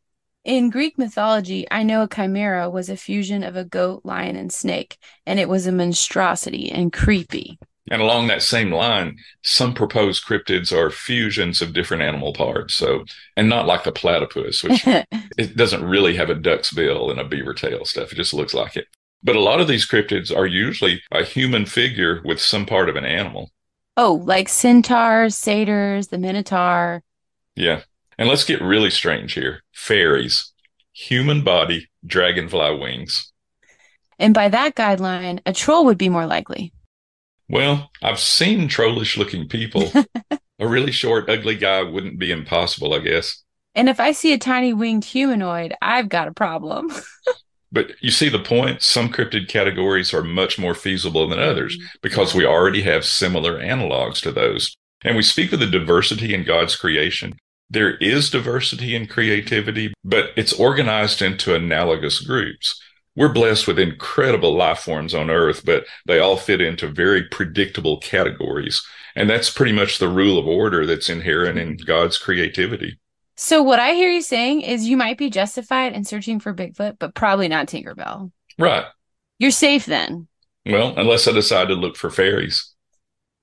In 0.43 0.71
Greek 0.71 0.97
mythology, 0.97 1.67
I 1.69 1.83
know 1.83 2.01
a 2.01 2.07
chimera 2.07 2.69
was 2.69 2.89
a 2.89 2.97
fusion 2.97 3.43
of 3.43 3.55
a 3.55 3.63
goat, 3.63 4.01
lion, 4.03 4.35
and 4.35 4.51
snake, 4.51 4.97
and 5.25 5.39
it 5.39 5.47
was 5.47 5.67
a 5.67 5.71
monstrosity 5.71 6.71
and 6.71 6.91
creepy. 6.91 7.59
And 7.91 8.01
along 8.01 8.27
that 8.27 8.41
same 8.41 8.71
line, 8.71 9.17
some 9.43 9.73
proposed 9.73 10.25
cryptids 10.25 10.71
are 10.71 10.89
fusions 10.89 11.61
of 11.61 11.73
different 11.73 12.03
animal 12.03 12.33
parts. 12.33 12.73
So, 12.73 13.05
and 13.35 13.49
not 13.49 13.67
like 13.67 13.83
the 13.83 13.91
platypus, 13.91 14.63
which 14.63 14.83
it 15.37 15.57
doesn't 15.57 15.83
really 15.83 16.15
have 16.15 16.29
a 16.29 16.35
duck's 16.35 16.71
bill 16.71 17.11
and 17.11 17.19
a 17.19 17.25
beaver 17.25 17.53
tail 17.53 17.85
stuff. 17.85 18.11
It 18.11 18.15
just 18.15 18.33
looks 18.33 18.53
like 18.53 18.77
it. 18.77 18.87
But 19.23 19.35
a 19.35 19.41
lot 19.41 19.61
of 19.61 19.67
these 19.67 19.87
cryptids 19.87 20.35
are 20.35 20.47
usually 20.47 21.01
a 21.11 21.23
human 21.23 21.65
figure 21.65 22.21
with 22.23 22.41
some 22.41 22.65
part 22.65 22.89
of 22.89 22.95
an 22.95 23.05
animal. 23.05 23.51
Oh, 23.97 24.21
like 24.23 24.49
centaurs, 24.49 25.35
satyrs, 25.35 26.07
the 26.07 26.17
minotaur. 26.17 27.03
Yeah. 27.55 27.81
And 28.17 28.29
let's 28.29 28.43
get 28.43 28.61
really 28.61 28.89
strange 28.89 29.33
here. 29.33 29.63
Fairies, 29.73 30.53
human 30.93 31.43
body, 31.43 31.89
dragonfly 32.05 32.77
wings. 32.79 33.31
And 34.19 34.33
by 34.33 34.49
that 34.49 34.75
guideline, 34.75 35.39
a 35.45 35.53
troll 35.53 35.85
would 35.85 35.97
be 35.97 36.09
more 36.09 36.25
likely. 36.25 36.73
Well, 37.49 37.89
I've 38.01 38.19
seen 38.19 38.67
trollish 38.67 39.17
looking 39.17 39.49
people. 39.49 39.91
a 40.59 40.67
really 40.67 40.91
short, 40.91 41.29
ugly 41.29 41.55
guy 41.55 41.81
wouldn't 41.81 42.19
be 42.19 42.31
impossible, 42.31 42.93
I 42.93 42.99
guess. 42.99 43.43
And 43.73 43.89
if 43.89 43.99
I 43.99 44.11
see 44.11 44.31
a 44.33 44.37
tiny 44.37 44.73
winged 44.73 45.05
humanoid, 45.05 45.73
I've 45.81 46.07
got 46.07 46.27
a 46.27 46.33
problem. 46.33 46.91
but 47.71 47.91
you 48.01 48.11
see 48.11 48.29
the 48.29 48.39
point. 48.39 48.81
Some 48.81 49.09
cryptid 49.09 49.47
categories 49.47 50.13
are 50.13 50.23
much 50.23 50.59
more 50.59 50.75
feasible 50.75 51.27
than 51.27 51.39
others 51.39 51.77
mm-hmm. 51.77 51.97
because 52.01 52.33
we 52.33 52.45
already 52.45 52.81
have 52.83 53.05
similar 53.05 53.59
analogs 53.59 54.21
to 54.21 54.31
those. 54.31 54.75
And 55.03 55.15
we 55.15 55.23
speak 55.23 55.51
of 55.51 55.59
the 55.59 55.67
diversity 55.67 56.33
in 56.33 56.43
God's 56.43 56.75
creation. 56.75 57.33
There 57.69 57.97
is 57.97 58.29
diversity 58.29 58.95
in 58.95 59.07
creativity, 59.07 59.93
but 60.03 60.31
it's 60.35 60.53
organized 60.53 61.21
into 61.21 61.55
analogous 61.55 62.19
groups 62.19 62.79
we're 63.15 63.33
blessed 63.33 63.67
with 63.67 63.79
incredible 63.79 64.55
life 64.55 64.79
forms 64.79 65.13
on 65.13 65.29
earth, 65.29 65.65
but 65.65 65.85
they 66.05 66.19
all 66.19 66.37
fit 66.37 66.61
into 66.61 66.87
very 66.87 67.23
predictable 67.23 67.97
categories. 67.97 68.81
And 69.15 69.29
that's 69.29 69.49
pretty 69.49 69.73
much 69.73 69.97
the 69.97 70.07
rule 70.07 70.37
of 70.37 70.47
order 70.47 70.85
that's 70.85 71.09
inherent 71.09 71.59
in 71.59 71.75
God's 71.75 72.17
creativity. 72.17 72.99
So, 73.43 73.63
what 73.63 73.79
I 73.79 73.95
hear 73.95 74.11
you 74.11 74.21
saying 74.21 74.61
is 74.61 74.87
you 74.87 74.95
might 74.95 75.17
be 75.17 75.31
justified 75.31 75.93
in 75.93 76.03
searching 76.03 76.39
for 76.39 76.53
Bigfoot, 76.53 76.99
but 76.99 77.15
probably 77.15 77.47
not 77.47 77.65
Tinkerbell. 77.65 78.31
Right. 78.59 78.85
You're 79.39 79.49
safe 79.49 79.87
then. 79.87 80.27
Well, 80.63 80.93
unless 80.95 81.27
I 81.27 81.31
decide 81.31 81.69
to 81.69 81.73
look 81.73 81.95
for 81.95 82.11
fairies. 82.11 82.71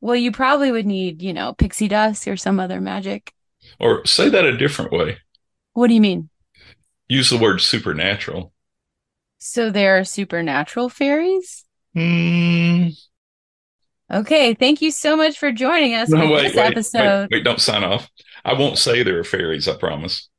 Well, 0.00 0.14
you 0.14 0.30
probably 0.30 0.70
would 0.70 0.86
need, 0.86 1.20
you 1.20 1.32
know, 1.32 1.52
pixie 1.52 1.88
dust 1.88 2.28
or 2.28 2.36
some 2.36 2.60
other 2.60 2.80
magic. 2.80 3.32
Or 3.80 4.06
say 4.06 4.28
that 4.28 4.44
a 4.44 4.56
different 4.56 4.92
way. 4.92 5.18
What 5.72 5.88
do 5.88 5.94
you 5.94 6.00
mean? 6.00 6.30
Use 7.08 7.30
the 7.30 7.36
word 7.36 7.60
supernatural. 7.60 8.52
So 9.38 9.68
there 9.68 9.98
are 9.98 10.04
supernatural 10.04 10.90
fairies? 10.90 11.64
Hmm. 11.92 12.90
Okay, 14.12 14.54
thank 14.54 14.80
you 14.80 14.92
so 14.92 15.16
much 15.16 15.36
for 15.38 15.50
joining 15.50 15.94
us 15.94 16.08
no, 16.08 16.30
wait, 16.30 16.42
this 16.44 16.54
wait, 16.54 16.66
episode. 16.66 17.28
Wait, 17.32 17.38
wait, 17.38 17.44
don't 17.44 17.60
sign 17.60 17.82
off. 17.82 18.08
I 18.48 18.54
won't 18.54 18.78
say 18.78 19.02
there 19.02 19.18
are 19.18 19.24
fairies, 19.24 19.68
I 19.68 19.76
promise. 19.76 20.30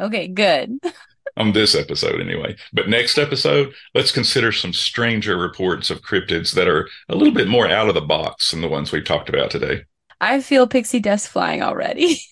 Okay, 0.00 0.28
good. 0.28 0.78
On 1.36 1.52
this 1.52 1.74
episode, 1.74 2.18
anyway. 2.18 2.56
But 2.72 2.88
next 2.88 3.18
episode, 3.18 3.74
let's 3.94 4.12
consider 4.12 4.50
some 4.50 4.72
stranger 4.72 5.36
reports 5.36 5.90
of 5.90 6.00
cryptids 6.00 6.54
that 6.54 6.68
are 6.68 6.88
a 7.10 7.14
little 7.14 7.34
bit 7.34 7.48
more 7.48 7.68
out 7.68 7.88
of 7.88 7.94
the 7.94 8.00
box 8.00 8.50
than 8.50 8.62
the 8.62 8.68
ones 8.68 8.92
we've 8.92 9.04
talked 9.04 9.28
about 9.28 9.50
today. 9.50 9.82
I 10.22 10.40
feel 10.40 10.66
pixie 10.66 11.00
dust 11.00 11.28
flying 11.28 11.62
already. 11.62 12.22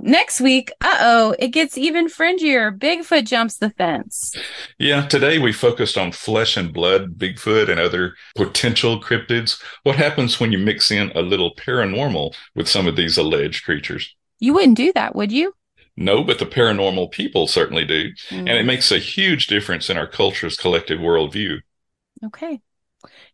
Next 0.00 0.40
week, 0.40 0.70
uh 0.80 0.98
oh, 1.00 1.36
it 1.40 1.48
gets 1.48 1.76
even 1.76 2.06
fringier. 2.06 2.76
Bigfoot 2.76 3.26
jumps 3.26 3.56
the 3.56 3.70
fence. 3.70 4.34
Yeah, 4.78 5.06
today 5.08 5.38
we 5.40 5.52
focused 5.52 5.98
on 5.98 6.12
flesh 6.12 6.56
and 6.56 6.72
blood, 6.72 7.18
Bigfoot, 7.18 7.68
and 7.68 7.80
other 7.80 8.14
potential 8.36 9.00
cryptids. 9.00 9.60
What 9.82 9.96
happens 9.96 10.38
when 10.38 10.52
you 10.52 10.58
mix 10.58 10.92
in 10.92 11.10
a 11.16 11.22
little 11.22 11.54
paranormal 11.56 12.34
with 12.54 12.68
some 12.68 12.86
of 12.86 12.94
these 12.94 13.18
alleged 13.18 13.64
creatures? 13.64 14.14
You 14.38 14.54
wouldn't 14.54 14.76
do 14.76 14.92
that, 14.92 15.16
would 15.16 15.32
you? 15.32 15.52
No, 15.96 16.22
but 16.22 16.38
the 16.38 16.46
paranormal 16.46 17.10
people 17.10 17.48
certainly 17.48 17.84
do. 17.84 18.10
Mm. 18.28 18.38
And 18.38 18.50
it 18.50 18.64
makes 18.64 18.92
a 18.92 19.00
huge 19.00 19.48
difference 19.48 19.90
in 19.90 19.98
our 19.98 20.06
culture's 20.06 20.56
collective 20.56 21.00
worldview. 21.00 21.58
Okay. 22.24 22.60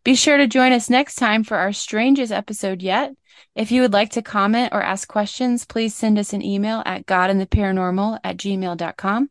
Be 0.03 0.15
sure 0.15 0.37
to 0.37 0.47
join 0.47 0.71
us 0.71 0.89
next 0.89 1.15
time 1.15 1.43
for 1.43 1.57
our 1.57 1.73
strangest 1.73 2.31
episode 2.31 2.81
yet. 2.81 3.13
If 3.55 3.71
you 3.71 3.81
would 3.81 3.93
like 3.93 4.11
to 4.11 4.21
comment 4.21 4.73
or 4.73 4.81
ask 4.81 5.07
questions, 5.07 5.65
please 5.65 5.95
send 5.95 6.17
us 6.19 6.33
an 6.33 6.41
email 6.41 6.81
at 6.85 7.05
godandtheparanormal 7.05 8.19
at 8.23 8.37
gmail.com. 8.37 9.29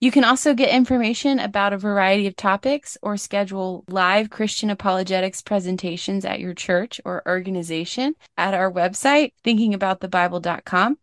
You 0.00 0.12
can 0.12 0.22
also 0.22 0.54
get 0.54 0.68
information 0.68 1.40
about 1.40 1.72
a 1.72 1.78
variety 1.78 2.28
of 2.28 2.36
topics 2.36 2.96
or 3.02 3.16
schedule 3.16 3.84
live 3.88 4.30
Christian 4.30 4.70
apologetics 4.70 5.42
presentations 5.42 6.24
at 6.24 6.38
your 6.38 6.54
church 6.54 7.00
or 7.04 7.22
organization 7.26 8.14
at 8.36 8.54
our 8.54 8.70
website, 8.70 9.32
thinkingaboutthebible.com. 9.44 10.98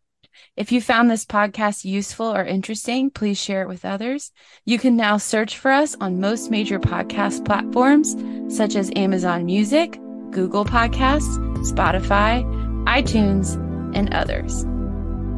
If 0.56 0.72
you 0.72 0.82
found 0.82 1.10
this 1.10 1.26
podcast 1.26 1.84
useful 1.84 2.28
or 2.28 2.44
interesting, 2.44 3.10
please 3.10 3.38
share 3.38 3.64
it 3.64 3.68
with 3.68 3.84
others. 3.84 4.32
You 4.64 4.80
can 4.80 4.96
now 4.96 5.18
search 5.18 5.58
for 5.58 5.72
us 5.72 5.96
on 6.00 6.22
most 6.22 6.50
major 6.50 6.80
podcast 6.80 7.46
platforms 7.46 8.16
such 8.56 8.76
as 8.76 8.92
Amazon 8.96 9.46
Music, 9.46 10.00
Google 10.36 10.66
Podcasts, 10.66 11.38
Spotify, 11.72 12.44
iTunes, 12.84 13.56
and 13.96 14.14
others. 14.14 14.66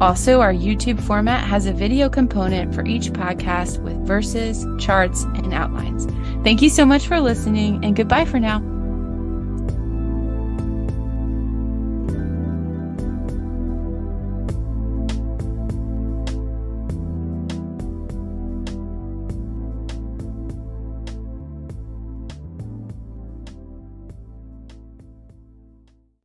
Also, 0.00 0.40
our 0.40 0.52
YouTube 0.52 1.00
format 1.00 1.44
has 1.44 1.66
a 1.66 1.72
video 1.72 2.08
component 2.08 2.74
for 2.74 2.84
each 2.84 3.12
podcast 3.12 3.80
with 3.82 3.96
verses, 4.04 4.66
charts, 4.80 5.22
and 5.22 5.54
outlines. 5.54 6.06
Thank 6.42 6.62
you 6.62 6.68
so 6.68 6.84
much 6.84 7.06
for 7.06 7.20
listening, 7.20 7.84
and 7.84 7.94
goodbye 7.94 8.24
for 8.24 8.40
now. 8.40 8.58